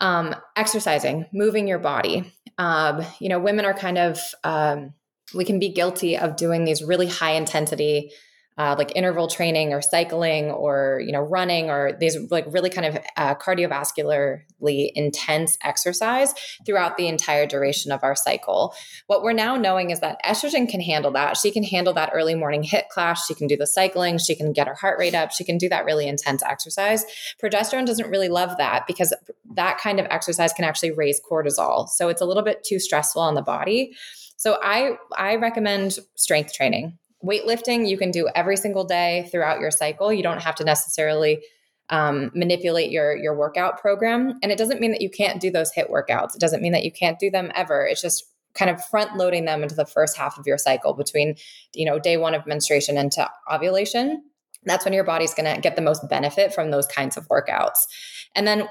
Um, 0.00 0.34
exercising, 0.56 1.26
moving 1.32 1.68
your 1.68 1.78
body. 1.78 2.32
Um, 2.56 3.04
you 3.18 3.28
know, 3.28 3.38
women 3.38 3.66
are 3.66 3.74
kind 3.74 3.98
of, 3.98 4.18
um, 4.44 4.94
we 5.34 5.44
can 5.44 5.58
be 5.58 5.74
guilty 5.74 6.16
of 6.16 6.36
doing 6.36 6.64
these 6.64 6.82
really 6.82 7.06
high 7.06 7.32
intensity, 7.32 8.10
uh, 8.58 8.74
like 8.76 8.92
interval 8.94 9.26
training 9.26 9.72
or 9.72 9.80
cycling 9.80 10.50
or, 10.50 11.00
you 11.04 11.12
know, 11.12 11.20
running 11.20 11.70
or 11.70 11.96
these 11.98 12.16
like 12.30 12.44
really 12.48 12.68
kind 12.68 12.86
of 12.86 13.02
uh, 13.16 13.34
cardiovascularly 13.36 14.92
intense 14.94 15.56
exercise 15.64 16.34
throughout 16.66 16.96
the 16.96 17.08
entire 17.08 17.46
duration 17.46 17.90
of 17.90 18.02
our 18.02 18.14
cycle. 18.14 18.74
What 19.06 19.22
we're 19.22 19.32
now 19.32 19.56
knowing 19.56 19.90
is 19.90 20.00
that 20.00 20.20
estrogen 20.26 20.68
can 20.68 20.80
handle 20.82 21.10
that. 21.12 21.38
She 21.38 21.50
can 21.50 21.62
handle 21.62 21.94
that 21.94 22.10
early 22.12 22.34
morning 22.34 22.62
HIIT 22.62 22.88
class. 22.88 23.24
She 23.26 23.34
can 23.34 23.46
do 23.46 23.56
the 23.56 23.66
cycling. 23.66 24.18
She 24.18 24.34
can 24.34 24.52
get 24.52 24.68
her 24.68 24.74
heart 24.74 24.98
rate 24.98 25.14
up. 25.14 25.32
She 25.32 25.44
can 25.44 25.56
do 25.56 25.68
that 25.70 25.86
really 25.86 26.06
intense 26.06 26.42
exercise. 26.42 27.04
Progesterone 27.42 27.86
doesn't 27.86 28.10
really 28.10 28.28
love 28.28 28.58
that 28.58 28.86
because 28.86 29.14
that 29.54 29.78
kind 29.78 29.98
of 29.98 30.06
exercise 30.10 30.52
can 30.52 30.64
actually 30.64 30.90
raise 30.90 31.20
cortisol. 31.20 31.88
So 31.88 32.08
it's 32.08 32.20
a 32.20 32.26
little 32.26 32.42
bit 32.42 32.62
too 32.62 32.78
stressful 32.78 33.22
on 33.22 33.34
the 33.34 33.42
body. 33.42 33.96
So 34.36 34.58
I 34.62 34.96
I 35.16 35.36
recommend 35.36 35.98
strength 36.14 36.52
training. 36.52 36.98
Weightlifting 37.24 37.88
you 37.88 37.98
can 37.98 38.10
do 38.10 38.28
every 38.34 38.56
single 38.56 38.84
day 38.84 39.28
throughout 39.30 39.60
your 39.60 39.70
cycle. 39.70 40.12
You 40.12 40.22
don't 40.22 40.42
have 40.42 40.54
to 40.56 40.64
necessarily 40.64 41.42
um, 41.90 42.30
manipulate 42.34 42.90
your 42.90 43.16
your 43.16 43.36
workout 43.36 43.80
program, 43.80 44.38
and 44.42 44.50
it 44.50 44.58
doesn't 44.58 44.80
mean 44.80 44.92
that 44.92 45.02
you 45.02 45.10
can't 45.10 45.40
do 45.40 45.50
those 45.50 45.72
HIIT 45.72 45.90
workouts. 45.90 46.34
It 46.34 46.40
doesn't 46.40 46.62
mean 46.62 46.72
that 46.72 46.84
you 46.84 46.92
can't 46.92 47.18
do 47.18 47.30
them 47.30 47.50
ever. 47.54 47.86
It's 47.86 48.00
just 48.00 48.24
kind 48.54 48.70
of 48.70 48.84
front 48.86 49.16
loading 49.16 49.44
them 49.44 49.62
into 49.62 49.74
the 49.74 49.86
first 49.86 50.16
half 50.16 50.38
of 50.38 50.46
your 50.46 50.58
cycle 50.58 50.92
between 50.92 51.36
you 51.74 51.84
know 51.84 51.98
day 51.98 52.16
one 52.16 52.34
of 52.34 52.46
menstruation 52.46 52.96
into 52.96 53.28
ovulation 53.52 54.22
that's 54.64 54.84
when 54.84 54.92
your 54.92 55.04
body's 55.04 55.34
going 55.34 55.52
to 55.52 55.60
get 55.60 55.76
the 55.76 55.82
most 55.82 56.06
benefit 56.08 56.52
from 56.52 56.70
those 56.70 56.86
kinds 56.86 57.16
of 57.16 57.26
workouts 57.28 57.86
and 58.34 58.46
then 58.46 58.68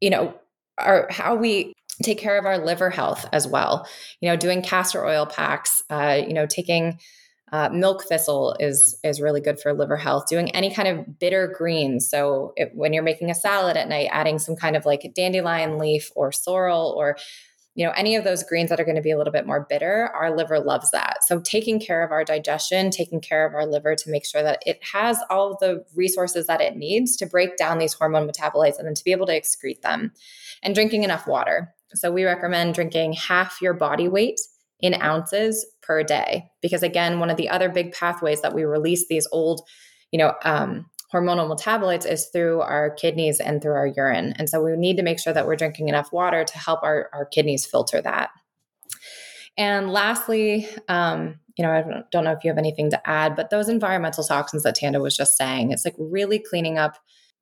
you 0.00 0.10
know 0.10 0.34
our 0.78 1.06
how 1.10 1.34
we 1.34 1.72
take 2.02 2.18
care 2.18 2.38
of 2.38 2.44
our 2.44 2.58
liver 2.58 2.90
health 2.90 3.26
as 3.32 3.46
well 3.46 3.88
you 4.20 4.28
know 4.28 4.36
doing 4.36 4.62
castor 4.62 5.04
oil 5.06 5.24
packs 5.26 5.82
uh, 5.90 6.20
you 6.26 6.34
know 6.34 6.46
taking 6.46 6.98
uh, 7.52 7.68
milk 7.70 8.04
thistle 8.04 8.56
is 8.58 8.98
is 9.04 9.20
really 9.20 9.40
good 9.40 9.60
for 9.60 9.72
liver 9.72 9.96
health. 9.96 10.26
Doing 10.28 10.50
any 10.50 10.74
kind 10.74 10.88
of 10.88 11.18
bitter 11.18 11.52
greens. 11.56 12.08
So 12.08 12.52
it, 12.56 12.72
when 12.74 12.92
you're 12.92 13.02
making 13.02 13.30
a 13.30 13.34
salad 13.34 13.76
at 13.76 13.88
night, 13.88 14.08
adding 14.10 14.38
some 14.38 14.56
kind 14.56 14.76
of 14.76 14.84
like 14.84 15.12
dandelion 15.14 15.78
leaf 15.78 16.10
or 16.16 16.32
sorrel 16.32 16.94
or 16.96 17.16
you 17.76 17.84
know, 17.84 17.92
any 17.92 18.16
of 18.16 18.24
those 18.24 18.42
greens 18.42 18.70
that 18.70 18.80
are 18.80 18.84
going 18.84 18.96
to 18.96 19.02
be 19.02 19.10
a 19.10 19.18
little 19.18 19.32
bit 19.32 19.46
more 19.46 19.66
bitter, 19.68 20.10
our 20.14 20.34
liver 20.34 20.58
loves 20.58 20.90
that. 20.92 21.18
So 21.26 21.40
taking 21.40 21.78
care 21.78 22.02
of 22.02 22.10
our 22.10 22.24
digestion, 22.24 22.90
taking 22.90 23.20
care 23.20 23.46
of 23.46 23.54
our 23.54 23.66
liver 23.66 23.94
to 23.94 24.10
make 24.10 24.24
sure 24.24 24.42
that 24.42 24.62
it 24.64 24.82
has 24.94 25.18
all 25.28 25.58
the 25.60 25.84
resources 25.94 26.46
that 26.46 26.62
it 26.62 26.76
needs 26.76 27.16
to 27.16 27.26
break 27.26 27.58
down 27.58 27.76
these 27.76 27.92
hormone 27.92 28.26
metabolites 28.26 28.78
and 28.78 28.86
then 28.86 28.94
to 28.94 29.04
be 29.04 29.12
able 29.12 29.26
to 29.26 29.38
excrete 29.38 29.82
them. 29.82 30.10
And 30.62 30.74
drinking 30.74 31.04
enough 31.04 31.26
water. 31.26 31.74
So 31.94 32.10
we 32.10 32.24
recommend 32.24 32.74
drinking 32.74 33.12
half 33.12 33.60
your 33.60 33.74
body 33.74 34.08
weight 34.08 34.40
in 34.80 34.94
ounces 35.02 35.66
per 35.86 36.02
day 36.02 36.50
because 36.62 36.82
again, 36.82 37.20
one 37.20 37.30
of 37.30 37.36
the 37.36 37.48
other 37.48 37.68
big 37.68 37.92
pathways 37.92 38.42
that 38.42 38.54
we 38.54 38.64
release 38.64 39.06
these 39.08 39.28
old, 39.32 39.60
you 40.10 40.18
know, 40.18 40.34
um, 40.44 40.86
hormonal 41.12 41.48
metabolites 41.48 42.10
is 42.10 42.26
through 42.32 42.60
our 42.60 42.90
kidneys 42.90 43.40
and 43.40 43.62
through 43.62 43.74
our 43.74 43.86
urine. 43.86 44.34
And 44.38 44.48
so 44.48 44.62
we 44.62 44.76
need 44.76 44.96
to 44.96 45.02
make 45.02 45.20
sure 45.20 45.32
that 45.32 45.46
we're 45.46 45.56
drinking 45.56 45.88
enough 45.88 46.12
water 46.12 46.44
to 46.44 46.58
help 46.58 46.82
our, 46.82 47.08
our 47.12 47.26
kidneys 47.26 47.64
filter 47.64 48.00
that. 48.02 48.30
And 49.56 49.90
lastly, 49.90 50.68
um, 50.88 51.40
you 51.56 51.64
know, 51.64 51.70
I 51.70 51.84
don't 52.12 52.24
know 52.24 52.32
if 52.32 52.44
you 52.44 52.50
have 52.50 52.58
anything 52.58 52.90
to 52.90 53.08
add, 53.08 53.34
but 53.36 53.50
those 53.50 53.68
environmental 53.68 54.24
toxins 54.24 54.64
that 54.64 54.74
Tanda 54.74 55.00
was 55.00 55.16
just 55.16 55.36
saying, 55.38 55.72
it's 55.72 55.84
like 55.84 55.94
really 55.98 56.38
cleaning 56.38 56.76
up 56.76 56.98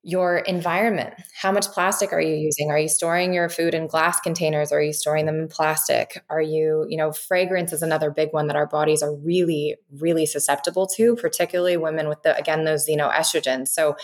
your 0.06 0.38
environment. 0.38 1.14
How 1.34 1.50
much 1.50 1.66
plastic 1.68 2.12
are 2.12 2.20
you 2.20 2.34
using? 2.34 2.70
Are 2.70 2.78
you 2.78 2.90
storing 2.90 3.32
your 3.32 3.48
food 3.48 3.74
in 3.74 3.86
glass 3.86 4.20
containers? 4.20 4.70
Are 4.70 4.82
you 4.82 4.92
storing 4.92 5.24
them 5.24 5.36
in 5.40 5.48
plastic? 5.48 6.22
Are 6.28 6.42
you, 6.42 6.86
you 6.90 6.98
know, 6.98 7.10
fragrance 7.10 7.72
is 7.72 7.82
another 7.82 8.10
big 8.10 8.28
one 8.32 8.46
that 8.48 8.56
our 8.56 8.66
bodies 8.66 9.02
are 9.02 9.14
really, 9.14 9.76
really 9.98 10.26
susceptible 10.26 10.86
to, 10.88 11.16
particularly 11.16 11.78
women 11.78 12.08
with 12.08 12.22
the, 12.22 12.36
again, 12.36 12.64
those, 12.64 12.86
know. 12.98 13.72
So, 13.72 13.96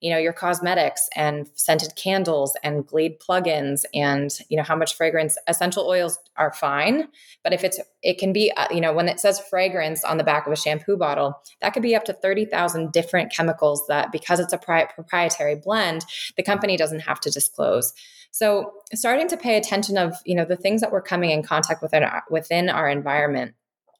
you 0.00 0.10
know 0.10 0.18
your 0.18 0.32
cosmetics 0.32 1.08
and 1.16 1.48
scented 1.54 1.94
candles 1.96 2.56
and 2.62 2.86
glade 2.86 3.18
plugins 3.20 3.84
and 3.94 4.38
you 4.48 4.56
know 4.56 4.62
how 4.62 4.76
much 4.76 4.96
fragrance 4.96 5.38
essential 5.48 5.86
oils 5.86 6.18
are 6.36 6.52
fine 6.52 7.08
but 7.42 7.52
if 7.52 7.64
it's 7.64 7.80
it 8.02 8.18
can 8.18 8.32
be 8.32 8.52
uh, 8.56 8.66
you 8.70 8.80
know 8.80 8.92
when 8.92 9.08
it 9.08 9.18
says 9.18 9.40
fragrance 9.40 10.04
on 10.04 10.18
the 10.18 10.24
back 10.24 10.46
of 10.46 10.52
a 10.52 10.56
shampoo 10.56 10.96
bottle 10.96 11.40
that 11.60 11.72
could 11.72 11.82
be 11.82 11.96
up 11.96 12.04
to 12.04 12.12
30,000 12.12 12.92
different 12.92 13.32
chemicals 13.32 13.84
that 13.88 14.12
because 14.12 14.38
it's 14.40 14.52
a 14.52 14.58
pri- 14.58 14.86
proprietary 14.94 15.54
blend 15.54 16.04
the 16.36 16.42
company 16.42 16.76
doesn't 16.76 17.00
have 17.00 17.20
to 17.20 17.30
disclose. 17.30 17.92
So 18.30 18.72
starting 18.94 19.28
to 19.28 19.36
pay 19.36 19.56
attention 19.56 19.96
of 19.96 20.14
you 20.24 20.34
know 20.34 20.44
the 20.44 20.56
things 20.56 20.80
that 20.80 20.92
we're 20.92 21.02
coming 21.02 21.30
in 21.30 21.42
contact 21.42 21.82
with 21.82 21.92
within 21.92 22.02
our, 22.02 22.24
within 22.30 22.68
our 22.68 22.88
environment 22.88 23.54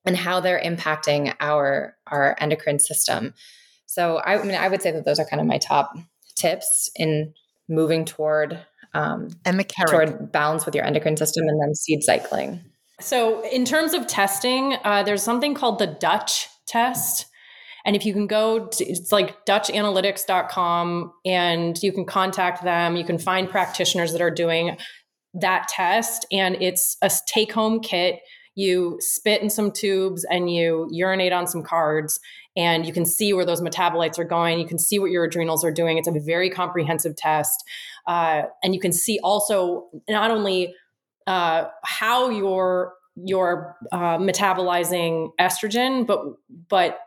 and 0.05 0.17
how 0.17 0.41
they're 0.41 0.61
impacting 0.61 1.35
our 1.41 1.97
our 2.07 2.37
endocrine 2.41 2.79
system 2.79 3.35
so 3.87 4.17
I, 4.19 4.39
I 4.39 4.43
mean, 4.43 4.57
I 4.57 4.69
would 4.69 4.83
say 4.83 4.91
that 4.91 5.05
those 5.05 5.19
are 5.19 5.25
kind 5.25 5.41
of 5.41 5.47
my 5.47 5.59
top 5.59 5.97
tips 6.37 6.91
in 6.97 7.33
moving 7.69 8.05
toward 8.05 8.65
um, 8.95 9.31
and 9.45 9.59
the 9.59 9.65
carrot. 9.65 9.91
toward 9.91 10.33
balance 10.33 10.65
with 10.65 10.75
your 10.75 10.85
endocrine 10.85 11.17
system 11.17 11.45
and 11.49 11.61
then 11.61 11.75
seed 11.75 12.03
cycling. 12.03 12.61
So, 13.01 13.47
in 13.49 13.65
terms 13.65 13.93
of 13.93 14.07
testing, 14.07 14.77
uh, 14.85 15.03
there's 15.03 15.23
something 15.23 15.55
called 15.55 15.79
the 15.79 15.87
Dutch 15.87 16.49
test. 16.67 17.27
And 17.85 17.95
if 17.95 18.05
you 18.05 18.13
can 18.13 18.27
go, 18.27 18.67
to, 18.67 18.85
it's 18.85 19.13
like 19.13 19.45
DutchAnalytics.com 19.47 21.13
and 21.25 21.83
you 21.83 21.93
can 21.93 22.05
contact 22.05 22.65
them. 22.65 22.97
You 22.97 23.05
can 23.05 23.19
find 23.19 23.49
practitioners 23.49 24.13
that 24.13 24.21
are 24.21 24.31
doing 24.31 24.77
that 25.35 25.69
test. 25.69 26.27
And 26.33 26.57
it's 26.61 26.97
a 27.03 27.11
take 27.29 27.53
home 27.53 27.81
kit. 27.81 28.21
You 28.57 28.97
spit 29.01 29.43
in 29.43 29.51
some 29.51 29.71
tubes 29.71 30.25
and 30.29 30.51
you 30.51 30.89
urinate 30.91 31.33
on 31.33 31.47
some 31.47 31.63
cards 31.63 32.19
and 32.57 32.87
you 32.87 32.93
can 32.93 33.05
see 33.05 33.33
where 33.33 33.45
those 33.45 33.61
metabolites 33.61 34.19
are 34.19 34.25
going. 34.25 34.59
You 34.59 34.67
can 34.67 34.79
see 34.79 34.99
what 34.99 35.11
your 35.11 35.25
adrenals 35.25 35.65
are 35.65 35.71
doing. 35.71 35.99
It's 35.99 36.09
a 36.09 36.13
very 36.13 36.51
comprehensive 36.51 37.17
test. 37.17 37.63
Uh, 38.07 38.43
and 38.63 38.75
you 38.75 38.81
can 38.81 38.93
see 38.93 39.19
also 39.23 39.89
not 40.09 40.31
only 40.31 40.75
uh, 41.27 41.65
how 41.85 42.31
you're 42.31 42.95
you're 43.17 43.75
uh, 43.93 44.19
metabolizing 44.19 45.31
estrogen, 45.41 46.07
but 46.07 46.21
but 46.69 47.01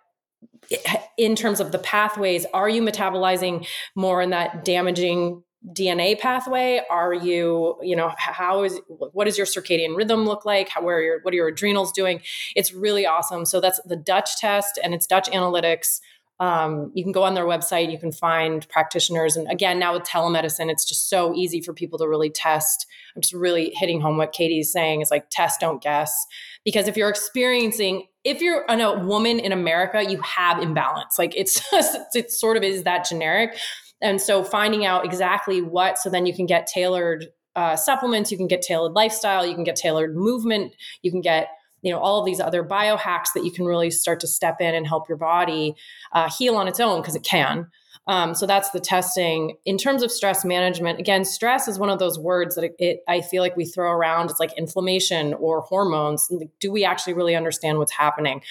in 1.18 1.36
terms 1.36 1.60
of 1.60 1.72
the 1.72 1.80
pathways, 1.80 2.46
are 2.54 2.70
you 2.70 2.82
metabolizing 2.82 3.68
more 3.96 4.22
in 4.22 4.32
that 4.32 4.66
damaging 4.66 5.44
DNA 5.68 6.18
pathway? 6.18 6.82
Are 6.90 7.14
you, 7.14 7.78
you 7.82 7.96
know, 7.96 8.14
how 8.18 8.64
is 8.64 8.80
what 8.88 9.26
does 9.26 9.38
your 9.38 9.48
circadian 9.48 9.96
rhythm 9.96 10.26
look 10.26 10.46
like? 10.46 10.70
How 10.70 10.82
where 10.82 11.02
your 11.02 11.20
what 11.22 11.34
are 11.34 11.38
your 11.38 11.48
adrenals 11.48 11.92
doing? 11.92 12.22
It's 12.56 12.74
really 12.74 13.06
awesome. 13.06 13.46
So 13.46 13.60
that's 13.60 13.80
the 13.86 13.98
Dutch 13.98 14.38
test, 14.38 14.80
and 14.84 14.94
it's 14.94 15.06
Dutch 15.06 15.30
Analytics. 15.30 16.00
Um, 16.40 16.94
you 16.96 17.04
can 17.04 17.12
go 17.12 17.24
on 17.24 17.34
their 17.34 17.44
website. 17.44 17.92
You 17.92 18.00
can 18.00 18.14
find 18.14 18.68
practitioners, 18.70 19.36
and 19.36 19.52
again, 19.52 19.80
now 19.80 19.94
with 19.94 20.04
telemedicine, 20.04 20.72
it's 20.72 20.86
just 20.86 21.10
so 21.10 21.36
easy 21.36 21.60
for 21.62 21.74
people 21.74 22.00
to 22.00 22.08
really 22.08 22.30
test. 22.30 22.88
I'm 23.16 23.22
just 23.22 23.34
really 23.34 23.72
hitting 23.76 24.00
home 24.00 24.16
what 24.16 24.32
Katie's 24.32 24.72
saying 24.72 25.02
is 25.02 25.12
like 25.12 25.30
test, 25.30 25.60
don't 25.60 25.84
guess, 25.84 26.26
because 26.64 26.88
if 26.88 26.96
you're 26.96 27.10
experiencing 27.10 28.06
if 28.26 28.42
you're 28.42 28.66
a 28.68 29.00
woman 29.00 29.40
in 29.40 29.52
America, 29.52 30.04
you 30.04 30.22
have 30.22 30.62
imbalance. 30.62 31.18
Like 31.18 31.34
it's 31.36 31.70
just, 31.72 31.98
it 32.16 32.32
sort 32.32 32.58
of 32.58 32.64
is 32.64 32.84
that 32.84 33.08
generic. 33.08 33.58
And 34.02 34.22
so 34.22 34.44
finding 34.44 34.86
out 34.86 35.06
exactly 35.06 35.62
what, 35.62 35.98
so 35.98 36.10
then 36.10 36.26
you 36.26 36.34
can 36.34 36.46
get 36.46 36.68
tailored 36.68 37.28
uh, 37.56 37.76
supplements, 37.76 38.32
you 38.32 38.38
can 38.38 38.48
get 38.48 38.62
tailored 38.62 38.94
lifestyle, 38.94 39.46
you 39.46 39.54
can 39.54 39.64
get 39.64 39.76
tailored 39.76 40.16
movement, 40.16 40.74
you 41.02 41.12
can 41.12 41.22
get 41.22 41.50
you 41.82 41.92
know 41.92 42.00
all 42.00 42.20
of 42.20 42.26
these 42.26 42.40
other 42.40 42.64
biohacks 42.64 43.34
that 43.34 43.44
you 43.44 43.52
can 43.52 43.66
really 43.66 43.90
start 43.90 44.20
to 44.20 44.28
step 44.28 44.58
in 44.60 44.76
and 44.76 44.88
help 44.88 45.08
your 45.08 45.18
body 45.18 45.76
uh, 46.12 46.30
heal 46.30 46.56
on 46.56 46.68
its 46.68 46.80
own 46.80 47.02
because 47.02 47.16
it 47.16 47.24
can. 47.24 47.68
Um, 48.08 48.34
so 48.34 48.48
that's 48.48 48.72
the 48.72 48.80
testing. 48.80 49.56
In 49.66 49.78
terms 49.78 50.02
of 50.02 50.12
stress 50.12 50.44
management, 50.44 51.00
again, 51.00 51.24
stress 51.24 51.68
is 51.68 51.78
one 51.78 51.92
of 51.92 52.00
those 52.00 52.18
words 52.18 52.56
that 52.56 52.64
it, 52.64 52.76
it, 52.80 53.00
I 53.08 53.22
feel 53.22 53.44
like 53.44 53.56
we 53.56 53.66
throw 53.66 53.92
around. 53.92 54.32
It's 54.32 54.40
like 54.40 54.58
inflammation 54.58 55.36
or 55.36 55.62
hormones. 55.62 56.28
Do 56.60 56.72
we 56.72 56.84
actually 56.84 57.14
really 57.14 57.36
understand 57.36 57.78
what's 57.78 57.92
happening? 57.92 58.42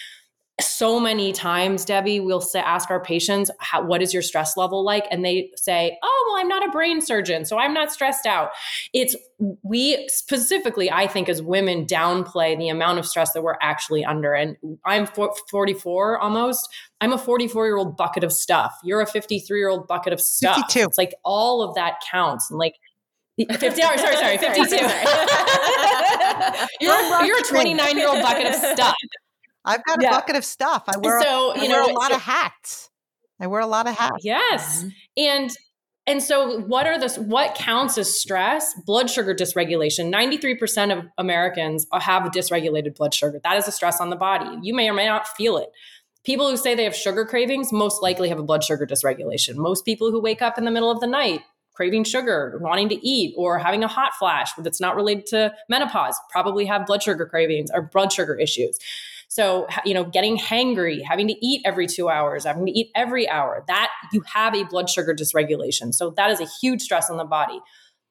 So 0.60 0.98
many 0.98 1.32
times 1.32 1.84
debbie 1.84 2.20
we'll 2.20 2.40
say, 2.40 2.60
ask 2.60 2.90
our 2.90 3.02
patients 3.02 3.50
how, 3.60 3.82
what 3.82 4.02
is 4.02 4.12
your 4.12 4.22
stress 4.22 4.56
level 4.56 4.84
like? 4.84 5.06
And 5.10 5.24
they 5.24 5.50
say 5.56 5.96
oh 6.02 6.24
well 6.28 6.40
i'm 6.40 6.48
not 6.48 6.66
a 6.66 6.70
brain 6.70 7.00
surgeon 7.00 7.44
so 7.44 7.58
i'm 7.58 7.72
not 7.74 7.92
stressed 7.92 8.26
out. 8.26 8.50
It's 8.92 9.14
we 9.62 10.08
specifically 10.08 10.90
i 10.90 11.06
think 11.06 11.28
as 11.28 11.40
women 11.40 11.86
downplay 11.86 12.58
the 12.58 12.68
amount 12.68 12.98
of 12.98 13.06
stress 13.06 13.32
that 13.32 13.42
we're 13.42 13.56
actually 13.62 14.04
under 14.04 14.34
and 14.34 14.56
i'm 14.84 15.06
44 15.06 16.18
almost. 16.18 16.68
I'm 17.00 17.12
a 17.12 17.18
44 17.18 17.66
year 17.66 17.76
old 17.76 17.96
bucket 17.96 18.24
of 18.24 18.32
stuff. 18.32 18.76
You're 18.82 19.00
a 19.00 19.06
53 19.06 19.58
year 19.58 19.68
old 19.68 19.86
bucket 19.86 20.12
of 20.12 20.20
stuff. 20.20 20.56
52. 20.56 20.80
it's 20.88 20.98
like 20.98 21.14
all 21.24 21.62
of 21.62 21.74
that 21.76 22.02
counts 22.10 22.50
and 22.50 22.58
like 22.58 22.74
50 23.38 23.80
sorry 23.80 23.98
sorry 23.98 24.16
sorry 24.16 24.38
52 24.38 24.76
you're, 26.80 27.24
you're 27.24 27.38
a 27.38 27.42
29 27.42 27.96
year 27.96 28.08
old 28.08 28.20
bucket 28.20 28.46
of 28.46 28.54
stuff 28.54 28.94
I've 29.68 29.84
got 29.84 30.00
a 30.00 30.02
yeah. 30.02 30.10
bucket 30.10 30.36
of 30.36 30.44
stuff. 30.44 30.84
I 30.88 30.98
wear, 30.98 31.20
so, 31.22 31.54
you 31.56 31.64
I 31.64 31.66
know, 31.66 31.86
a 31.86 31.92
lot 31.92 32.10
so, 32.10 32.16
of 32.16 32.22
hats. 32.22 32.90
I 33.40 33.46
wear 33.46 33.60
a 33.60 33.66
lot 33.66 33.86
of 33.86 33.96
hats. 33.96 34.24
Yes. 34.24 34.78
Mm-hmm. 34.78 34.88
And 35.18 35.50
and 36.06 36.22
so 36.22 36.60
what 36.60 36.86
are 36.86 36.98
the 36.98 37.20
what 37.20 37.54
counts 37.54 37.98
as 37.98 38.18
stress? 38.18 38.72
Blood 38.86 39.10
sugar 39.10 39.34
dysregulation. 39.34 40.10
93% 40.10 40.96
of 40.96 41.04
Americans 41.18 41.86
have 41.92 42.22
dysregulated 42.32 42.96
blood 42.96 43.12
sugar. 43.12 43.38
That 43.44 43.58
is 43.58 43.68
a 43.68 43.72
stress 43.72 44.00
on 44.00 44.08
the 44.08 44.16
body. 44.16 44.58
You 44.62 44.74
may 44.74 44.88
or 44.88 44.94
may 44.94 45.06
not 45.06 45.28
feel 45.28 45.58
it. 45.58 45.68
People 46.24 46.48
who 46.48 46.56
say 46.56 46.74
they 46.74 46.84
have 46.84 46.96
sugar 46.96 47.26
cravings 47.26 47.72
most 47.72 48.02
likely 48.02 48.30
have 48.30 48.38
a 48.38 48.42
blood 48.42 48.64
sugar 48.64 48.86
dysregulation. 48.86 49.56
Most 49.56 49.84
people 49.84 50.10
who 50.10 50.20
wake 50.20 50.40
up 50.40 50.56
in 50.56 50.64
the 50.64 50.70
middle 50.70 50.90
of 50.90 51.00
the 51.00 51.06
night 51.06 51.42
craving 51.74 52.02
sugar, 52.02 52.58
wanting 52.60 52.88
to 52.88 53.06
eat, 53.06 53.32
or 53.36 53.56
having 53.56 53.84
a 53.84 53.88
hot 53.88 54.12
flash 54.18 54.50
that's 54.58 54.80
not 54.80 54.96
related 54.96 55.26
to 55.26 55.54
menopause 55.68 56.18
probably 56.28 56.64
have 56.64 56.84
blood 56.86 57.00
sugar 57.00 57.24
cravings 57.24 57.70
or 57.72 57.82
blood 57.82 58.12
sugar 58.12 58.34
issues. 58.34 58.78
So, 59.28 59.66
you 59.84 59.92
know, 59.92 60.04
getting 60.04 60.38
hangry, 60.38 61.02
having 61.02 61.28
to 61.28 61.46
eat 61.46 61.60
every 61.64 61.86
two 61.86 62.08
hours, 62.08 62.44
having 62.44 62.64
to 62.66 62.72
eat 62.72 62.90
every 62.96 63.28
hour, 63.28 63.62
that 63.68 63.90
you 64.12 64.22
have 64.32 64.54
a 64.54 64.64
blood 64.64 64.88
sugar 64.88 65.14
dysregulation. 65.14 65.94
So, 65.94 66.10
that 66.16 66.30
is 66.30 66.40
a 66.40 66.46
huge 66.60 66.82
stress 66.82 67.10
on 67.10 67.18
the 67.18 67.24
body. 67.24 67.60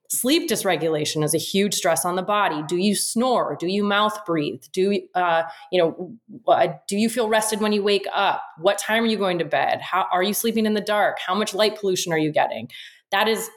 Sleep 0.09 0.49
dysregulation 0.49 1.23
is 1.23 1.33
a 1.33 1.37
huge 1.37 1.73
stress 1.73 2.05
on 2.05 2.15
the 2.15 2.21
body. 2.21 2.63
Do 2.69 2.77
you 2.77 2.95
snore? 2.95 3.57
Do 3.59 3.67
you 3.67 3.83
mouth 3.83 4.25
breathe? 4.25 4.61
Do 4.71 5.01
uh, 5.15 5.43
you 5.69 5.79
know? 5.81 6.15
Uh, 6.47 6.67
do 6.87 6.97
you 6.97 7.09
feel 7.09 7.27
rested 7.27 7.59
when 7.59 7.73
you 7.73 7.83
wake 7.83 8.05
up? 8.13 8.41
What 8.59 8.77
time 8.77 9.03
are 9.03 9.07
you 9.07 9.17
going 9.17 9.39
to 9.39 9.45
bed? 9.45 9.81
How 9.81 10.07
are 10.11 10.23
you 10.23 10.33
sleeping 10.33 10.65
in 10.65 10.75
the 10.75 10.81
dark? 10.81 11.17
How 11.19 11.35
much 11.35 11.53
light 11.53 11.77
pollution 11.77 12.13
are 12.13 12.17
you 12.17 12.31
getting? 12.31 12.69
That 13.11 13.27
is 13.27 13.49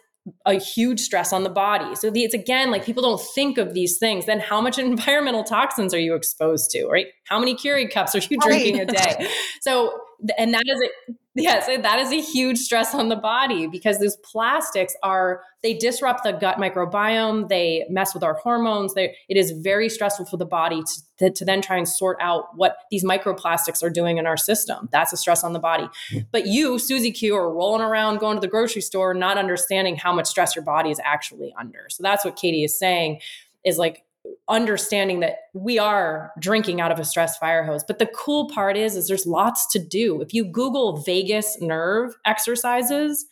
a 0.46 0.54
huge 0.54 1.00
stress 1.00 1.32
on 1.32 1.44
the 1.44 1.50
body. 1.50 1.94
So 1.94 2.10
the, 2.10 2.22
it's 2.22 2.34
again 2.34 2.70
like 2.70 2.84
people 2.84 3.02
don't 3.02 3.20
think 3.20 3.58
of 3.58 3.74
these 3.74 3.98
things. 3.98 4.26
Then 4.26 4.40
how 4.40 4.60
much 4.60 4.78
environmental 4.90 5.44
toxins 5.44 5.94
are 5.94 5.98
you 5.98 6.14
exposed 6.14 6.70
to, 6.72 6.86
right? 6.86 7.06
How 7.26 7.38
many 7.38 7.54
Keurig 7.54 7.92
cups 7.92 8.14
are 8.14 8.18
you 8.18 8.38
drinking 8.38 8.78
right. 8.78 8.88
a 8.88 8.92
day? 8.92 9.28
So 9.60 9.92
and 10.38 10.54
that 10.54 10.64
is 10.66 10.80
a 10.80 11.12
yes, 11.34 11.66
that 11.66 11.98
is 11.98 12.12
a 12.12 12.20
huge 12.20 12.58
stress 12.58 12.94
on 12.94 13.08
the 13.08 13.16
body 13.16 13.66
because 13.66 13.98
those 13.98 14.16
plastics 14.16 14.94
are 15.02 15.42
they 15.62 15.74
disrupt 15.74 16.24
the 16.24 16.32
gut 16.32 16.56
microbiome, 16.56 17.48
they 17.48 17.84
mess 17.90 18.14
with 18.14 18.22
our 18.22 18.34
hormones. 18.34 18.94
They, 18.94 19.14
it 19.28 19.36
is 19.36 19.50
very 19.50 19.88
stressful 19.88 20.26
for 20.26 20.38
the 20.38 20.46
body 20.46 20.82
to, 20.82 21.02
to, 21.18 21.30
to 21.30 21.44
then 21.44 21.60
try 21.60 21.76
and 21.76 21.86
sort 21.86 22.16
out 22.20 22.56
what 22.56 22.76
these 22.90 23.04
microplastics 23.04 23.82
are 23.82 23.90
doing 23.90 24.16
in 24.16 24.26
our 24.26 24.38
system. 24.38 24.88
That's 24.90 25.12
a 25.12 25.16
stress 25.16 25.44
on 25.44 25.52
the 25.52 25.58
body. 25.58 25.88
But 26.32 26.46
you, 26.46 26.78
Susie 26.78 27.12
Q, 27.12 27.36
are 27.36 27.52
rolling 27.52 27.82
around 27.82 28.18
going 28.18 28.36
to 28.36 28.40
the 28.40 28.48
grocery 28.48 28.82
store, 28.82 29.12
not 29.12 29.36
understanding 29.36 29.96
how 29.96 30.14
much 30.14 30.26
stress 30.26 30.56
your 30.56 30.64
body 30.64 30.90
is 30.90 31.00
actually 31.04 31.54
under. 31.58 31.86
So 31.90 32.02
that's 32.02 32.24
what 32.24 32.36
Katie 32.36 32.64
is 32.64 32.78
saying 32.78 33.20
is 33.64 33.76
like 33.76 34.02
understanding 34.48 35.20
that 35.20 35.36
we 35.54 35.78
are 35.78 36.32
drinking 36.38 36.80
out 36.80 36.92
of 36.92 36.98
a 36.98 37.04
stress 37.04 37.36
fire 37.38 37.64
hose. 37.64 37.84
But 37.84 37.98
the 37.98 38.06
cool 38.06 38.48
part 38.48 38.76
is, 38.76 38.96
is 38.96 39.08
there's 39.08 39.26
lots 39.26 39.66
to 39.72 39.78
do. 39.78 40.20
If 40.20 40.34
you 40.34 40.44
Google 40.44 40.98
vagus 40.98 41.58
nerve 41.60 42.14
exercises, 42.24 43.26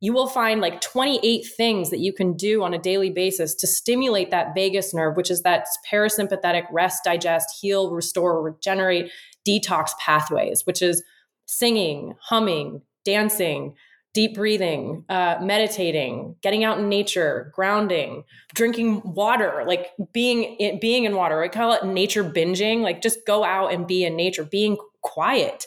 you 0.00 0.12
will 0.12 0.26
find 0.26 0.60
like 0.60 0.80
28 0.80 1.46
things 1.56 1.90
that 1.90 2.00
you 2.00 2.12
can 2.12 2.36
do 2.36 2.62
on 2.64 2.74
a 2.74 2.78
daily 2.78 3.10
basis 3.10 3.54
to 3.54 3.68
stimulate 3.68 4.32
that 4.32 4.52
vagus 4.54 4.92
nerve, 4.92 5.16
which 5.16 5.30
is 5.30 5.42
that 5.42 5.66
parasympathetic 5.90 6.64
rest, 6.72 7.04
digest, 7.04 7.48
heal, 7.60 7.92
restore, 7.92 8.42
regenerate, 8.42 9.12
detox 9.46 9.90
pathways, 10.04 10.66
which 10.66 10.82
is 10.82 11.04
singing, 11.46 12.14
humming, 12.20 12.82
dancing, 13.04 13.74
deep 14.14 14.34
breathing, 14.34 15.04
uh, 15.08 15.38
meditating, 15.40 16.36
getting 16.42 16.64
out 16.64 16.78
in 16.78 16.88
nature, 16.88 17.50
grounding, 17.54 18.24
drinking 18.54 19.00
water, 19.04 19.64
like 19.66 19.92
being 20.12 20.44
in, 20.56 20.78
being 20.80 21.04
in 21.04 21.16
water. 21.16 21.42
I 21.42 21.48
call 21.48 21.72
it 21.72 21.84
nature 21.84 22.24
binging. 22.24 22.82
Like 22.82 23.00
just 23.00 23.20
go 23.26 23.42
out 23.42 23.72
and 23.72 23.86
be 23.86 24.04
in 24.04 24.16
nature. 24.16 24.44
Being 24.44 24.76
quiet 25.02 25.66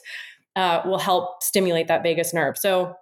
uh, 0.55 0.81
will 0.85 0.99
help 0.99 1.41
stimulate 1.41 1.87
that 1.87 2.03
vagus 2.03 2.33
nerve. 2.33 2.57
So. 2.57 2.95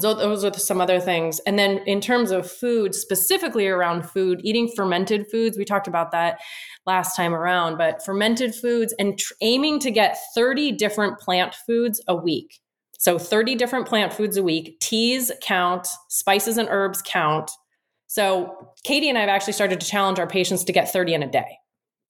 So 0.00 0.12
those 0.12 0.42
are 0.42 0.52
some 0.54 0.80
other 0.80 0.98
things. 0.98 1.38
And 1.46 1.56
then 1.56 1.78
in 1.86 2.00
terms 2.00 2.32
of 2.32 2.50
food, 2.50 2.96
specifically 2.96 3.68
around 3.68 4.04
food, 4.04 4.40
eating 4.42 4.68
fermented 4.74 5.28
foods, 5.30 5.56
we 5.56 5.64
talked 5.64 5.86
about 5.86 6.10
that 6.10 6.40
last 6.84 7.14
time 7.14 7.32
around, 7.32 7.78
but 7.78 8.04
fermented 8.04 8.56
foods 8.56 8.92
and 8.98 9.16
tr- 9.16 9.34
aiming 9.40 9.78
to 9.78 9.92
get 9.92 10.18
30 10.34 10.72
different 10.72 11.20
plant 11.20 11.54
foods 11.54 12.02
a 12.08 12.16
week. 12.16 12.58
So 13.04 13.18
30 13.18 13.56
different 13.56 13.86
plant 13.86 14.14
foods 14.14 14.38
a 14.38 14.42
week. 14.42 14.80
Teas 14.80 15.30
count, 15.42 15.86
spices 16.08 16.56
and 16.56 16.66
herbs 16.70 17.02
count. 17.04 17.50
So 18.06 18.70
Katie 18.82 19.10
and 19.10 19.18
I 19.18 19.20
have 19.20 19.28
actually 19.28 19.52
started 19.52 19.78
to 19.78 19.86
challenge 19.86 20.18
our 20.18 20.26
patients 20.26 20.64
to 20.64 20.72
get 20.72 20.90
30 20.90 21.12
in 21.12 21.22
a 21.22 21.30
day. 21.30 21.58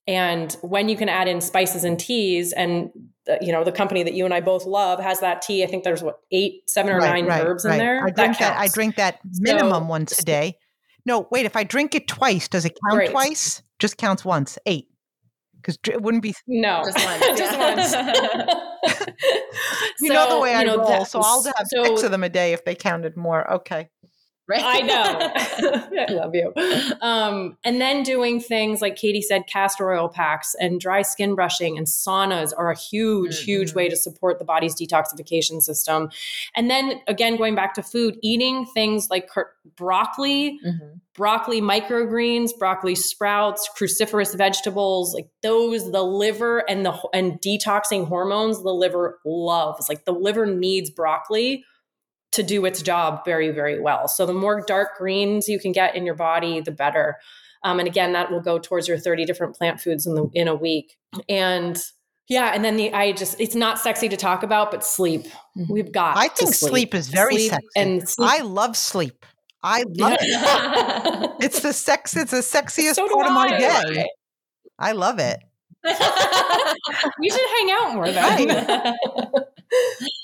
And 0.07 0.57
when 0.63 0.89
you 0.89 0.97
can 0.97 1.09
add 1.09 1.27
in 1.27 1.41
spices 1.41 1.83
and 1.83 1.99
teas, 1.99 2.53
and 2.53 2.91
uh, 3.29 3.39
you 3.41 3.51
know 3.51 3.65
the 3.65 3.73
company 3.73 4.05
that 4.05 4.15
you 4.15 4.25
and 4.25 4.33
I 4.33 4.41
both 4.41 4.67
love 4.67 5.01
has 5.01 5.19
that 5.19 5.43
tea. 5.43 5.65
I 5.65 5.67
think 5.67 5.83
there's 5.83 6.03
what 6.03 6.21
eight, 6.31 6.71
seven 6.71 6.93
or 6.93 6.99
right, 6.99 7.11
nine 7.11 7.27
right, 7.27 7.45
herbs 7.45 7.65
right. 7.65 7.73
in 7.73 7.79
there. 7.79 8.05
I 8.05 8.11
drink 8.11 8.39
that, 8.39 8.51
that, 8.51 8.59
I 8.59 8.69
drink 8.69 8.95
that 8.95 9.19
minimum 9.41 9.85
so, 9.85 9.89
once 9.89 10.19
a 10.21 10.25
day. 10.25 10.59
No, 11.05 11.27
wait. 11.33 11.45
If 11.45 11.57
I 11.57 11.65
drink 11.65 11.97
it 11.97 12.07
twice, 12.07 12.47
does 12.47 12.65
it 12.65 12.79
count 12.89 13.11
twice? 13.11 13.63
Just 13.81 13.97
counts 13.97 14.25
once. 14.25 14.59
Eight 14.67 14.87
because 15.65 15.79
it 15.89 16.03
wouldn't 16.03 16.23
be 16.23 16.35
no 16.47 16.83
just 16.85 17.05
once. 17.05 17.39
just 17.39 17.59
once. 17.59 17.93
you 20.01 20.09
so, 20.09 20.15
know 20.15 20.35
the 20.37 20.41
way 20.41 20.55
I 20.55 20.63
know, 20.65 20.79
roll, 20.79 20.89
that, 20.89 21.09
so 21.09 21.21
I'll 21.23 21.43
have 21.43 21.67
so, 21.67 21.85
six 21.85 22.03
of 22.03 22.11
them 22.11 22.25
a 22.25 22.29
day 22.29 22.53
if 22.53 22.65
they 22.65 22.75
counted 22.75 23.17
more. 23.17 23.51
Okay. 23.55 23.89
Right. 24.47 24.63
I 24.63 24.81
know. 24.81 25.97
I 26.09 26.13
love 26.13 26.35
you. 26.35 26.53
Um, 27.01 27.57
and 27.65 27.81
then 27.81 28.03
doing 28.03 28.41
things 28.41 28.83
like 28.83 28.95
Katie 28.95 29.23
said, 29.23 29.47
castor 29.47 29.91
oil 29.91 30.09
packs 30.09 30.55
and 30.61 30.79
dry 30.79 31.01
skin 31.01 31.35
brushing 31.35 31.79
and 31.79 31.87
saunas 31.87 32.53
are 32.57 32.71
a 32.71 32.77
huge, 32.77 33.37
mm-hmm. 33.37 33.45
huge 33.45 33.75
way 33.75 33.89
to 33.89 33.97
support 33.97 34.39
the 34.39 34.45
body's 34.45 34.75
detoxification 34.75 35.63
system. 35.63 36.11
And 36.55 36.71
then 36.71 37.01
again, 37.07 37.37
going 37.37 37.55
back 37.55 37.73
to 37.75 37.83
food, 37.83 38.19
eating 38.23 38.67
things 38.67 39.09
like 39.09 39.31
broccoli, 39.77 40.61
mm-hmm. 40.63 40.99
broccoli 41.15 41.63
microgreens, 41.63 42.51
broccoli 42.59 42.97
sprouts, 42.97 43.67
cruciferous 43.79 44.37
vegetables, 44.37 45.15
like 45.15 45.31
those, 45.43 45.91
the 45.91 46.03
liver 46.03 46.69
and 46.69 46.85
the 46.85 46.93
and 47.15 47.41
detoxing 47.41 48.07
hormones, 48.07 48.63
the 48.63 48.75
liver 48.75 49.21
loves. 49.25 49.89
Like 49.89 50.05
the 50.05 50.13
liver 50.13 50.45
needs 50.45 50.91
broccoli 50.91 51.65
to 52.35 52.43
do 52.43 52.65
its 52.65 52.83
job 52.83 53.25
very, 53.25 53.51
very 53.51 53.81
well. 53.81 54.09
So 54.09 54.27
the 54.27 54.35
more 54.35 54.63
dark 54.67 54.97
greens 54.99 55.49
you 55.49 55.59
can 55.59 55.73
get 55.73 55.95
in 55.95 56.05
your 56.05 56.15
body, 56.15 56.61
the 56.61 56.71
better. 56.71 57.17
Um, 57.63 57.79
and 57.79 57.89
again, 57.89 58.13
that 58.13 58.31
will 58.31 58.41
go 58.41 58.59
towards 58.59 58.89
your 58.89 58.99
30 58.99 59.25
different 59.25 59.57
plant 59.57 59.81
foods 59.81 60.07
in 60.07 60.15
the 60.15 60.29
in 60.35 60.49
a 60.49 60.55
week. 60.55 60.97
And 61.29 61.81
yeah, 62.29 62.53
and 62.55 62.65
then 62.65 62.77
the 62.77 62.93
I 62.93 63.13
just 63.13 63.41
it's 63.41 63.55
not 63.55 63.79
sexy 63.79 64.09
to 64.09 64.17
talk 64.17 64.43
about, 64.43 64.71
but 64.71 64.85
sleep. 64.85 65.27
Mm-hmm. 65.57 65.73
We've 65.73 65.93
got. 65.93 66.17
I 66.17 66.29
think 66.29 66.55
sleep. 66.55 66.71
sleep. 66.71 66.95
is 66.95 67.09
very 67.09 67.35
sleep 67.37 67.51
sexy. 67.51 67.69
And 67.77 68.09
sleep. 68.09 68.31
I 68.31 68.43
love 68.43 68.77
sleep. 68.77 69.27
I 69.63 69.85
love 69.89 70.19
it. 70.21 71.31
it's 71.41 71.61
the 71.61 71.73
sex. 71.73 72.17
It's 72.17 72.33
the 72.33 72.39
sexiest 72.39 72.95
so 72.95 73.09
part 73.09 73.27
of 73.27 73.33
my 73.33 73.59
day. 73.59 74.07
I 74.79 74.93
love 74.93 75.19
it. 75.19 75.39
we 77.21 77.31
should 77.31 77.49
hang 77.59 77.71
out 77.73 77.95
more 77.95 78.11
then. 78.11 78.95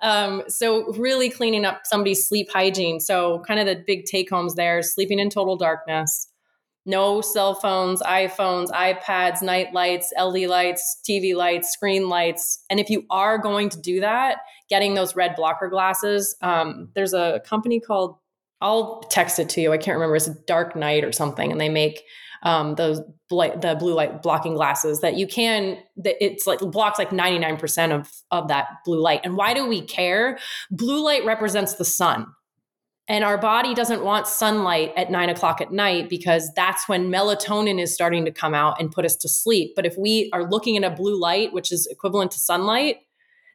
Um, 0.00 0.42
so 0.48 0.92
really 0.94 1.30
cleaning 1.30 1.64
up 1.64 1.82
somebody's 1.84 2.26
sleep 2.26 2.48
hygiene. 2.50 3.00
So 3.00 3.42
kind 3.46 3.60
of 3.60 3.66
the 3.66 3.82
big 3.86 4.04
take 4.04 4.30
homes 4.30 4.54
there, 4.54 4.82
sleeping 4.82 5.18
in 5.18 5.30
total 5.30 5.56
darkness, 5.56 6.28
no 6.86 7.20
cell 7.20 7.54
phones, 7.54 8.00
iPhones, 8.02 8.70
iPads, 8.70 9.42
night 9.42 9.72
lights, 9.72 10.12
LED 10.16 10.48
lights, 10.48 11.00
TV 11.08 11.34
lights, 11.34 11.72
screen 11.72 12.08
lights. 12.08 12.64
And 12.70 12.78
if 12.78 12.88
you 12.88 13.04
are 13.10 13.38
going 13.38 13.68
to 13.70 13.80
do 13.80 14.00
that, 14.00 14.38
getting 14.70 14.94
those 14.94 15.16
red 15.16 15.34
blocker 15.36 15.68
glasses, 15.68 16.36
um, 16.42 16.88
there's 16.94 17.12
a 17.12 17.42
company 17.44 17.80
called, 17.80 18.16
I'll 18.60 19.00
text 19.10 19.38
it 19.38 19.48
to 19.50 19.60
you. 19.60 19.72
I 19.72 19.78
can't 19.78 19.96
remember. 19.96 20.16
It's 20.16 20.28
Dark 20.46 20.76
Night 20.76 21.04
or 21.04 21.12
something. 21.12 21.50
And 21.52 21.60
they 21.60 21.68
make 21.68 22.04
um, 22.42 22.74
those 22.74 23.00
the 23.28 23.76
blue 23.78 23.94
light 23.94 24.22
blocking 24.22 24.54
glasses 24.54 25.00
that 25.00 25.16
you 25.16 25.26
can 25.26 25.78
that 25.96 26.14
it's 26.24 26.46
like 26.46 26.60
blocks 26.60 26.98
like 26.98 27.10
99% 27.10 27.92
of 27.92 28.10
of 28.30 28.48
that 28.48 28.68
blue 28.84 29.00
light. 29.00 29.20
And 29.24 29.36
why 29.36 29.52
do 29.52 29.66
we 29.66 29.82
care? 29.82 30.38
Blue 30.70 31.04
light 31.04 31.24
represents 31.24 31.74
the 31.74 31.84
sun. 31.84 32.26
And 33.08 33.22
our 33.22 33.38
body 33.38 33.72
doesn't 33.72 34.02
want 34.02 34.26
sunlight 34.26 34.92
at 34.96 35.12
nine 35.12 35.28
o'clock 35.28 35.60
at 35.60 35.70
night 35.70 36.08
because 36.08 36.50
that's 36.56 36.88
when 36.88 37.08
melatonin 37.08 37.80
is 37.80 37.94
starting 37.94 38.24
to 38.24 38.32
come 38.32 38.52
out 38.52 38.80
and 38.80 38.90
put 38.90 39.04
us 39.04 39.14
to 39.16 39.28
sleep. 39.28 39.74
But 39.76 39.86
if 39.86 39.96
we 39.96 40.28
are 40.32 40.48
looking 40.48 40.76
at 40.76 40.82
a 40.82 40.94
blue 40.94 41.18
light 41.20 41.52
which 41.52 41.70
is 41.70 41.86
equivalent 41.86 42.32
to 42.32 42.38
sunlight 42.38 42.98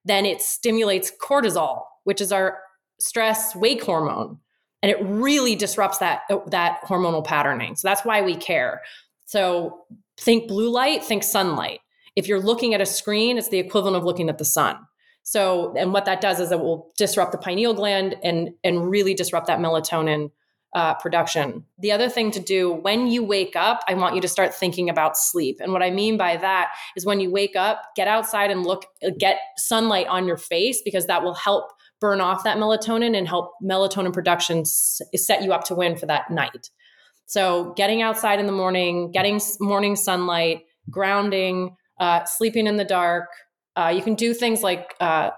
then 0.05 0.25
it 0.25 0.41
stimulates 0.41 1.11
cortisol 1.21 1.83
which 2.03 2.21
is 2.21 2.31
our 2.31 2.59
stress 2.99 3.55
wake 3.55 3.83
hormone 3.83 4.37
and 4.81 4.91
it 4.91 4.97
really 5.01 5.55
disrupts 5.55 5.99
that 5.99 6.21
that 6.47 6.81
hormonal 6.83 7.23
patterning 7.23 7.75
so 7.75 7.87
that's 7.87 8.03
why 8.05 8.21
we 8.21 8.35
care 8.35 8.81
so 9.25 9.85
think 10.19 10.47
blue 10.47 10.69
light 10.69 11.03
think 11.03 11.23
sunlight 11.23 11.79
if 12.15 12.27
you're 12.27 12.41
looking 12.41 12.73
at 12.73 12.81
a 12.81 12.85
screen 12.85 13.37
it's 13.37 13.49
the 13.49 13.59
equivalent 13.59 13.97
of 13.97 14.03
looking 14.03 14.29
at 14.29 14.37
the 14.37 14.45
sun 14.45 14.77
so 15.23 15.73
and 15.77 15.93
what 15.93 16.05
that 16.05 16.21
does 16.21 16.39
is 16.39 16.51
it 16.51 16.59
will 16.59 16.91
disrupt 16.97 17.31
the 17.31 17.37
pineal 17.37 17.73
gland 17.73 18.15
and 18.23 18.49
and 18.63 18.89
really 18.89 19.13
disrupt 19.13 19.47
that 19.47 19.59
melatonin 19.59 20.31
uh, 20.73 20.93
production. 20.95 21.65
The 21.79 21.91
other 21.91 22.09
thing 22.09 22.31
to 22.31 22.39
do 22.39 22.71
when 22.71 23.07
you 23.07 23.23
wake 23.23 23.55
up, 23.55 23.81
I 23.87 23.93
want 23.93 24.15
you 24.15 24.21
to 24.21 24.27
start 24.27 24.53
thinking 24.53 24.89
about 24.89 25.17
sleep. 25.17 25.57
And 25.59 25.73
what 25.73 25.83
I 25.83 25.91
mean 25.91 26.17
by 26.17 26.37
that 26.37 26.71
is 26.95 27.05
when 27.05 27.19
you 27.19 27.29
wake 27.29 27.55
up, 27.55 27.83
get 27.95 28.07
outside 28.07 28.51
and 28.51 28.65
look, 28.65 28.85
get 29.17 29.37
sunlight 29.57 30.07
on 30.07 30.27
your 30.27 30.37
face 30.37 30.81
because 30.83 31.07
that 31.07 31.23
will 31.23 31.33
help 31.33 31.71
burn 32.01 32.19
off 32.19 32.43
that 32.43 32.57
melatonin 32.57 33.15
and 33.15 33.27
help 33.27 33.53
melatonin 33.63 34.11
production 34.11 34.65
set 34.65 35.43
you 35.43 35.53
up 35.53 35.63
to 35.65 35.75
win 35.75 35.95
for 35.95 36.07
that 36.07 36.29
night. 36.29 36.69
So, 37.27 37.73
getting 37.77 38.01
outside 38.01 38.41
in 38.41 38.47
the 38.47 38.51
morning, 38.51 39.11
getting 39.11 39.39
morning 39.61 39.95
sunlight, 39.95 40.65
grounding, 40.89 41.77
uh, 41.99 42.25
sleeping 42.25 42.67
in 42.67 42.75
the 42.75 42.83
dark. 42.83 43.29
Uh, 43.77 43.93
you 43.95 44.01
can 44.01 44.15
do 44.15 44.33
things 44.33 44.61
like 44.61 44.95
uh, 44.99 45.29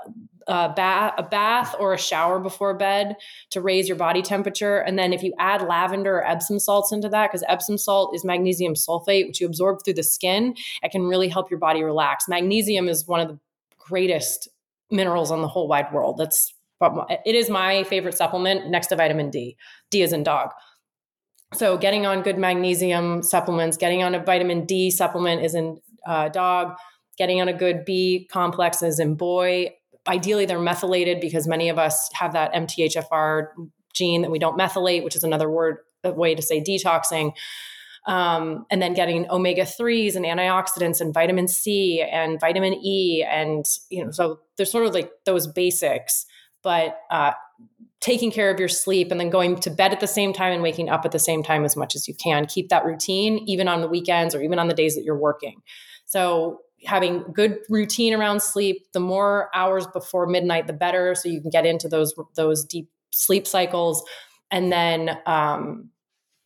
a, 0.47 1.13
a 1.17 1.27
bath 1.29 1.75
or 1.79 1.93
a 1.93 1.97
shower 1.97 2.39
before 2.39 2.73
bed 2.73 3.15
to 3.51 3.61
raise 3.61 3.87
your 3.87 3.97
body 3.97 4.21
temperature. 4.21 4.79
And 4.79 4.97
then 4.97 5.13
if 5.13 5.23
you 5.23 5.33
add 5.37 5.61
lavender 5.61 6.15
or 6.15 6.27
Epsom 6.27 6.59
salts 6.59 6.91
into 6.91 7.09
that, 7.09 7.29
because 7.29 7.43
Epsom 7.47 7.77
salt 7.77 8.15
is 8.15 8.25
magnesium 8.25 8.73
sulfate, 8.73 9.27
which 9.27 9.39
you 9.39 9.47
absorb 9.47 9.79
through 9.83 9.93
the 9.95 10.03
skin, 10.03 10.55
it 10.81 10.91
can 10.91 11.03
really 11.03 11.27
help 11.27 11.51
your 11.51 11.59
body 11.59 11.83
relax. 11.83 12.27
Magnesium 12.27 12.87
is 12.87 13.07
one 13.07 13.19
of 13.19 13.27
the 13.27 13.39
greatest 13.77 14.47
minerals 14.93 15.31
on 15.31 15.41
the 15.41 15.47
whole 15.47 15.67
wide 15.67 15.91
world. 15.91 16.17
That's 16.17 16.53
it 17.25 17.35
is 17.35 17.49
my 17.49 17.83
favorite 17.85 18.15
supplement 18.15 18.69
next 18.69 18.87
to 18.87 18.95
vitamin 18.95 19.29
D. 19.29 19.57
D 19.89 20.01
is 20.01 20.13
in 20.13 20.23
dog. 20.23 20.49
So 21.53 21.77
getting 21.77 22.05
on 22.05 22.23
good 22.23 22.37
magnesium 22.37 23.23
supplements, 23.23 23.77
getting 23.77 24.03
on 24.03 24.15
a 24.15 24.23
vitamin 24.23 24.65
D 24.65 24.91
supplement 24.91 25.43
is 25.43 25.55
in 25.55 25.79
uh, 26.05 26.29
dog. 26.29 26.75
Getting 27.17 27.41
on 27.41 27.47
a 27.47 27.53
good 27.53 27.85
B 27.85 28.27
complex 28.31 28.81
is 28.81 28.99
in 28.99 29.15
boy. 29.15 29.69
Ideally, 30.07 30.45
they're 30.45 30.59
methylated 30.59 31.21
because 31.21 31.47
many 31.47 31.69
of 31.69 31.77
us 31.77 32.09
have 32.13 32.33
that 32.33 32.53
MTHFR 32.53 33.49
gene 33.93 34.23
that 34.23 34.31
we 34.31 34.39
don't 34.39 34.57
methylate, 34.57 35.03
which 35.03 35.15
is 35.15 35.23
another 35.23 35.49
word 35.49 35.77
way 36.03 36.35
to 36.35 36.41
say 36.41 36.61
detoxing. 36.61 37.33
Um, 38.05 38.65
and 38.69 38.81
then 38.81 38.93
getting 38.93 39.29
omega 39.29 39.61
3s 39.61 40.15
and 40.17 40.25
antioxidants 40.25 40.99
and 40.99 41.13
vitamin 41.13 41.47
C 41.47 42.01
and 42.01 42.37
vitamin 42.39 42.73
E. 42.73 43.23
And, 43.23 43.65
you 43.89 44.03
know, 44.03 44.11
so 44.11 44.39
there's 44.57 44.71
sort 44.71 44.85
of 44.85 44.93
like 44.93 45.09
those 45.25 45.47
basics, 45.47 46.25
but 46.63 46.97
uh, 47.09 47.31
taking 48.03 48.29
care 48.29 48.51
of 48.51 48.59
your 48.59 48.67
sleep 48.67 49.11
and 49.11 49.19
then 49.19 49.29
going 49.29 49.57
to 49.61 49.69
bed 49.69 49.93
at 49.93 50.01
the 50.01 50.07
same 50.07 50.33
time 50.33 50.51
and 50.51 50.61
waking 50.61 50.89
up 50.89 51.05
at 51.05 51.13
the 51.13 51.19
same 51.19 51.41
time 51.41 51.63
as 51.63 51.77
much 51.77 51.95
as 51.95 52.05
you 52.05 52.13
can. 52.13 52.45
Keep 52.45 52.67
that 52.67 52.83
routine, 52.83 53.39
even 53.47 53.69
on 53.69 53.79
the 53.79 53.87
weekends 53.87 54.35
or 54.35 54.41
even 54.41 54.59
on 54.59 54.67
the 54.67 54.73
days 54.73 54.95
that 54.95 55.05
you're 55.05 55.17
working. 55.17 55.61
So, 56.05 56.59
having 56.85 57.23
good 57.33 57.59
routine 57.69 58.13
around 58.13 58.41
sleep, 58.41 58.85
the 58.91 58.99
more 58.99 59.49
hours 59.55 59.87
before 59.87 60.27
midnight, 60.27 60.67
the 60.67 60.73
better. 60.73 61.15
So 61.15 61.29
you 61.29 61.39
can 61.39 61.49
get 61.49 61.65
into 61.65 61.87
those 61.87 62.13
those 62.35 62.65
deep 62.65 62.89
sleep 63.11 63.47
cycles, 63.47 64.03
and 64.51 64.69
then 64.69 65.17
um, 65.25 65.89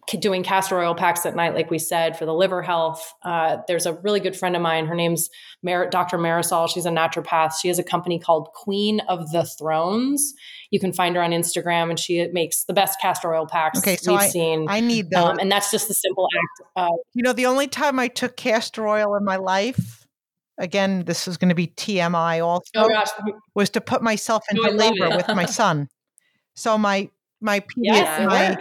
doing 0.08 0.42
castor 0.44 0.80
oil 0.80 0.96
packs 0.96 1.26
at 1.26 1.36
night, 1.36 1.54
like 1.54 1.70
we 1.70 1.78
said, 1.80 2.18
for 2.18 2.26
the 2.26 2.34
liver 2.34 2.62
health. 2.62 3.14
Uh, 3.24 3.58
there's 3.68 3.86
a 3.86 3.94
really 3.94 4.20
good 4.22 4.36
friend 4.36 4.56
of 4.56 4.62
mine. 4.62 4.86
Her 4.86 4.96
name's 4.96 5.30
Mar- 5.64 5.90
Dr. 5.90 6.18
Marisol. 6.18 6.70
She's 6.70 6.86
a 6.86 6.90
naturopath. 6.90 7.54
She 7.62 7.68
has 7.68 7.78
a 7.80 7.84
company 7.84 8.18
called 8.20 8.50
Queen 8.54 9.02
of 9.10 9.32
the 9.32 9.44
Thrones. 9.44 10.34
You 10.72 10.80
can 10.80 10.94
find 10.94 11.16
her 11.16 11.22
on 11.22 11.32
Instagram, 11.32 11.90
and 11.90 12.00
she 12.00 12.26
makes 12.32 12.64
the 12.64 12.74
best 12.74 13.02
castor 13.02 13.34
oil 13.34 13.46
packs 13.48 13.80
Okay, 13.80 13.98
so 13.98 14.14
we've 14.14 14.22
I- 14.22 14.28
seen. 14.30 14.66
I 14.70 14.80
need 14.80 15.10
that. 15.12 15.24
um, 15.24 15.40
and 15.40 15.52
that's 15.52 15.72
just 15.72 15.88
the 15.90 15.94
simple 15.94 16.28
act 16.38 16.70
of 16.78 16.98
You 17.14 17.24
know, 17.24 17.34
the 17.34 17.46
only 17.46 17.68
time 17.68 18.00
I 18.00 18.08
took 18.08 18.38
castor 18.38 18.88
oil 18.88 19.16
in 19.16 19.26
my 19.26 19.36
life, 19.36 20.08
again, 20.58 21.04
this 21.06 21.28
is 21.28 21.38
going 21.38 21.50
to 21.50 21.56
be 21.56 21.68
TMI 21.68 22.44
also, 22.46 22.64
oh 22.76 23.04
was 23.56 23.70
to 23.72 23.82
put 23.82 24.02
myself 24.02 24.44
into 24.52 24.70
labor 24.72 25.10
with 25.16 25.28
my 25.30 25.46
son. 25.60 25.90
So 26.56 26.78
my 26.78 27.10
my 27.40 27.64
yes, 27.76 28.26
my. 28.28 28.58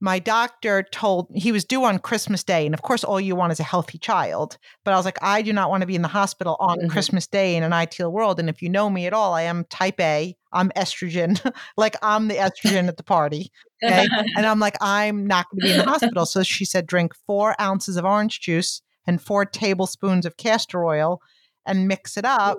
My 0.00 0.18
doctor 0.18 0.82
told 0.82 1.28
he 1.34 1.52
was 1.52 1.64
due 1.64 1.84
on 1.84 1.98
Christmas 1.98 2.42
Day, 2.42 2.64
and 2.64 2.74
of 2.74 2.82
course, 2.82 3.04
all 3.04 3.20
you 3.20 3.36
want 3.36 3.52
is 3.52 3.60
a 3.60 3.64
healthy 3.64 3.98
child. 3.98 4.56
But 4.84 4.94
I 4.94 4.96
was 4.96 5.04
like, 5.04 5.18
I 5.22 5.42
do 5.42 5.52
not 5.52 5.68
want 5.70 5.82
to 5.82 5.86
be 5.86 5.94
in 5.94 6.02
the 6.02 6.08
hospital 6.08 6.56
on 6.58 6.78
Mhm. 6.78 6.90
Christmas 6.90 7.26
Day 7.26 7.54
in 7.56 7.62
an 7.62 7.72
ideal 7.72 8.10
world. 8.10 8.40
And 8.40 8.48
if 8.48 8.62
you 8.62 8.68
know 8.68 8.88
me 8.90 9.06
at 9.06 9.12
all, 9.12 9.34
I 9.34 9.42
am 9.42 9.64
type 9.64 10.00
A. 10.00 10.36
I'm 10.52 10.70
estrogen, 10.70 11.38
like 11.76 11.96
I'm 12.02 12.28
the 12.28 12.34
estrogen 12.36 12.88
at 12.88 12.96
the 12.96 13.04
party. 13.04 13.52
Okay. 13.84 14.08
And 14.36 14.46
I'm 14.46 14.58
like, 14.60 14.76
I'm 14.80 15.26
not 15.26 15.46
going 15.50 15.58
to 15.60 15.62
be 15.62 15.70
in 15.70 15.76
the 15.78 15.84
hospital. 15.84 16.24
So 16.26 16.42
she 16.42 16.64
said, 16.64 16.86
drink 16.86 17.14
four 17.26 17.54
ounces 17.60 17.96
of 17.96 18.04
orange 18.04 18.40
juice 18.40 18.80
and 19.06 19.20
four 19.22 19.44
tablespoons 19.44 20.24
of 20.26 20.36
castor 20.36 20.84
oil 20.84 21.20
and 21.66 21.88
mix 21.88 22.16
it 22.16 22.24
up. 22.24 22.58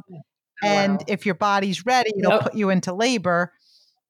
And 0.63 0.97
Wow. 0.99 1.05
if 1.07 1.25
your 1.25 1.35
body's 1.35 1.85
ready, 1.85 2.11
it'll 2.17 2.31
Yep. 2.33 2.43
put 2.43 2.55
you 2.55 2.69
into 2.69 2.93
labor. 2.93 3.51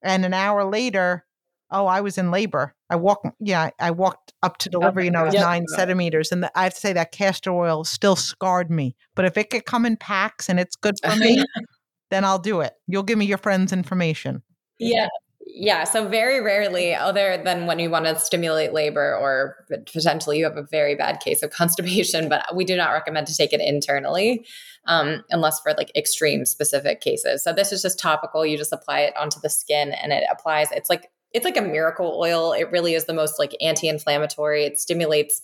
And 0.02 0.24
an 0.24 0.34
hour 0.34 0.64
later, 0.64 1.24
oh, 1.70 1.86
I 1.86 2.00
was 2.02 2.18
in 2.18 2.30
labor. 2.30 2.74
I 2.92 2.96
walked, 2.96 3.26
yeah, 3.40 3.70
I 3.80 3.90
walked 3.90 4.34
up 4.42 4.58
to 4.58 4.68
delivery 4.68 5.06
and 5.06 5.16
I 5.16 5.22
was 5.22 5.32
Yep. 5.32 5.42
nine 5.42 5.66
centimeters. 5.66 6.30
And 6.30 6.42
the, 6.42 6.52
I 6.58 6.64
have 6.64 6.74
to 6.74 6.80
say 6.80 6.92
that 6.92 7.10
castor 7.10 7.50
oil 7.50 7.84
still 7.84 8.16
scarred 8.16 8.70
me. 8.70 8.94
But 9.14 9.24
if 9.24 9.38
it 9.38 9.48
could 9.48 9.64
come 9.64 9.86
in 9.86 9.96
packs 9.96 10.50
and 10.50 10.60
it's 10.60 10.76
good 10.76 10.96
for 11.02 11.16
me, 11.16 11.42
then 12.10 12.22
I'll 12.22 12.38
do 12.38 12.60
it. 12.60 12.74
You'll 12.86 13.02
give 13.02 13.16
me 13.16 13.24
your 13.24 13.38
friend's 13.38 13.72
information. 13.72 14.42
yeah. 14.78 15.08
Yeah, 15.54 15.84
so 15.84 16.08
very 16.08 16.40
rarely, 16.40 16.94
other 16.94 17.42
than 17.44 17.66
when 17.66 17.78
you 17.78 17.90
want 17.90 18.06
to 18.06 18.18
stimulate 18.18 18.72
labor 18.72 19.14
or 19.14 19.66
potentially 19.92 20.38
you 20.38 20.44
have 20.44 20.56
a 20.56 20.62
very 20.62 20.94
bad 20.94 21.20
case 21.20 21.42
of 21.42 21.50
constipation, 21.50 22.28
but 22.30 22.54
we 22.54 22.64
do 22.64 22.74
not 22.74 22.92
recommend 22.92 23.26
to 23.26 23.36
take 23.36 23.52
it 23.52 23.60
internally 23.60 24.46
um, 24.86 25.22
unless 25.30 25.60
for 25.60 25.74
like 25.76 25.94
extreme 25.94 26.46
specific 26.46 27.00
cases. 27.02 27.44
So 27.44 27.52
this 27.52 27.70
is 27.70 27.82
just 27.82 27.98
topical. 27.98 28.46
You 28.46 28.56
just 28.56 28.72
apply 28.72 29.00
it 29.00 29.16
onto 29.16 29.40
the 29.40 29.50
skin 29.50 29.92
and 29.92 30.10
it 30.12 30.24
applies. 30.30 30.70
It's 30.72 30.88
like 30.88 31.10
it's 31.34 31.44
like 31.44 31.56
a 31.56 31.62
miracle 31.62 32.18
oil. 32.20 32.52
It 32.52 32.70
really 32.70 32.94
is 32.94 33.06
the 33.06 33.14
most 33.14 33.38
like 33.38 33.54
anti-inflammatory. 33.60 34.64
It 34.64 34.78
stimulates 34.78 35.40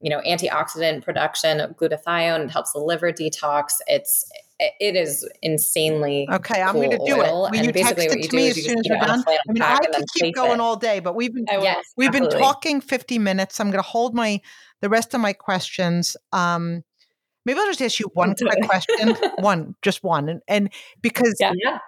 you 0.00 0.10
know 0.10 0.20
antioxidant 0.26 1.02
production 1.02 1.60
of 1.60 1.76
glutathione. 1.76 2.44
It 2.44 2.50
helps 2.50 2.72
the 2.72 2.80
liver 2.80 3.12
detox. 3.12 3.74
It's 3.86 4.30
it 4.58 4.94
is 4.94 5.28
insanely 5.42 6.28
Okay, 6.30 6.62
I'm 6.62 6.74
going 6.74 6.90
to 6.90 6.98
do 6.98 7.20
it. 7.20 7.32
Will 7.32 7.46
and 7.46 7.66
you 7.66 7.72
text 7.72 7.94
it 7.98 8.30
to 8.30 8.36
me 8.36 8.48
as 8.48 8.64
soon 8.64 8.78
as 8.78 8.84
we're 8.88 8.98
put 8.98 9.08
it 9.08 9.10
on 9.10 9.22
done? 9.22 9.36
I 9.48 9.52
mean, 9.52 9.62
I 9.62 9.78
could 9.78 10.04
keep 10.14 10.34
going 10.34 10.52
it. 10.52 10.60
all 10.60 10.76
day, 10.76 11.00
but 11.00 11.14
we've 11.14 11.34
been. 11.34 11.46
Yes, 11.50 11.84
we've 11.96 12.12
been 12.12 12.24
absolutely. 12.24 12.46
talking 12.46 12.80
50 12.80 13.18
minutes. 13.18 13.58
I'm 13.58 13.68
going 13.68 13.82
to 13.82 13.88
hold 13.88 14.14
my 14.14 14.40
the 14.80 14.88
rest 14.88 15.14
of 15.14 15.20
my 15.20 15.32
questions. 15.32 16.16
Um, 16.32 16.84
maybe 17.44 17.58
I'll 17.58 17.66
just 17.66 17.82
ask 17.82 17.98
you 17.98 18.10
one 18.14 18.34
quick 18.34 18.62
question, 18.64 19.16
one, 19.38 19.74
just 19.82 20.04
one, 20.04 20.28
and, 20.28 20.42
and 20.46 20.70
because 21.00 21.36
Yeah. 21.40 21.78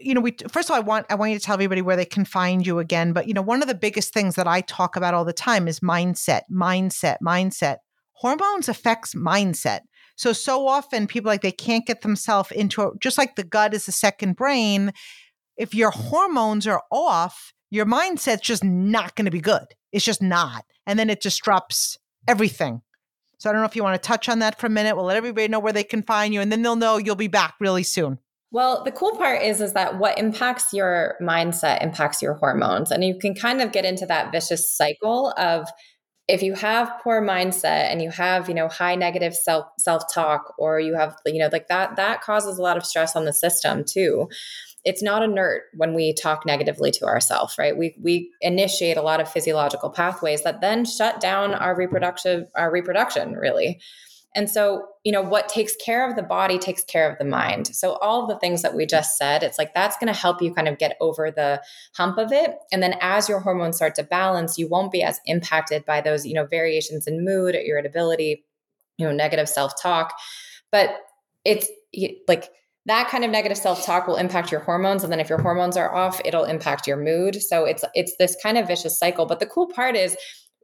You 0.00 0.14
know, 0.14 0.20
we 0.20 0.36
first 0.48 0.68
of 0.68 0.74
all, 0.74 0.76
I 0.76 0.84
want 0.84 1.06
I 1.10 1.14
want 1.14 1.32
you 1.32 1.38
to 1.38 1.44
tell 1.44 1.54
everybody 1.54 1.82
where 1.82 1.96
they 1.96 2.04
can 2.04 2.24
find 2.24 2.66
you 2.66 2.78
again. 2.78 3.12
But 3.12 3.26
you 3.26 3.34
know, 3.34 3.42
one 3.42 3.62
of 3.62 3.68
the 3.68 3.74
biggest 3.74 4.12
things 4.12 4.36
that 4.36 4.46
I 4.46 4.60
talk 4.62 4.96
about 4.96 5.14
all 5.14 5.24
the 5.24 5.32
time 5.32 5.66
is 5.66 5.80
mindset, 5.80 6.42
mindset, 6.52 7.16
mindset. 7.24 7.78
Hormones 8.12 8.68
affects 8.68 9.14
mindset. 9.14 9.80
So 10.16 10.32
so 10.32 10.68
often 10.68 11.06
people 11.06 11.28
like 11.28 11.42
they 11.42 11.52
can't 11.52 11.86
get 11.86 12.02
themselves 12.02 12.52
into 12.52 12.82
a, 12.82 12.90
just 13.00 13.18
like 13.18 13.34
the 13.34 13.44
gut 13.44 13.74
is 13.74 13.86
the 13.86 13.92
second 13.92 14.36
brain. 14.36 14.92
If 15.56 15.74
your 15.74 15.90
hormones 15.90 16.66
are 16.66 16.82
off, 16.90 17.52
your 17.70 17.86
mindset's 17.86 18.42
just 18.42 18.62
not 18.62 19.16
going 19.16 19.24
to 19.24 19.30
be 19.30 19.40
good. 19.40 19.64
It's 19.90 20.04
just 20.04 20.22
not, 20.22 20.64
and 20.86 20.98
then 20.98 21.10
it 21.10 21.20
disrupts 21.20 21.98
everything. 22.28 22.82
So 23.38 23.50
I 23.50 23.52
don't 23.52 23.62
know 23.62 23.66
if 23.66 23.74
you 23.74 23.82
want 23.82 24.00
to 24.00 24.06
touch 24.06 24.28
on 24.28 24.38
that 24.38 24.60
for 24.60 24.68
a 24.68 24.70
minute. 24.70 24.94
We'll 24.94 25.06
let 25.06 25.16
everybody 25.16 25.48
know 25.48 25.58
where 25.58 25.72
they 25.72 25.82
can 25.82 26.02
find 26.02 26.32
you, 26.32 26.40
and 26.40 26.52
then 26.52 26.62
they'll 26.62 26.76
know 26.76 26.98
you'll 26.98 27.16
be 27.16 27.28
back 27.28 27.54
really 27.58 27.82
soon. 27.82 28.18
Well, 28.52 28.84
the 28.84 28.92
cool 28.92 29.16
part 29.16 29.42
is 29.42 29.60
is 29.60 29.72
that 29.72 29.98
what 29.98 30.18
impacts 30.18 30.72
your 30.74 31.16
mindset 31.22 31.82
impacts 31.82 32.20
your 32.20 32.34
hormones 32.34 32.90
and 32.90 33.02
you 33.02 33.18
can 33.18 33.34
kind 33.34 33.62
of 33.62 33.72
get 33.72 33.86
into 33.86 34.06
that 34.06 34.30
vicious 34.30 34.70
cycle 34.70 35.32
of 35.38 35.68
if 36.28 36.42
you 36.42 36.54
have 36.54 36.92
poor 37.02 37.22
mindset 37.22 37.90
and 37.90 38.02
you 38.02 38.10
have, 38.10 38.48
you 38.48 38.54
know, 38.54 38.68
high 38.68 38.94
negative 38.94 39.34
self 39.34 39.66
self-talk 39.78 40.54
or 40.58 40.80
you 40.80 40.94
have, 40.94 41.16
you 41.26 41.38
know, 41.40 41.48
like 41.52 41.68
that 41.68 41.96
that 41.96 42.22
causes 42.22 42.58
a 42.58 42.62
lot 42.62 42.76
of 42.76 42.86
stress 42.86 43.16
on 43.16 43.24
the 43.24 43.32
system 43.32 43.84
too. 43.84 44.28
It's 44.84 45.02
not 45.02 45.22
inert 45.22 45.64
when 45.76 45.94
we 45.94 46.14
talk 46.14 46.46
negatively 46.46 46.90
to 46.92 47.06
ourselves, 47.06 47.56
right? 47.58 47.76
We 47.76 47.96
we 48.02 48.30
initiate 48.42 48.96
a 48.98 49.02
lot 49.02 49.20
of 49.20 49.30
physiological 49.32 49.90
pathways 49.90 50.42
that 50.44 50.60
then 50.60 50.84
shut 50.84 51.20
down 51.20 51.54
our 51.54 51.76
reproductive 51.76 52.48
our 52.56 52.70
reproduction 52.70 53.32
really. 53.34 53.80
And 54.34 54.48
so, 54.48 54.86
you 55.04 55.12
know, 55.12 55.22
what 55.22 55.48
takes 55.48 55.76
care 55.76 56.08
of 56.08 56.16
the 56.16 56.22
body 56.22 56.58
takes 56.58 56.84
care 56.84 57.10
of 57.10 57.18
the 57.18 57.24
mind. 57.24 57.68
So, 57.68 57.94
all 57.96 58.26
the 58.26 58.38
things 58.38 58.62
that 58.62 58.74
we 58.74 58.86
just 58.86 59.18
said, 59.18 59.42
it's 59.42 59.58
like 59.58 59.74
that's 59.74 59.96
going 59.98 60.12
to 60.12 60.18
help 60.18 60.40
you 60.40 60.54
kind 60.54 60.68
of 60.68 60.78
get 60.78 60.96
over 61.00 61.30
the 61.30 61.62
hump 61.96 62.18
of 62.18 62.32
it. 62.32 62.54
And 62.70 62.82
then 62.82 62.96
as 63.00 63.28
your 63.28 63.40
hormones 63.40 63.76
start 63.76 63.94
to 63.96 64.04
balance, 64.04 64.56
you 64.58 64.68
won't 64.68 64.92
be 64.92 65.02
as 65.02 65.20
impacted 65.26 65.84
by 65.84 66.00
those, 66.00 66.26
you 66.26 66.34
know, 66.34 66.46
variations 66.46 67.06
in 67.06 67.24
mood, 67.24 67.54
irritability, 67.54 68.44
you 68.98 69.06
know, 69.06 69.12
negative 69.12 69.48
self 69.48 69.80
talk. 69.80 70.14
But 70.70 70.96
it's 71.44 71.68
like, 72.26 72.50
that 72.86 73.08
kind 73.08 73.24
of 73.24 73.30
negative 73.30 73.58
self-talk 73.58 74.08
will 74.08 74.16
impact 74.16 74.50
your 74.50 74.60
hormones 74.60 75.04
and 75.04 75.12
then 75.12 75.20
if 75.20 75.28
your 75.28 75.40
hormones 75.40 75.76
are 75.76 75.94
off 75.94 76.20
it'll 76.24 76.44
impact 76.44 76.86
your 76.86 76.96
mood 76.96 77.40
so 77.40 77.64
it's 77.64 77.84
it's 77.94 78.16
this 78.18 78.36
kind 78.42 78.58
of 78.58 78.66
vicious 78.66 78.98
cycle 78.98 79.26
but 79.26 79.40
the 79.40 79.46
cool 79.46 79.68
part 79.68 79.94
is 79.94 80.16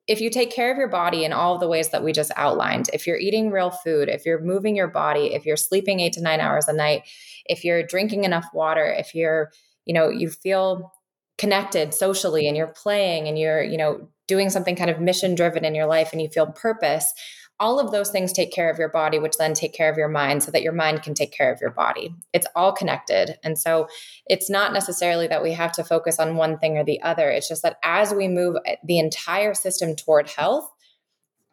if 0.09 0.23
you 0.23 0.31
take 0.31 0.51
care 0.51 0.73
of 0.73 0.79
your 0.79 0.89
body 0.89 1.25
in 1.25 1.35
all 1.35 1.55
of 1.55 1.61
the 1.61 1.69
ways 1.69 1.91
that 1.91 2.03
we 2.03 2.13
just 2.13 2.33
outlined, 2.35 2.89
if 2.95 3.07
you're 3.07 3.19
eating 3.19 3.51
real 3.51 3.71
food, 3.71 4.09
if 4.09 4.25
you're 4.25 4.43
moving 4.43 4.75
your 4.75 4.89
body, 4.89 5.35
if 5.35 5.45
you're 5.45 5.57
sleeping 5.57 6.01
eight 6.01 6.15
to 6.15 6.23
nine 6.23 6.41
hours 6.41 6.67
a 6.67 6.73
night, 6.73 7.03
if 7.45 7.63
you're 7.63 7.83
drinking 7.83 8.25
enough 8.25 8.47
water, 8.55 8.87
if 8.87 9.15
you're, 9.15 9.53
you 9.85 9.93
know, 9.93 10.09
you 10.09 10.31
feel 10.31 10.93
connected 11.37 11.93
socially 11.93 12.49
and 12.49 12.57
you're 12.57 12.67
playing 12.67 13.29
and 13.29 13.39
you're, 13.39 13.63
you 13.63 13.77
know, 13.77 14.09
doing 14.27 14.49
something 14.49 14.77
kind 14.77 14.91
of 14.91 14.99
mission 14.99 15.35
driven 15.35 15.65
in 15.65 15.75
your 15.75 15.87
life 15.87 16.11
and 16.13 16.23
you 16.23 16.29
feel 16.29 16.47
purpose, 16.47 17.13
all 17.61 17.81
of 17.81 17.91
those 17.91 18.11
things 18.11 18.33
take 18.33 18.53
care 18.53 18.71
of 18.71 18.79
your 18.79 18.89
body, 18.89 19.19
which 19.19 19.37
then 19.37 19.53
take 19.53 19.73
care 19.73 19.91
of 19.91 19.97
your 19.97 20.09
mind 20.09 20.43
so 20.43 20.51
that 20.51 20.63
your 20.63 20.73
mind 20.73 21.03
can 21.03 21.15
take 21.15 21.33
care 21.33 21.53
of 21.53 21.61
your 21.61 21.71
body. 21.71 22.15
It's 22.33 22.47
all 22.55 22.73
connected. 22.73 23.37
And 23.43 23.59
so 23.59 23.89
it's 24.27 24.49
not 24.49 24.73
necessarily 24.73 25.27
that 25.27 25.43
we 25.43 25.53
have 25.53 25.73
to 25.73 25.85
focus 25.85 26.19
on 26.19 26.37
one 26.37 26.59
thing 26.59 26.79
or 26.79 26.85
the 26.85 27.03
other. 27.03 27.29
It's 27.31 27.49
just 27.49 27.63
that 27.63 27.79
as 27.83 28.15
we 28.15 28.29
move 28.29 28.57
the 28.85 28.99
entire 28.99 29.55
system 29.55 29.97
toward 29.97 30.29
health, 30.29 30.71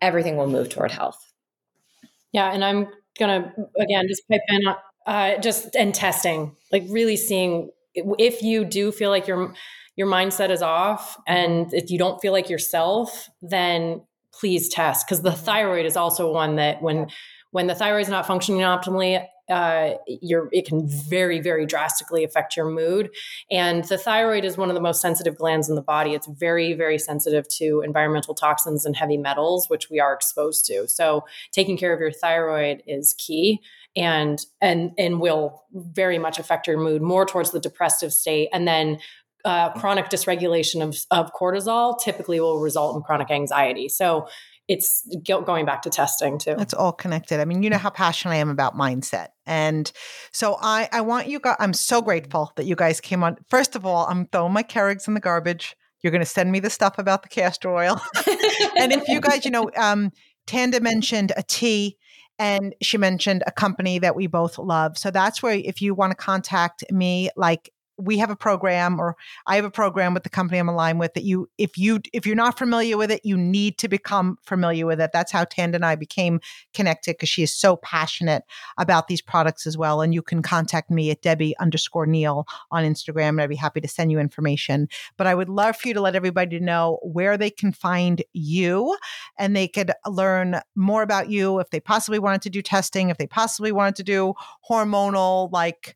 everything 0.01 0.37
will 0.37 0.47
move 0.47 0.69
toward 0.69 0.91
health. 0.91 1.33
Yeah, 2.31 2.51
and 2.51 2.63
I'm 2.63 2.87
gonna 3.17 3.53
again 3.79 4.05
just 4.07 4.27
pipe 4.29 4.41
in 4.49 4.61
uh, 5.07 5.39
just 5.39 5.75
and 5.75 5.95
testing, 5.95 6.55
like 6.71 6.83
really 6.89 7.15
seeing 7.15 7.69
if 7.95 8.41
you 8.41 8.65
do 8.65 8.91
feel 8.91 9.09
like 9.09 9.27
your 9.27 9.53
your 9.95 10.07
mindset 10.07 10.49
is 10.49 10.61
off 10.61 11.17
and 11.25 11.73
if 11.73 11.89
you 11.89 11.97
don't 11.97 12.19
feel 12.19 12.33
like 12.33 12.49
yourself, 12.49 13.29
then 13.41 14.01
please 14.39 14.69
test 14.69 15.05
because 15.05 15.21
the 15.21 15.31
thyroid 15.31 15.85
is 15.85 15.97
also 15.97 16.31
one 16.31 16.55
that 16.55 16.81
when 16.81 17.07
when 17.51 17.67
the 17.67 17.75
thyroid 17.75 18.01
is 18.01 18.09
not 18.09 18.27
functioning 18.27 18.61
optimally 18.61 19.25
uh, 19.49 19.91
your 20.07 20.49
it 20.51 20.65
can 20.65 20.87
very 20.87 21.39
very 21.39 21.65
drastically 21.65 22.23
affect 22.23 22.57
your 22.57 22.67
mood. 22.67 23.11
And 23.51 23.83
the 23.83 23.97
thyroid 23.97 24.43
is 24.43 24.57
one 24.57 24.69
of 24.69 24.75
the 24.75 24.81
most 24.81 25.01
sensitive 25.01 25.37
glands 25.37 25.69
in 25.69 25.75
the 25.75 25.81
body. 25.81 26.13
It's 26.13 26.27
very 26.27 26.73
very 26.73 26.97
sensitive 26.97 27.47
to 27.57 27.81
environmental 27.85 28.33
toxins 28.33 28.85
and 28.85 28.95
heavy 28.95 29.17
metals 29.17 29.69
which 29.69 29.89
we 29.89 29.99
are 29.99 30.13
exposed 30.13 30.65
to. 30.65 30.87
So 30.87 31.25
taking 31.51 31.77
care 31.77 31.93
of 31.93 31.99
your 31.99 32.11
thyroid 32.11 32.81
is 32.87 33.13
key 33.17 33.61
and 33.95 34.43
and 34.61 34.91
and 34.97 35.19
will 35.19 35.63
very 35.73 36.17
much 36.17 36.39
affect 36.39 36.67
your 36.67 36.77
mood 36.77 37.01
more 37.01 37.25
towards 37.25 37.51
the 37.51 37.59
depressive 37.59 38.13
state. 38.13 38.49
And 38.51 38.67
then 38.67 38.97
uh, 39.45 39.71
chronic 39.73 40.09
dysregulation 40.09 40.81
of, 40.81 40.97
of 41.11 41.31
cortisol 41.33 41.97
typically 41.99 42.39
will 42.39 42.59
result 42.59 42.95
in 42.95 43.01
chronic 43.01 43.31
anxiety 43.31 43.87
so 43.87 44.27
it's 44.67 45.07
going 45.23 45.65
back 45.65 45.83
to 45.83 45.89
testing 45.89 46.39
too. 46.39 46.55
It's 46.57 46.73
all 46.73 46.91
connected. 46.91 47.39
I 47.39 47.45
mean, 47.45 47.61
you 47.61 47.69
know 47.69 47.77
how 47.77 47.91
passionate 47.91 48.33
I 48.33 48.37
am 48.37 48.49
about 48.49 48.75
mindset. 48.75 49.27
And 49.45 49.91
so 50.31 50.57
I, 50.59 50.89
I 50.91 51.01
want 51.01 51.27
you 51.27 51.39
guys, 51.39 51.55
I'm 51.59 51.73
so 51.73 52.01
grateful 52.01 52.51
that 52.55 52.65
you 52.65 52.75
guys 52.75 52.99
came 52.99 53.23
on. 53.23 53.37
First 53.47 53.75
of 53.75 53.85
all, 53.85 54.07
I'm 54.07 54.25
throwing 54.27 54.53
my 54.53 54.63
Keurigs 54.63 55.07
in 55.07 55.13
the 55.13 55.19
garbage. 55.19 55.75
You're 56.01 56.11
going 56.11 56.21
to 56.21 56.25
send 56.25 56.51
me 56.51 56.59
the 56.59 56.69
stuff 56.69 56.97
about 56.97 57.21
the 57.21 57.29
castor 57.29 57.75
oil. 57.75 58.01
and 58.77 58.91
if 58.91 59.07
you 59.07 59.19
guys, 59.19 59.45
you 59.45 59.51
know, 59.51 59.69
um, 59.77 60.11
Tanda 60.47 60.79
mentioned 60.79 61.31
a 61.37 61.43
tea 61.43 61.97
and 62.37 62.75
she 62.81 62.97
mentioned 62.97 63.43
a 63.47 63.51
company 63.51 63.99
that 63.99 64.15
we 64.15 64.27
both 64.27 64.57
love. 64.57 64.97
So 64.97 65.11
that's 65.11 65.41
where 65.41 65.53
if 65.53 65.81
you 65.81 65.93
want 65.93 66.11
to 66.11 66.15
contact 66.15 66.83
me, 66.91 67.29
like 67.35 67.71
we 67.97 68.17
have 68.17 68.29
a 68.29 68.35
program 68.35 68.99
or 68.99 69.15
I 69.47 69.55
have 69.55 69.65
a 69.65 69.71
program 69.71 70.13
with 70.13 70.23
the 70.23 70.29
company 70.29 70.57
I'm 70.57 70.69
aligned 70.69 70.99
with 70.99 71.13
that 71.13 71.23
you 71.23 71.49
if 71.57 71.77
you 71.77 71.99
if 72.13 72.25
you're 72.25 72.35
not 72.35 72.57
familiar 72.57 72.97
with 72.97 73.11
it, 73.11 73.21
you 73.23 73.37
need 73.37 73.77
to 73.79 73.87
become 73.87 74.37
familiar 74.43 74.85
with 74.85 74.99
it. 74.99 75.11
That's 75.13 75.31
how 75.31 75.45
Tanda 75.45 75.75
and 75.75 75.85
I 75.85 75.95
became 75.95 76.39
connected 76.73 77.13
because 77.13 77.29
she 77.29 77.43
is 77.43 77.53
so 77.53 77.77
passionate 77.77 78.43
about 78.77 79.07
these 79.07 79.21
products 79.21 79.65
as 79.65 79.77
well. 79.77 80.01
And 80.01 80.13
you 80.13 80.21
can 80.21 80.41
contact 80.41 80.89
me 80.91 81.11
at 81.11 81.21
Debbie 81.21 81.57
underscore 81.59 82.05
Neal 82.05 82.45
on 82.71 82.83
Instagram 82.83 83.29
and 83.29 83.41
I'd 83.41 83.49
be 83.49 83.55
happy 83.55 83.81
to 83.81 83.87
send 83.87 84.11
you 84.11 84.19
information. 84.19 84.87
But 85.17 85.27
I 85.27 85.35
would 85.35 85.49
love 85.49 85.77
for 85.77 85.87
you 85.87 85.93
to 85.93 86.01
let 86.01 86.15
everybody 86.15 86.59
know 86.59 86.99
where 87.01 87.37
they 87.37 87.49
can 87.49 87.71
find 87.71 88.23
you 88.33 88.97
and 89.37 89.55
they 89.55 89.67
could 89.67 89.91
learn 90.05 90.59
more 90.75 91.01
about 91.01 91.29
you 91.29 91.59
if 91.59 91.69
they 91.69 91.79
possibly 91.79 92.19
wanted 92.19 92.41
to 92.43 92.49
do 92.49 92.61
testing, 92.61 93.09
if 93.09 93.17
they 93.17 93.27
possibly 93.27 93.71
wanted 93.71 93.95
to 93.95 94.03
do 94.03 94.33
hormonal 94.69 95.51
like 95.51 95.95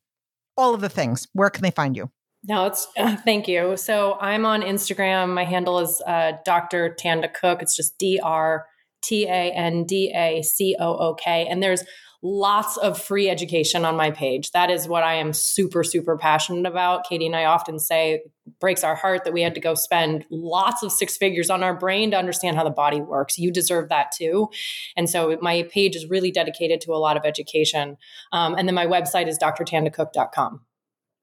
all 0.60 0.74
of 0.74 0.82
the 0.82 0.89
things. 0.89 1.28
Where 1.34 1.49
can 1.49 1.64
they 1.64 1.72
find 1.72 1.95
you? 1.95 2.12
No, 2.43 2.66
it's 2.66 2.88
uh, 2.97 3.16
thank 3.26 3.47
you. 3.47 3.78
So 3.78 4.18
I'm 4.20 4.45
on 4.45 4.62
Instagram. 4.62 5.34
My 5.34 5.43
handle 5.43 5.80
is 5.80 6.01
uh, 6.05 6.34
Dr. 6.45 6.95
Tanda 6.95 7.30
Cook. 7.30 7.62
It's 7.62 7.76
just 7.76 7.97
D 7.97 8.20
R 8.24 8.66
T 9.01 9.26
A 9.26 9.51
N 9.51 9.86
D 9.86 10.12
A 10.16 10.41
C 10.43 10.76
O 10.80 10.97
O 10.97 11.16
K. 11.16 11.47
And 11.47 11.62
there's 11.64 11.84
lots 12.22 12.76
of 12.78 13.02
free 13.02 13.30
education 13.30 13.86
on 13.86 13.96
my 13.96 14.12
page. 14.12 14.52
That 14.52 14.70
is 14.70 14.88
what 14.88 15.04
I 15.04 15.16
am 15.16 15.32
super, 15.32 15.84
super 15.84 16.18
passionate 16.18 16.66
about. 16.66 17.08
Katie 17.08 17.26
and 17.26 17.36
I 17.36 17.46
often 17.46 17.80
say 17.80 18.24
breaks 18.60 18.84
our 18.84 18.96
heart 18.96 19.24
that 19.24 19.34
we 19.34 19.42
had 19.42 19.56
to 19.56 19.62
go 19.62 19.74
spend 19.74 20.26
lots 20.30 20.84
of 20.84 20.92
six 20.92 21.16
figures 21.16 21.50
on 21.50 21.64
our 21.64 21.74
brain 21.74 22.12
to 22.12 22.18
understand 22.18 22.58
how 22.58 22.64
the 22.64 22.70
body 22.70 23.00
works. 23.00 23.38
You 23.38 23.52
deserve 23.52 23.90
that 23.90 24.12
too. 24.12 24.50
And 24.98 25.10
so 25.10 25.38
my 25.42 25.64
page 25.72 25.96
is 25.96 26.08
really 26.08 26.32
dedicated 26.32 26.82
to 26.82 26.94
a 26.94 26.98
lot 26.98 27.16
of 27.16 27.24
education. 27.24 27.96
Um, 28.34 28.56
and 28.56 28.68
then 28.68 28.76
my 28.76 28.86
website 28.86 29.28
is 29.28 29.40
drtandacook.com. 29.40 30.62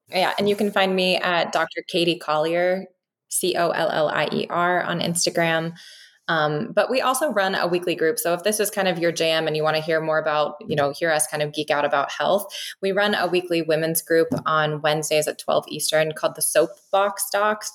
Yeah. 0.08 0.32
And 0.38 0.48
you 0.48 0.56
can 0.56 0.70
find 0.70 0.94
me 0.94 1.16
at 1.16 1.52
Dr. 1.52 1.82
Katie 1.88 2.18
Collier, 2.18 2.86
C 3.28 3.54
O 3.56 3.70
L 3.70 3.90
L 3.90 4.08
I 4.08 4.28
E 4.32 4.46
R 4.48 4.82
on 4.82 5.00
Instagram. 5.00 5.74
Um, 6.28 6.72
but 6.72 6.90
we 6.90 7.00
also 7.00 7.30
run 7.30 7.54
a 7.54 7.66
weekly 7.66 7.94
group. 7.94 8.18
So 8.18 8.34
if 8.34 8.42
this 8.42 8.58
is 8.58 8.70
kind 8.70 8.88
of 8.88 8.98
your 8.98 9.12
jam 9.12 9.46
and 9.46 9.56
you 9.56 9.62
want 9.62 9.76
to 9.76 9.82
hear 9.82 10.00
more 10.00 10.18
about, 10.18 10.56
you 10.66 10.74
know, 10.74 10.90
hear 10.90 11.10
us 11.10 11.26
kind 11.26 11.42
of 11.42 11.52
geek 11.52 11.70
out 11.70 11.84
about 11.84 12.10
health, 12.10 12.52
we 12.82 12.92
run 12.92 13.14
a 13.14 13.26
weekly 13.26 13.62
women's 13.62 14.02
group 14.02 14.28
on 14.44 14.82
Wednesdays 14.82 15.28
at 15.28 15.38
12 15.38 15.66
Eastern 15.68 16.12
called 16.12 16.34
the 16.34 16.42
Soapbox 16.42 17.30
Docs. 17.30 17.70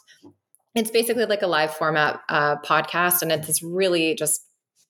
It's 0.76 0.91
basically 0.91 1.26
like 1.26 1.41
a 1.41 1.47
live 1.47 1.74
format 1.74 2.22
uh, 2.30 2.58
podcast, 2.58 3.22
and 3.22 3.32
it's 3.32 3.47
this 3.47 3.62
really 3.62 4.16
just 4.16 4.45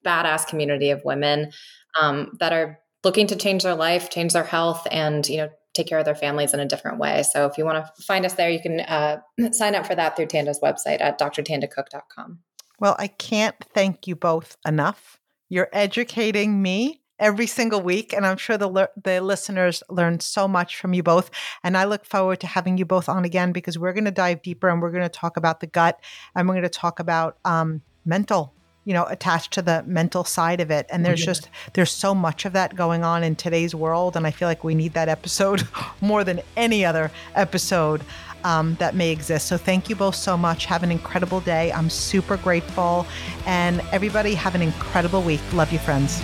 badass 0.06 0.46
community 0.46 0.92
of 0.92 1.04
women 1.04 1.52
um, 2.00 2.36
that 2.40 2.54
are 2.54 2.80
looking 3.04 3.28
to 3.28 3.36
change 3.36 3.64
their 3.64 3.76
life, 3.76 4.10
change 4.10 4.34
their 4.34 4.44
health, 4.44 4.88
and 4.92 5.28
you 5.28 5.38
know 5.38 5.50
take 5.74 5.88
care 5.88 6.00
of 6.00 6.06
their 6.06 6.16
families 6.16 6.54
in 6.54 6.60
a 6.60 6.66
different 6.68 7.00
way. 7.00 7.24
So 7.24 7.46
if 7.46 7.58
you 7.58 7.66
want 7.66 7.86
to 7.86 8.04
find 8.04 8.26
us 8.26 8.34
there, 8.34 8.50
you 8.50 8.62
can 8.62 8.82
uh, 8.82 9.22
sign 9.52 9.74
up 9.74 9.88
for 9.88 9.96
that 9.96 10.16
through 10.16 10.28
Tanda's 10.28 10.60
website 10.60 11.02
at 11.02 11.20
drtandacook.com. 11.20 12.40
Well, 12.82 12.96
I 12.98 13.08
can't 13.08 13.56
thank 13.76 14.08
you 14.08 14.16
both 14.16 14.58
enough. 14.68 15.20
You're 15.50 15.70
educating 15.72 16.64
me 16.64 17.02
every 17.20 17.46
single 17.46 17.80
week, 17.80 18.12
and 18.12 18.26
I'm 18.26 18.38
sure 18.38 18.58
the 18.58 18.68
le- 18.68 18.90
the 19.02 19.22
listeners 19.22 19.84
learn 19.88 20.20
so 20.20 20.48
much 20.48 20.78
from 20.78 20.96
you 20.96 21.04
both. 21.04 21.30
And 21.64 21.78
I 21.78 21.84
look 21.86 22.06
forward 22.06 22.40
to 22.40 22.48
having 22.48 22.80
you 22.80 22.86
both 22.86 23.08
on 23.08 23.24
again 23.24 23.52
because 23.52 23.78
we're 23.78 23.94
going 23.94 24.06
to 24.06 24.12
dive 24.12 24.42
deeper 24.42 24.68
and 24.68 24.82
we're 24.82 24.90
going 24.90 25.04
to 25.04 25.10
talk 25.10 25.38
about 25.38 25.60
the 25.60 25.68
gut 25.68 26.00
and 26.36 26.48
we're 26.48 26.56
going 26.56 26.64
to 26.64 26.70
talk 26.70 27.00
about 27.00 27.38
um, 27.46 27.84
mental 28.04 28.52
you 28.84 28.94
know 28.94 29.06
attached 29.06 29.54
to 29.54 29.62
the 29.62 29.84
mental 29.86 30.24
side 30.24 30.60
of 30.60 30.72
it 30.72 30.88
and 30.90 31.06
there's 31.06 31.20
yeah. 31.20 31.28
just 31.28 31.50
there's 31.74 31.92
so 31.92 32.16
much 32.16 32.46
of 32.46 32.54
that 32.54 32.76
going 32.76 33.04
on 33.04 33.24
in 33.24 33.36
today's 33.36 33.76
world 33.76 34.16
and 34.16 34.26
i 34.26 34.32
feel 34.32 34.48
like 34.48 34.64
we 34.64 34.74
need 34.74 34.94
that 34.94 35.08
episode 35.08 35.68
more 36.02 36.24
than 36.24 36.42
any 36.58 36.84
other 36.84 37.12
episode 37.36 38.02
um, 38.44 38.76
that 38.76 38.96
may 38.96 39.12
exist. 39.12 39.48
So 39.48 39.58
thank 39.58 39.90
you 39.90 39.96
both 39.96 40.16
so 40.16 40.38
much. 40.38 40.66
Have 40.66 40.84
an 40.84 40.92
incredible 40.92 41.40
day. 41.42 41.72
I'm 41.72 41.90
super 41.90 42.38
grateful. 42.38 43.06
And 43.46 43.82
everybody 43.92 44.34
have 44.36 44.56
an 44.56 44.62
incredible 44.62 45.22
week. 45.22 45.42
Love 45.54 45.72
you, 45.72 45.80
friends. 45.80 46.24